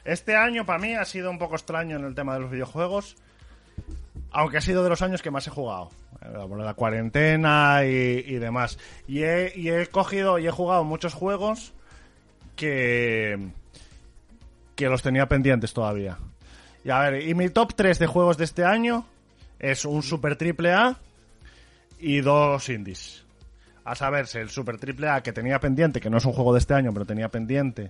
[0.05, 3.15] Este año para mí ha sido un poco extraño en el tema de los videojuegos,
[4.31, 5.89] aunque ha sido de los años que más he jugado.
[6.21, 8.77] Eh, la cuarentena y, y demás.
[9.07, 11.73] Y he, y he cogido y he jugado muchos juegos
[12.55, 13.51] que,
[14.75, 16.17] que los tenía pendientes todavía.
[16.83, 19.05] Y a ver, y mi top 3 de juegos de este año
[19.59, 20.97] es un Super Triple A
[21.99, 23.23] y dos indies.
[23.85, 26.59] A saberse, el Super Triple A que tenía pendiente, que no es un juego de
[26.59, 27.89] este año, pero tenía pendiente,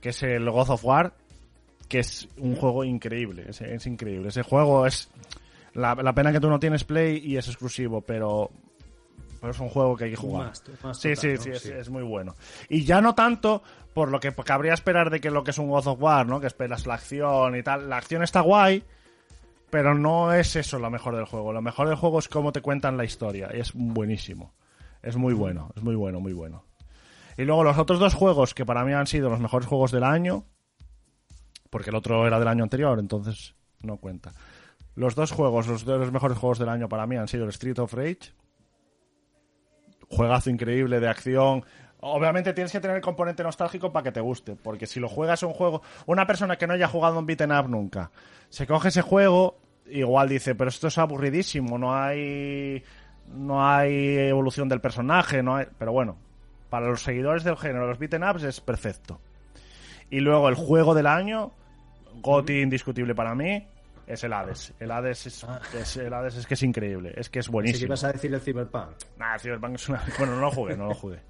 [0.00, 1.12] que es el God of War,
[1.88, 4.28] que es un juego increíble, es, es increíble.
[4.28, 5.10] Ese juego es...
[5.74, 8.50] La, la pena que tú no tienes Play y es exclusivo, pero,
[9.40, 10.54] pero es un juego que hay que jugar.
[10.54, 11.16] sí, total, sí, ¿no?
[11.16, 11.70] sí, es, Sí.
[11.72, 12.34] es muy bueno.
[12.68, 13.62] Y ya no tanto
[13.94, 16.40] por lo que cabría esperar de que lo que es un God of War, ¿no?
[16.40, 17.88] Que esperas la acción y tal.
[17.88, 18.82] La acción está guay,
[19.70, 21.52] pero no es eso lo mejor del juego.
[21.54, 23.50] Lo mejor del juego es cómo te cuentan la historia.
[23.54, 24.52] Y es buenísimo.
[25.02, 26.64] Es muy bueno, es muy bueno, muy bueno.
[27.36, 30.04] Y luego los otros dos juegos que para mí han sido los mejores juegos del
[30.04, 30.44] año,
[31.70, 34.32] porque el otro era del año anterior, entonces no cuenta.
[34.94, 37.78] Los dos juegos, los dos mejores juegos del año para mí han sido el Street
[37.78, 38.34] of Rage,
[40.08, 41.64] juegazo increíble de acción.
[42.00, 45.42] Obviamente tienes que tener el componente nostálgico para que te guste, porque si lo juegas
[45.42, 48.10] un juego, una persona que no haya jugado un beaten up nunca,
[48.50, 52.84] se coge ese juego, igual dice, pero esto es aburridísimo, no hay
[53.28, 56.16] no hay evolución del personaje, no hay, pero bueno,
[56.70, 59.20] para los seguidores del género, los beaten ups es perfecto.
[60.10, 61.52] Y luego el juego del año,
[62.22, 63.66] GOTY indiscutible para mí,
[64.06, 64.74] es el Hades.
[64.78, 67.86] El Hades es, es- el Hades es que es increíble, es que es buenísimo.
[67.86, 68.90] ibas a decir el Cyberpunk.
[69.18, 70.02] Nah, Cyberpunk es una...
[70.18, 71.20] Bueno, no lo jugué, no lo jugué.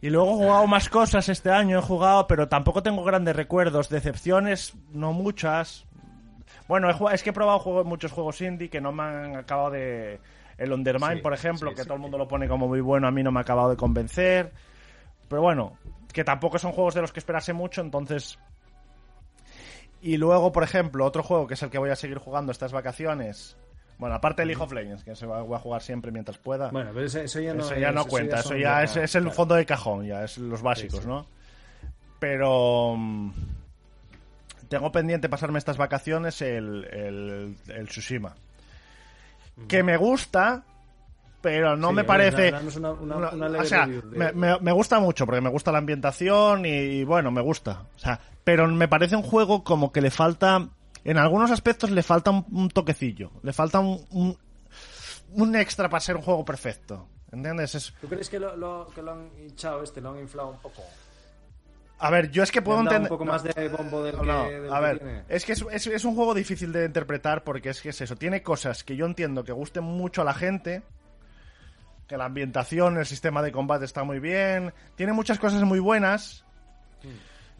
[0.00, 3.88] Y luego he jugado más cosas este año, he jugado, pero tampoco tengo grandes recuerdos.
[3.88, 5.86] Decepciones, no muchas.
[6.68, 9.36] Bueno, he jugado- es que he probado juegos, muchos juegos indie que no me han
[9.36, 10.20] acabado de...
[10.58, 11.86] El Undermine, Sí, por ejemplo, sí, que sí.
[11.88, 13.76] todo el mundo lo pone como muy bueno, a mí no me ha acabado de
[13.76, 14.52] convencer.
[15.28, 15.76] Pero bueno,
[16.12, 18.38] que tampoco son juegos de los que esperase mucho, entonces...
[20.00, 22.72] Y luego, por ejemplo, otro juego que es el que voy a seguir jugando estas
[22.72, 23.56] vacaciones.
[23.98, 26.70] Bueno, aparte del League of Legends, que se va a jugar siempre mientras pueda.
[26.70, 29.30] Bueno, pero eso ya no, eso ya no cuenta, eso ya es, el claro.
[29.32, 31.06] fondo de cajón, ya es los básicos.
[31.06, 31.26] ¿no?
[32.18, 33.30] Pero mm,
[34.68, 38.36] tengo pendiente pasarme estas vacaciones el, el, el Tsushima.
[39.68, 40.62] Que me gusta,
[41.40, 42.52] pero no Sí, me parece...
[42.76, 45.78] una- una- una o sea, de- me, me- me gusta mucho, porque me gusta la
[45.78, 47.82] ambientación y, y bueno, me gusta.
[47.96, 50.68] O sea, pero me parece un juego como que le falta...
[51.04, 54.36] En algunos aspectos le falta un, un toquecillo, le falta un, un,
[55.34, 57.06] un extra para ser un juego perfecto.
[57.32, 57.74] ¿Entiendes?
[57.76, 60.58] Es, ¿Tú crees que lo, lo- que lo han hinchado este, lo han inflado un
[60.58, 60.82] poco?
[61.98, 63.12] A ver, yo es que puedo ¿Le han dado entender.
[63.12, 65.22] un poco más de bombo del que, No, del a que ver, tiene?
[65.28, 68.16] es que es, es- es un juego difícil de interpretar porque es que es eso.
[68.16, 70.82] Tiene cosas que yo entiendo que gusten mucho a la gente.
[72.06, 74.72] Que la ambientación, el sistema de combate está muy bien.
[74.94, 76.44] Tiene muchas cosas muy buenas.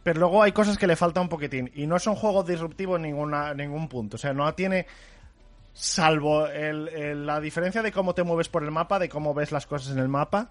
[0.03, 1.73] Pero luego hay cosas que le falta un poquitín.
[1.75, 4.17] Y no es un juego disruptivo en ninguna, ningún punto.
[4.17, 4.87] O sea, no tiene.
[5.73, 9.51] Salvo el- el- la diferencia de cómo te mueves por el mapa, de cómo ves
[9.51, 10.51] las cosas en el mapa.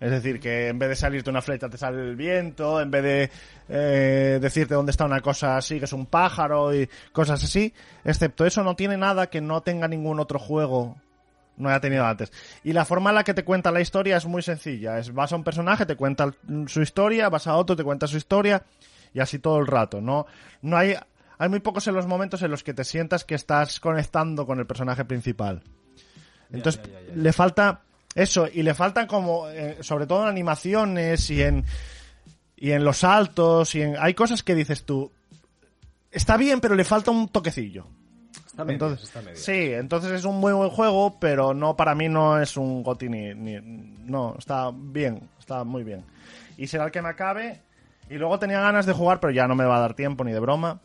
[0.00, 3.02] Es decir, que en vez de salirte una flecha te sale el viento, en vez
[3.04, 3.30] de
[3.68, 7.72] eh, decirte dónde está una cosa, sigues un pájaro y cosas así.
[8.04, 10.96] Excepto eso, no tiene nada que no tenga ningún otro juego
[11.56, 12.32] no haya tenido antes.
[12.64, 14.98] Y la forma en la que te cuenta la historia es muy sencilla.
[14.98, 16.32] Es, vas a un personaje, te cuenta
[16.66, 18.62] su historia, vas a otro, te cuenta su historia,
[19.14, 20.00] y así todo el rato.
[20.00, 20.26] No,
[20.62, 20.94] no hay,
[21.38, 24.58] hay muy pocos en los momentos en los que te sientas que estás conectando con
[24.58, 25.62] el personaje principal.
[26.50, 27.16] Entonces, ya, ya, ya.
[27.16, 27.82] le falta
[28.14, 31.64] eso, y le faltan como, eh, sobre todo en animaciones y en,
[32.56, 35.10] y en los saltos, y en, hay cosas que dices tú,
[36.10, 37.86] está bien, pero le falta un toquecillo.
[38.46, 39.36] Está medio, Entonces, está medio.
[39.36, 43.08] sí, entonces es un muy buen juego, pero no para mí no es un GOTY
[43.08, 43.60] ni, ni-
[44.04, 46.04] no, está bien, está muy bien.
[46.58, 47.62] Y será el que me acabe.
[48.10, 50.32] Y luego tenía ganas de jugar, pero ya no me va a dar tiempo ni
[50.32, 50.80] de broma.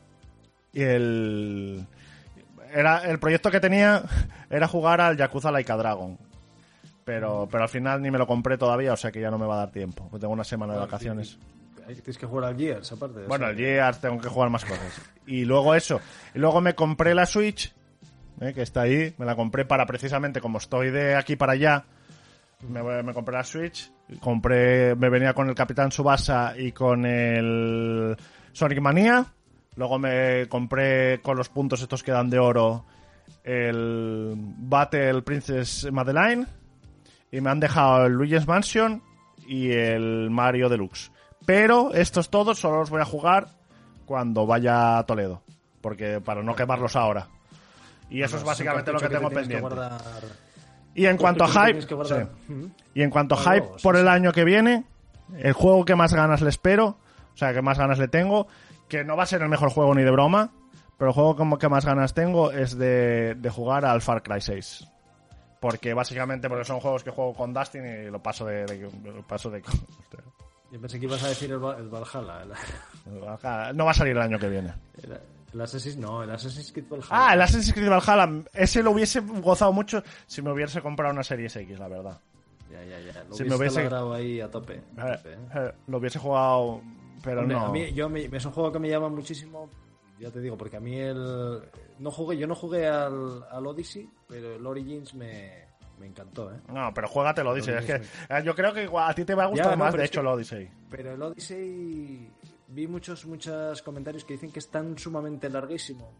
[0.71, 1.85] Y el
[2.73, 4.03] era el proyecto que tenía
[4.49, 6.17] era jugar al Yakuza Laika Dragon.
[7.07, 9.45] Pero, pero al final ni me lo compré todavía, o sea que ya no me
[9.45, 10.09] va a dar tiempo.
[10.09, 11.39] Pues tengo una semana de vacaciones.
[11.85, 13.21] Tienes que jugar al Gears, aparte.
[13.21, 15.01] de Bueno, el Gears tengo que jugar más cosas.
[15.25, 16.01] Y luego eso.
[16.35, 17.73] Y luego me compré la Switch,
[18.41, 19.15] eh, que está ahí.
[19.17, 21.85] Me la compré para precisamente, como estoy de aquí para allá,
[22.67, 23.89] me, me compré la Switch.
[24.19, 28.17] Compré, me venía con el Capitán Subasa y con el
[28.51, 29.25] Sonic Mania.
[29.77, 32.83] Luego me compré con los puntos estos que dan de oro
[33.45, 36.45] el Battle Princess Madeline.
[37.31, 39.03] Y me han dejado el Luigi's Mansion
[39.47, 41.11] y el Mario Deluxe.
[41.45, 43.47] Pero estos todos solo los voy a jugar
[44.05, 45.41] cuando vaya a Toledo.
[45.81, 47.27] Porque para no quemarlos ahora.
[48.09, 49.69] Y eso es básicamente lo que tengo te que pendiente.
[50.95, 51.85] Y en cuanto a hype,
[52.95, 54.83] y en cuanto a hype sí, por el año que viene,
[55.37, 56.97] el juego que más ganas le espero,
[57.33, 58.47] o sea, que más ganas le tengo,
[58.87, 60.51] que no va a ser el mejor juego ni de broma,
[60.97, 64.41] pero el juego como que más ganas tengo es de, de jugar al Far Cry
[64.41, 64.87] 6.
[65.59, 69.25] Porque básicamente porque son juegos que juego con Dustin y lo paso de, de- lo
[69.25, 69.61] paso de
[70.71, 72.43] Yo pensé que ibas a decir el, el Valhalla.
[73.05, 74.73] El, no va a salir el año que viene.
[75.01, 75.19] el,
[75.53, 77.07] el Assassin's, no, el Assassin's Creed Valhalla.
[77.09, 81.23] Ah, el Assassin's Creed Valhalla, ese lo hubiese gozado mucho si me hubiese comprado una
[81.23, 82.19] Series X, la verdad.
[82.69, 83.23] Ya, ya, ya.
[83.23, 84.81] Lo Si hubiese me hubiese- ahí a tope.
[84.97, 85.37] a Eh, ¿eh?
[85.55, 86.81] eh, lo hubiese jugado,
[87.23, 87.65] pero Hombre, no.
[87.65, 89.69] a mí, yo, me- es un juego que me llama muchísimo.
[90.19, 91.61] Ya te digo, porque a mí el.
[91.99, 95.65] No jugué, yo no jugué al, al Odyssey, pero el Origins me,
[95.99, 96.59] me encantó, ¿eh?
[96.71, 97.73] No, pero juégatelo, Odyssey.
[97.73, 99.75] Lo Es que eh, yo creo que igual a ti te va a gustar Ya,
[99.75, 100.71] no, más, de hecho, que- el Odyssey.
[100.89, 102.31] Pero el Odyssey.
[102.69, 106.11] Vi muchos, muchos comentarios que dicen que es tan sumamente larguísimo.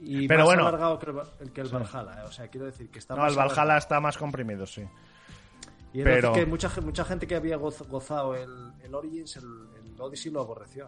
[0.00, 0.66] Y Pero más bueno.
[0.66, 2.24] alargado que el, el que el Valhalla, ¿eh?
[2.26, 3.78] O sea, quiero decir que está No, más el Valhalla alargado.
[3.78, 4.82] está más comprimido, sí.
[5.92, 9.44] Y es pero- que mucha, mucha gente que había goz- gozado el, el Origins, el,
[9.84, 10.86] el Odyssey lo aborreció.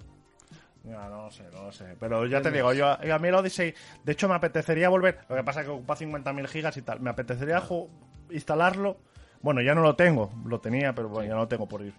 [0.84, 1.96] Ya, no lo sé, no lo sé.
[1.98, 3.74] Pero ya te digo, yo, yo a mí el Odyssey,
[4.04, 7.00] de hecho me apetecería volver, lo que pasa es que ocupa 50.000 gigas y tal,
[7.00, 7.88] me apetecería ju-
[8.30, 8.96] instalarlo,
[9.42, 11.94] bueno, ya no lo tengo, lo tenía, pero bueno, ya no lo tengo por ir.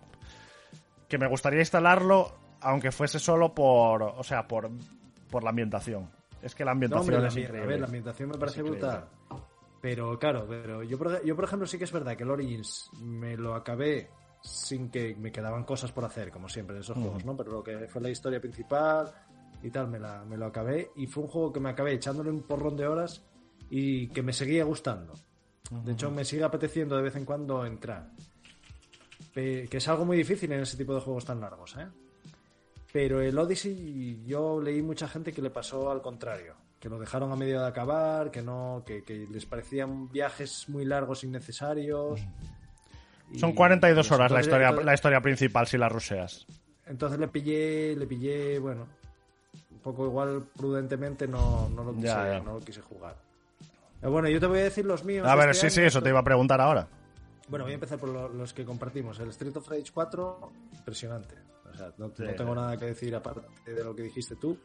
[1.07, 4.69] Que me gustaría instalarlo, aunque fuese solo por, o sea, por,
[5.29, 6.09] por la ambientación.
[6.41, 7.63] Es que la No, ambientación hombre, la, es ambi- increíble.
[7.63, 9.05] a ver, la ambientación me parece brutal.
[9.81, 13.37] Pero claro, pero yo yo por ejemplo sí que es verdad que el Origins me
[13.37, 14.09] lo acabé
[14.41, 17.35] sin que me quedaban cosas por hacer, como siempre en esos juegos, ¿no?
[17.35, 19.11] Pero lo que fue la historia principal
[19.61, 22.29] y tal, me, la, me lo acabé y fue un juego que me acabé echándole
[22.31, 23.21] un porrón de horas
[23.69, 25.13] y que me seguía gustando.
[25.83, 28.09] De hecho, me sigue apeteciendo de vez en cuando entrar.
[29.33, 31.87] Pe- que es algo muy difícil en ese tipo de juegos tan largos, ¿eh?
[32.91, 37.31] Pero el Odyssey, yo leí mucha gente que le pasó al contrario, que lo dejaron
[37.31, 42.19] a medio de acabar, que no, que, que les parecían viajes muy largos innecesarios.
[43.31, 46.45] Y- Son 42 pues horas la historia, entonces- la historia principal si la ruseas.
[46.85, 48.87] Entonces le pillé, le pillé, bueno,
[49.71, 52.39] un poco igual prudentemente no, no lo quise, Ya, ya.
[52.39, 53.15] no lo quise jugar.
[53.99, 55.27] Pero bueno, yo te voy a decir los míos.
[55.27, 56.87] A ver, este sí, sí, eso te iba a preguntar ahora.
[57.49, 59.19] Bueno, voy a empezar por lo- los que compartimos.
[59.19, 61.35] El Street of Rage 4, impresionante.
[61.71, 62.23] O sea, no, Sí.
[62.23, 63.41] no tengo nada que decir aparte
[63.71, 64.57] de lo que dijiste tú,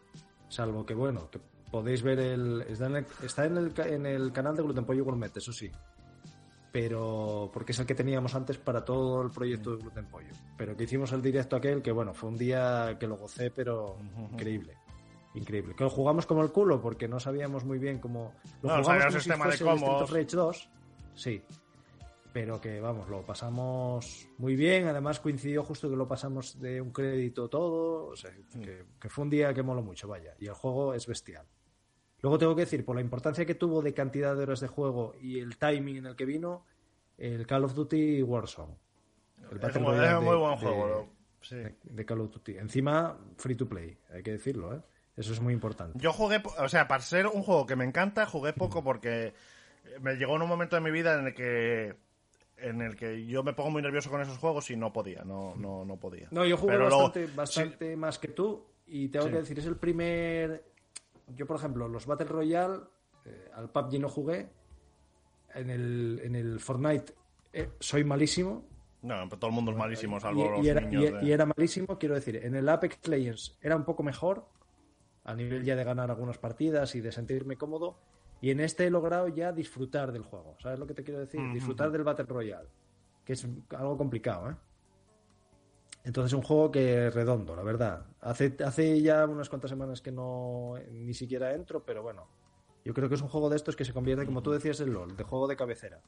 [0.48, 2.62] salvo que, bueno, que podéis ver el...
[2.68, 5.70] Está en el, está en el, en el canal de Gluten Pollo Gourmet, eso sí.
[6.74, 10.32] Pero, porque es el que teníamos antes para todo el proyecto de Gluten Pollo.
[10.56, 13.96] Pero que hicimos el directo aquel, que bueno, fue un día que lo gocé, pero
[14.32, 14.76] increíble.
[15.34, 15.76] Increíble.
[15.76, 18.34] Que lo jugamos como el culo, porque no sabíamos muy bien cómo...
[18.60, 20.10] Lo No, jugamos sabía el como si sistema de combos.
[20.10, 20.70] Rage 2.
[21.14, 21.42] Sí,
[22.32, 26.90] pero que vamos, lo pasamos muy bien, además coincidió justo que lo pasamos de un
[26.90, 30.54] crédito todo, o sea, que, que fue un día que moló mucho, vaya, y el
[30.54, 31.46] juego es bestial.
[32.24, 35.14] Luego tengo que decir, por la importancia que tuvo de cantidad de horas de juego
[35.20, 36.64] y el timing en el que vino,
[37.18, 38.74] el Call of Duty Warzone.
[39.50, 40.88] El Es muy, es muy de- buen de- juego.
[40.88, 41.08] lo-
[41.42, 41.56] sí.
[41.56, 42.56] de, de Call of Duty.
[42.56, 44.80] Encima, free to play, hay que decirlo, ¿eh?
[45.18, 45.98] Eso es muy importante.
[46.00, 49.34] Yo jugué, o sea, para ser un juego que me encanta, jugué poco porque
[50.00, 51.94] me llegó en un momento de mi vida en el que
[52.56, 55.54] en el que yo me pongo muy nervioso con esos juegos y no podía, no,
[55.56, 56.28] no, no podía.
[56.30, 59.32] No, yo jugué Pero luego- bastante, bastante más que tú y tengo Sí.
[59.32, 60.72] que decir, es el primer...
[61.28, 62.80] Yo, por ejemplo, los Battle Royale,
[63.24, 64.50] eh, al PUBG no jugué,
[65.54, 67.14] en el, en el Fortnite
[67.52, 68.64] eh, soy malísimo.
[69.02, 71.02] No, pero todo el mundo es malísimo, salvo y, los y era, niños.
[71.04, 74.46] y- de- y era malísimo, quiero decir, en el Apex Legends era un poco mejor,
[75.24, 77.98] a nivel ya de ganar algunas partidas y de sentirme cómodo,
[78.40, 81.40] y en este he logrado ya disfrutar del juego, ¿sabes lo que te quiero decir?
[81.52, 82.68] Disfrutar del Battle Royale,
[83.24, 84.54] que es algo complicado, ¿eh?
[86.04, 88.06] Entonces es un juego que es redondo, la verdad.
[88.20, 92.26] Hace, hace ya unas cuantas semanas que no ni siquiera entro, pero bueno.
[92.84, 94.92] Yo creo que es un juego de estos que se convierte, como tú decías, en
[94.92, 96.00] LOL, de juego de cabecera.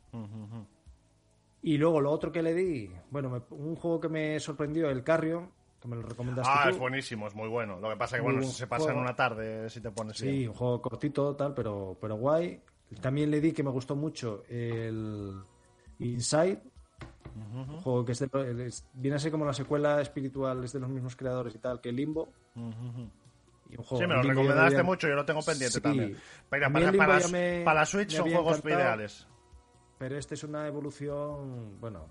[1.63, 5.03] Y luego lo otro que le di, bueno, me- un juego que me sorprendió, el
[5.03, 5.51] Carrion,
[5.81, 6.69] que me lo recomendaste Ah, tú.
[6.75, 7.81] es buenísimo, es muy bueno.
[7.81, 10.17] Lo que pasa es que, bueno, buen se pasa en una tarde si te pones
[10.19, 10.51] Sí, bien.
[10.51, 12.61] un juego cortito, tal, pero, pero guay.
[13.01, 15.43] También le di que me gustó mucho el
[15.99, 16.63] Inside,
[17.37, 20.81] un juego que es de- es- viene a ser como la secuela espiritual, es de
[20.81, 22.29] los mismos creadores y tal, que Limbo.
[23.69, 25.81] Y un juego, Sí, me lo Limbo recomendaste mucho, yo lo tengo pendiente Sí.
[25.81, 26.17] también.
[26.49, 29.27] Pero para, me- la Switch son juegos ideales.
[29.99, 32.07] Pero este es una evolución, bueno,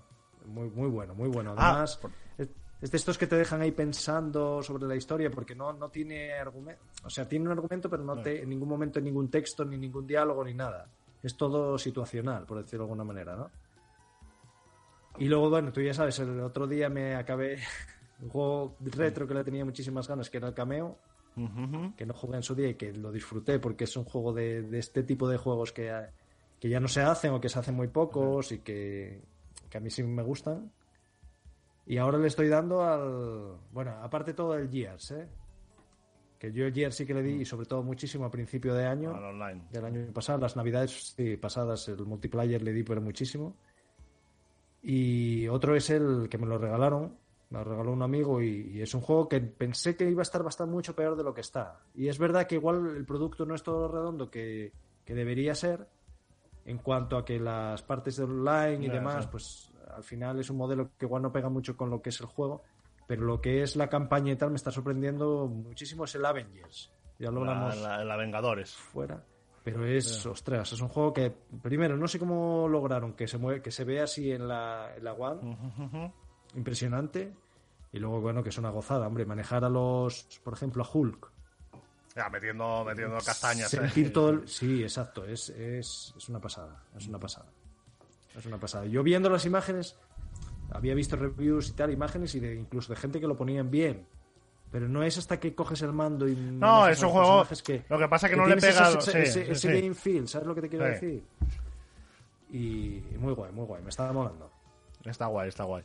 [0.46, 1.54] muy, muy bueno, muy bueno.
[1.56, 2.48] Ah, Además, por- es,
[2.80, 6.32] es de estos que te dejan ahí pensando sobre la historia porque no, no tiene
[6.34, 6.82] argumento.
[7.04, 10.06] O sea, tiene un argumento, pero no te, en ningún momento ningún texto, ni ningún
[10.06, 10.88] diálogo, ni nada.
[11.22, 13.50] Es todo situacional, por decirlo de alguna manera, ¿no?
[15.18, 17.58] Y luego, bueno, tú ya sabes, el otro día me acabé
[18.22, 20.98] un juego retro que le tenía muchísimas ganas, que era el Cameo,
[21.36, 21.94] Ujú, ujú.
[21.96, 24.62] que no jugué en su día y que lo disfruté porque es un juego de,
[24.62, 25.92] de este tipo de juegos que,
[26.58, 29.22] que ya no se hacen o que se hacen muy pocos y que,
[29.68, 30.70] que a mí sí me gustan.
[31.86, 33.58] Y ahora le estoy dando al.
[33.70, 35.28] Bueno, aparte todo el Gears, ¿eh?
[36.38, 38.86] Que yo el Gears sí que le di, y sobre todo muchísimo a principio de
[38.86, 39.62] año, Al online.
[39.70, 43.56] del año pasado, las navidades sí, pasadas, el multiplayer le di, pero muchísimo.
[44.88, 47.16] Y otro es el que me lo regalaron,
[47.50, 50.22] me lo regaló un amigo y, y es un juego que pensé que iba a
[50.22, 51.80] estar bastante mucho peor de lo que está.
[51.94, 54.72] Y es verdad que igual el producto no es todo lo redondo que,
[55.04, 55.88] que debería ser
[56.66, 59.28] en cuanto a que las partes de online y demás, sí.
[59.32, 62.20] pues al final es un modelo que igual no pega mucho con lo que es
[62.20, 62.62] el juego,
[63.08, 66.92] pero lo que es la campaña y tal me está sorprendiendo muchísimo es el Avengers.
[67.18, 68.74] Ya lo La, hablamos la- la Vengadores.
[68.74, 69.24] fuera.
[69.66, 71.28] Pero es, ostras, es un juego que,
[71.60, 75.02] primero, no sé cómo lograron que se mueve, que se vea así en la, en
[75.02, 76.12] la One,
[76.54, 77.34] impresionante.
[77.92, 81.32] Y luego, bueno, que es una gozada, hombre, manejar a los, por ejemplo, a Hulk.
[82.14, 83.74] Ya, metiendo, metiendo castañas.
[83.74, 83.78] ¿eh?
[83.78, 84.48] Sentir todo el...
[84.48, 87.46] Sí, exacto, es, es, es una pasada, es una pasada.
[88.36, 88.86] Es una pasada.
[88.86, 89.98] Yo viendo las imágenes,
[90.70, 94.06] había visto reviews y tal, imágenes y de, incluso de gente que lo ponían bien.
[94.76, 96.36] Pero no es hasta que coges el mando y...
[96.36, 97.46] No, es un juego.
[97.64, 98.90] que, Lo que pasa es que, no le pega.
[98.90, 99.68] ese, ese, sí, ese sí.
[99.80, 100.90] game feel, ¿sabes lo que te quiero Sí.
[100.92, 101.24] decir?
[102.50, 104.50] Y muy guay, muy guay, me estaba molando.
[105.02, 105.82] Está guay, está guay.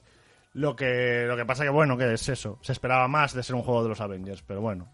[0.56, 2.60] Lo que, lo que pasa que, bueno, que es eso.
[2.62, 4.92] Se esperaba más de ser un juego de los Avengers, pero bueno.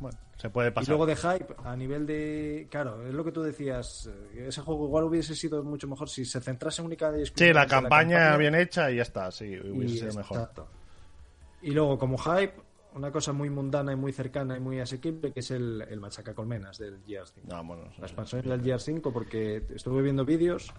[0.00, 0.88] Bueno, se puede Y pasar.
[0.88, 2.66] luego de hype, a nivel de.
[2.72, 4.10] Claro, es lo que tú decías.
[4.34, 7.62] eh, Ese juego igual hubiese sido mucho mejor si se centrase única y Sí, la
[7.62, 10.38] en campaña, bien hecha y ya está, sí, y- hubiese sido mejor.
[10.38, 10.68] exacto.
[11.62, 12.54] Y luego, como hype,
[12.98, 16.34] una cosa muy mundana y muy cercana y muy asequible, que es el, el Machaca
[16.34, 17.48] Colmenas del Gears 5.
[17.50, 20.72] No, bueno, La expansión del Gears 5, porque estuve viendo vídeos.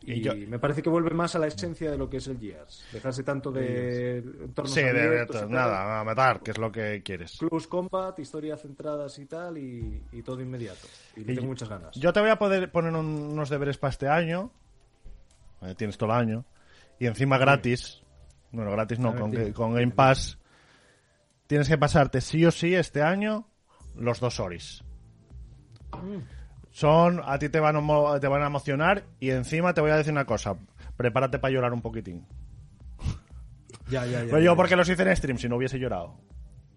[0.00, 2.26] Y Y, yo- me parece que vuelve más a la esencia de lo que es
[2.28, 2.84] el Gears.
[2.92, 5.50] Dejarse tanto de entornos sí, de, de- abiertos y tal.
[5.50, 7.36] nada, a matar, que es lo que quieres.
[7.38, 10.86] Close Combat, historias centradas y tal, y, y todo inmediato.
[11.16, 11.94] Y tengo muchas ganas.
[11.96, 14.50] Yo te voy a poder poner un- unos deberes para este año.
[15.62, 16.44] Eh, tienes todo el año.
[17.00, 18.00] Y encima gratis.
[18.52, 20.37] Bueno, gratis no, ver, con, con Game Pass.
[21.48, 23.48] Tienes que pasarte sí o sí este año
[23.96, 24.84] los dos Oris.
[26.70, 29.96] Son, a ti te van, a, te van a emocionar y encima te voy a
[29.96, 30.56] decir una cosa.
[30.96, 32.24] Prepárate para llorar un poquitín.
[33.90, 34.26] Ya, ya, ya.
[34.26, 36.20] Pero yo porque los hice en stream, si no hubiese llorado.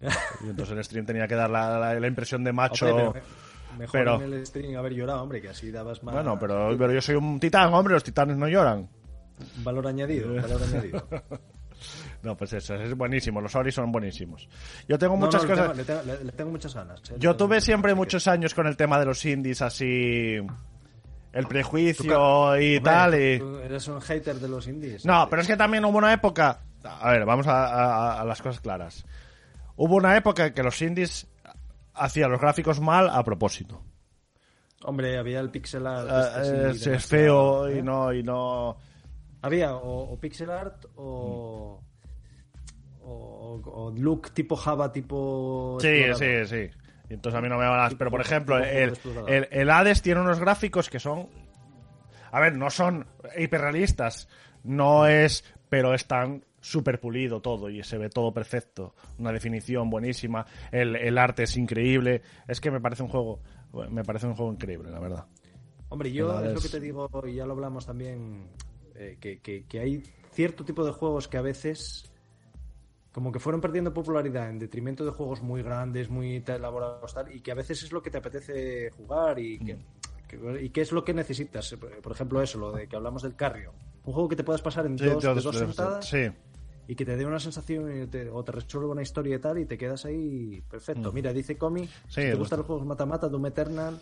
[0.00, 2.86] Y entonces el stream tenía que dar la, la- la impresión de macho.
[2.86, 6.14] Hombre, pero me- mejor pero- en el stream haber llorado, hombre, que así dabas más.
[6.14, 8.88] Bueno, pero, pero yo soy un titán, hombre, los titanes no lloran.
[9.62, 11.06] Valor añadido, valor añadido.
[12.22, 14.48] No, pues eso, es buenísimo, los Ori son buenísimos.
[14.88, 15.66] Yo tengo No, muchas no, le cosas...
[15.68, 17.00] tengo- le, tengo, le- le tengo muchas ganas.
[17.10, 20.36] eh, Yo tuve siempre muchos años con el tema de los indies, así...
[21.32, 23.42] El prejuicio y Hombre, tal, y...
[23.64, 25.06] Eres un hater de los indies.
[25.06, 26.60] No, pero es que también hubo una época...
[26.84, 29.06] A ver, vamos a, a- a las cosas claras.
[29.76, 31.26] Hubo una época en que los indies
[31.94, 33.82] hacían los gráficos mal a propósito.
[34.84, 36.08] Hombre, había el pixel art.
[36.10, 37.78] Eh, este, sí, es, feo ¿eh?
[37.78, 38.12] y no...
[38.12, 38.76] Y no...
[39.42, 41.80] Había o, o pixel art o,
[43.02, 45.78] o, o look tipo Java, tipo.
[45.80, 46.46] Sí, explorador.
[46.46, 46.78] sí, sí.
[47.10, 47.88] Y entonces a mí no me van.
[47.90, 48.96] Tipo- Pero, por ejemplo, el,
[49.26, 51.28] el, el Hades tiene unos gráficos que son...
[52.30, 53.06] A ver, no son
[53.36, 54.28] hiperrealistas.
[54.64, 55.44] No es...
[55.68, 58.94] Pero están súper pulido todo y se ve todo perfecto.
[59.18, 60.46] Una definición buenísima.
[60.70, 62.22] El, el arte es increíble.
[62.48, 63.40] Es que me parece un juego...
[63.90, 65.26] Me parece un juego increíble, la verdad.
[65.88, 68.48] Hombre, yo es lo que te digo, y ya lo hablamos también,
[69.02, 70.02] eh, que, que- que hay
[70.32, 72.08] cierto tipo de juegos que a veces
[73.12, 77.40] como que fueron perdiendo popularidad en detrimento de juegos muy grandes, muy elaborados tal, y
[77.40, 79.76] que a veces es lo que te apetece jugar y que,
[80.28, 81.76] que- y qué es lo que necesitas.
[82.02, 83.74] Por ejemplo, eso, lo de que hablamos del carrio.
[84.04, 86.30] Un juego que te puedas pasar en Sí, dos, dos- sentadas sí.
[86.88, 89.66] y que te dé una sensación te- o te resuelva una historia y tal y
[89.66, 91.12] te quedas ahí perfecto.
[91.12, 91.86] Mira, dice Comi, Mm.
[91.86, 94.00] Sí, si te gustan los juegos mata-mata, Doom Eternal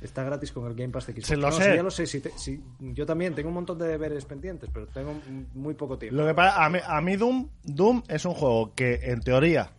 [0.00, 1.26] está gratis con el Game Pass de Xbox.
[1.26, 1.76] Sí, lo No, sé.
[1.76, 2.06] ya lo sé.
[2.06, 5.14] si te- si- yo también tengo un montón de deberes pendientes, pero tengo
[5.54, 6.16] muy poco tiempo.
[6.20, 9.70] Lo que pasa, a mí, a mí Doom, Doom es un juego que en teoría,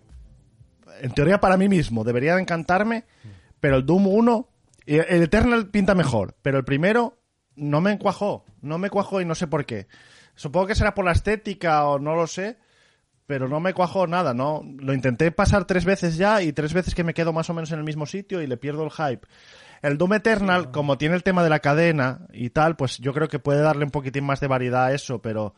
[1.02, 3.06] en teoría para mí mismo debería de encantarme,
[3.60, 4.50] pero el Doom 1,
[4.86, 7.18] y el Eternal pinta mejor, pero el primero
[7.56, 9.88] no me encuajó, no me cuajó y no sé por qué.
[10.36, 12.58] Supongo que será por la estética o no lo sé,
[13.26, 14.64] pero no me cuajó nada, no.
[14.80, 17.72] Lo intenté pasar tres veces ya y tres veces que me quedo más o menos
[17.72, 19.28] en el mismo sitio y le pierdo el hype.
[19.82, 23.28] El Doom Eternal, como tiene el tema de la cadena y tal, pues yo creo
[23.28, 25.54] que puede darle un poquitín más de variedad a eso, pero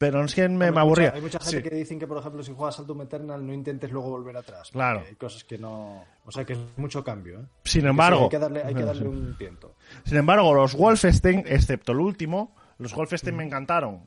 [0.00, 1.06] pero es que me, Hay me aburría.
[1.08, 1.62] mucha- Hay mucha gente Sí.
[1.68, 4.70] que dicen que, por ejemplo, si juegas al Doom Eternal no intentes luego volver atrás.
[4.70, 5.02] Claro.
[5.08, 6.04] Hay cosas que no...
[6.24, 7.44] O sea, que es mucho cambio, ¿eh?
[7.64, 9.74] Sin embargo, hay que darle, hay que darle un tiento.
[10.04, 14.06] sin embargo, los Wolfenstein, excepto el último, los Wolfenstein me encantaron.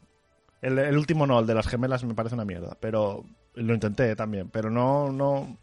[0.62, 3.26] El, el último no, el de las gemelas me parece una mierda, pero
[3.56, 5.58] lo intenté también, pero no no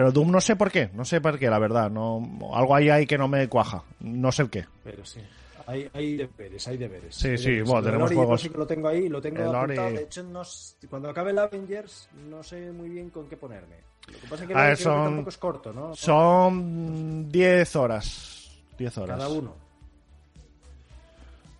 [0.00, 2.88] pero Doom no sé por qué, no sé por qué, la verdad, no algo ahí
[2.88, 4.64] hay que no me cuaja, no sé el qué.
[4.82, 5.20] Pero sí.
[5.66, 7.14] Hay, hay deberes, hay deberes.
[7.14, 7.68] Sí, Hay sí, deberes.
[7.68, 9.90] bueno, tenemos Ori, juegos- yo sí que lo tengo ahí, lo tengo El apuntado.
[9.90, 10.40] De hecho, no
[10.88, 13.76] cuando acabe el Avengers, no sé muy bien con qué ponerme.
[14.10, 15.94] Lo que pasa es que, el ver, que son- tampoco es corto, ¿no?
[15.94, 18.50] Son 10 horas.
[18.78, 19.18] 10 horas.
[19.18, 19.54] Cada uno.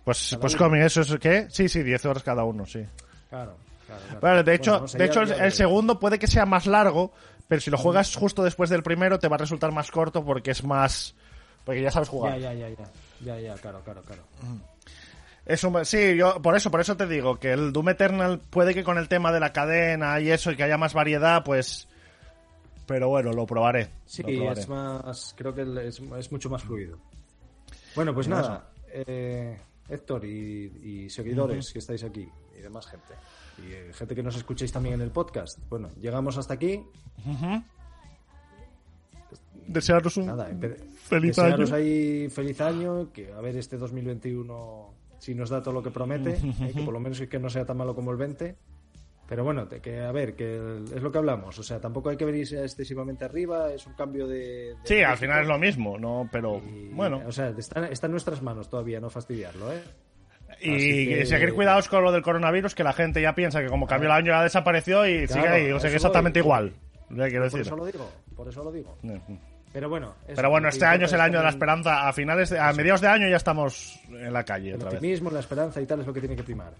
[0.03, 0.75] Pues, cada pues uno.
[0.87, 1.45] ¿eso es qué?
[1.51, 2.83] Sí, sí, 10 horas cada uno, sí.
[3.29, 3.55] Claro,
[3.85, 4.01] claro.
[4.07, 4.19] claro.
[4.19, 5.51] Vale, de hecho, Bueno, de hecho el veré.
[5.51, 7.11] segundo puede que sea más largo,
[7.51, 10.51] pero si lo juegas justo después del primero te va a resultar más corto porque
[10.51, 11.13] es más...
[11.65, 12.39] Porque ya sabes jugar.
[12.39, 12.91] Ya, ya, ya, ya.
[13.25, 14.23] Ya, ya, claro, claro, claro.
[15.45, 18.73] Es un- sí, yo por eso, por eso te digo que el Doom Eternal puede
[18.73, 21.89] que con el tema de la cadena y eso y que haya más variedad, pues...
[22.87, 23.89] Pero bueno, lo probaré.
[24.05, 24.61] Sí, lo probaré.
[24.61, 25.35] es más.
[25.37, 26.97] Creo que es, es mucho más fluido.
[27.95, 28.69] Bueno, pues nada.
[28.87, 29.59] eh,
[29.89, 33.13] Héctor y, y seguidores que estáis aquí y demás gente.
[33.67, 35.59] Y eh, gente que nos escucháis también en el podcast.
[35.69, 36.83] Bueno, llegamos hasta aquí.
[39.67, 40.47] Desearos un Nada,
[41.03, 41.81] feliz desearos año.
[41.81, 43.11] ahí feliz año.
[43.11, 46.31] Que a ver este 2021 si nos da todo lo que promete.
[46.61, 48.55] eh, que por lo menos que no sea tan malo como el 20.
[49.27, 51.57] Pero bueno, que a ver, que es lo que hablamos.
[51.57, 53.71] O sea, tampoco hay que venirse excesivamente arriba.
[53.71, 54.37] Es un cambio de.
[54.37, 56.27] de Sí, al final es lo mismo, ¿no?
[56.29, 57.21] Pero Y, bueno.
[57.25, 59.81] O sea, está, está en nuestras manos todavía no fastidiarlo, ¿eh?
[60.59, 63.87] Y que- seguir cuidados con lo del coronavirus, que la gente ya piensa que como
[63.87, 66.45] cambió el año ya desapareció y Claro, sigue ahí, o sea que eso exactamente voy.
[66.47, 66.73] igual.
[67.11, 67.61] Ya quiero Por decir.
[67.61, 68.97] eso lo digo, por eso lo digo.
[69.73, 70.15] Pero bueno.
[70.25, 72.07] eso, Pero bueno, lo que este año es el año de la esperanza.
[72.07, 74.95] A finales, de- a mediados de año ya estamos en la calle El otra vez.
[74.97, 76.73] optimismo, la esperanza y tal es lo que tiene que primar.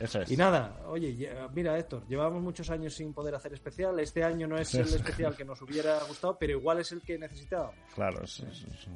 [0.00, 0.30] Eso es.
[0.32, 3.98] Y nada, oye, mira Héctor, llevamos muchos años sin poder hacer especial.
[4.00, 7.16] Este año no es el especial que nos hubiera gustado, pero igual es el que
[7.16, 7.76] necesitábamos.
[7.94, 8.88] Claro, es- es- es-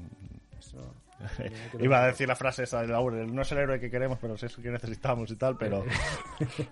[0.59, 1.08] Eso, tiene que
[1.81, 4.35] Iba a decir la frase esa de Laurel, no es el héroe que queremos, pero
[4.35, 5.85] es el que necesitamos y tal, pero...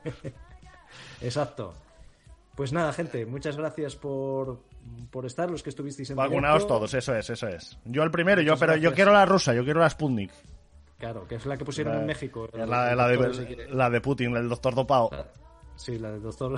[1.21, 1.75] Exacto.
[2.55, 4.61] Pues nada, gente, muchas gracias por,
[5.11, 6.75] por estar, los que estuvisteis en Vacunados directo.
[6.75, 7.79] todos, eso es, eso es.
[7.85, 10.31] Yo el primero, yo pero yo quiero la rusa, yo quiero la Sputnik.
[10.99, 12.49] Claro, que es la que pusieron La- en México.
[12.55, 15.11] la, de, la de Putin, el doctor dopado.
[15.75, 16.53] Sí, la del doctor,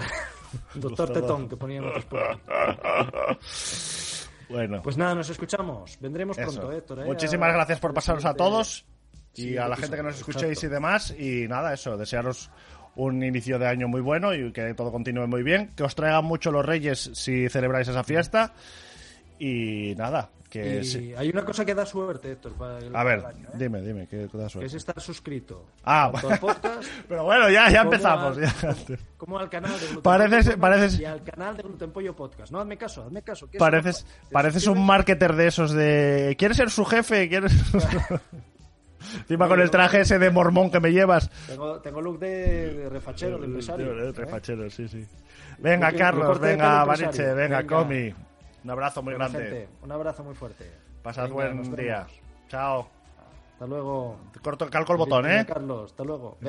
[0.74, 2.06] doctor Doctor Tetón que ponían otros.
[4.48, 5.98] Bueno, Pues nada, nos escuchamos.
[6.00, 6.50] Vendremos eso.
[6.52, 7.00] pronto, Héctor.
[7.00, 7.04] ¿eh?
[7.04, 8.84] Muchísimas gracias por pasaros a todos
[9.34, 11.14] y a la gente que nos escuchéis y demás.
[11.18, 12.50] Y nada, eso, desearos
[12.96, 15.72] un inicio de año muy bueno y que todo continúe muy bien.
[15.76, 18.54] Que os traigan mucho los reyes si celebráis esa fiesta.
[19.38, 21.14] Y nada, que Y sí.
[21.16, 22.52] hay una cosa que da suerte, Héctor.
[22.54, 23.52] Para el- A ver, año, ¿eh?
[23.54, 24.66] dime, dime, ¿qué te da Que suerte?
[24.66, 26.10] es estar suscrito Ah,
[26.40, 28.36] podcast Pero bueno, ya, ya empezamos.
[28.38, 28.76] al- ya.
[29.16, 32.50] como al canal de Gluten Pareces- pareces- y al canal de Gluten Pollo Podcast.
[32.52, 33.50] No, hazme caso, hazme caso.
[33.50, 36.34] que Pareces, pareces un marketer de esos de...
[36.38, 37.28] ¿Quieres ser su jefe?
[37.28, 37.52] ¿Quieres...?
[39.20, 41.30] Encima con el traje ese de mormón que me llevas.
[41.46, 43.94] Tengo, tengo look de, de refachero, de empresario.
[43.94, 44.12] De ¿eh?
[44.12, 45.06] refachero, sí, sí.
[45.58, 47.66] Venga, Lo que- lo Carlos, venga, Bariche, venga, Venga.
[47.66, 48.12] Comi.
[48.68, 49.48] Un abrazo muy Bueno, grande.
[49.50, 50.70] gente, un abrazo muy fuerte.
[51.02, 52.06] Pasad Venga, buen día.
[52.48, 52.86] Chao.
[53.54, 54.18] Hasta luego.
[54.42, 55.46] Corto, calco el botón, ¿eh?
[55.46, 56.36] Carlos, hasta luego.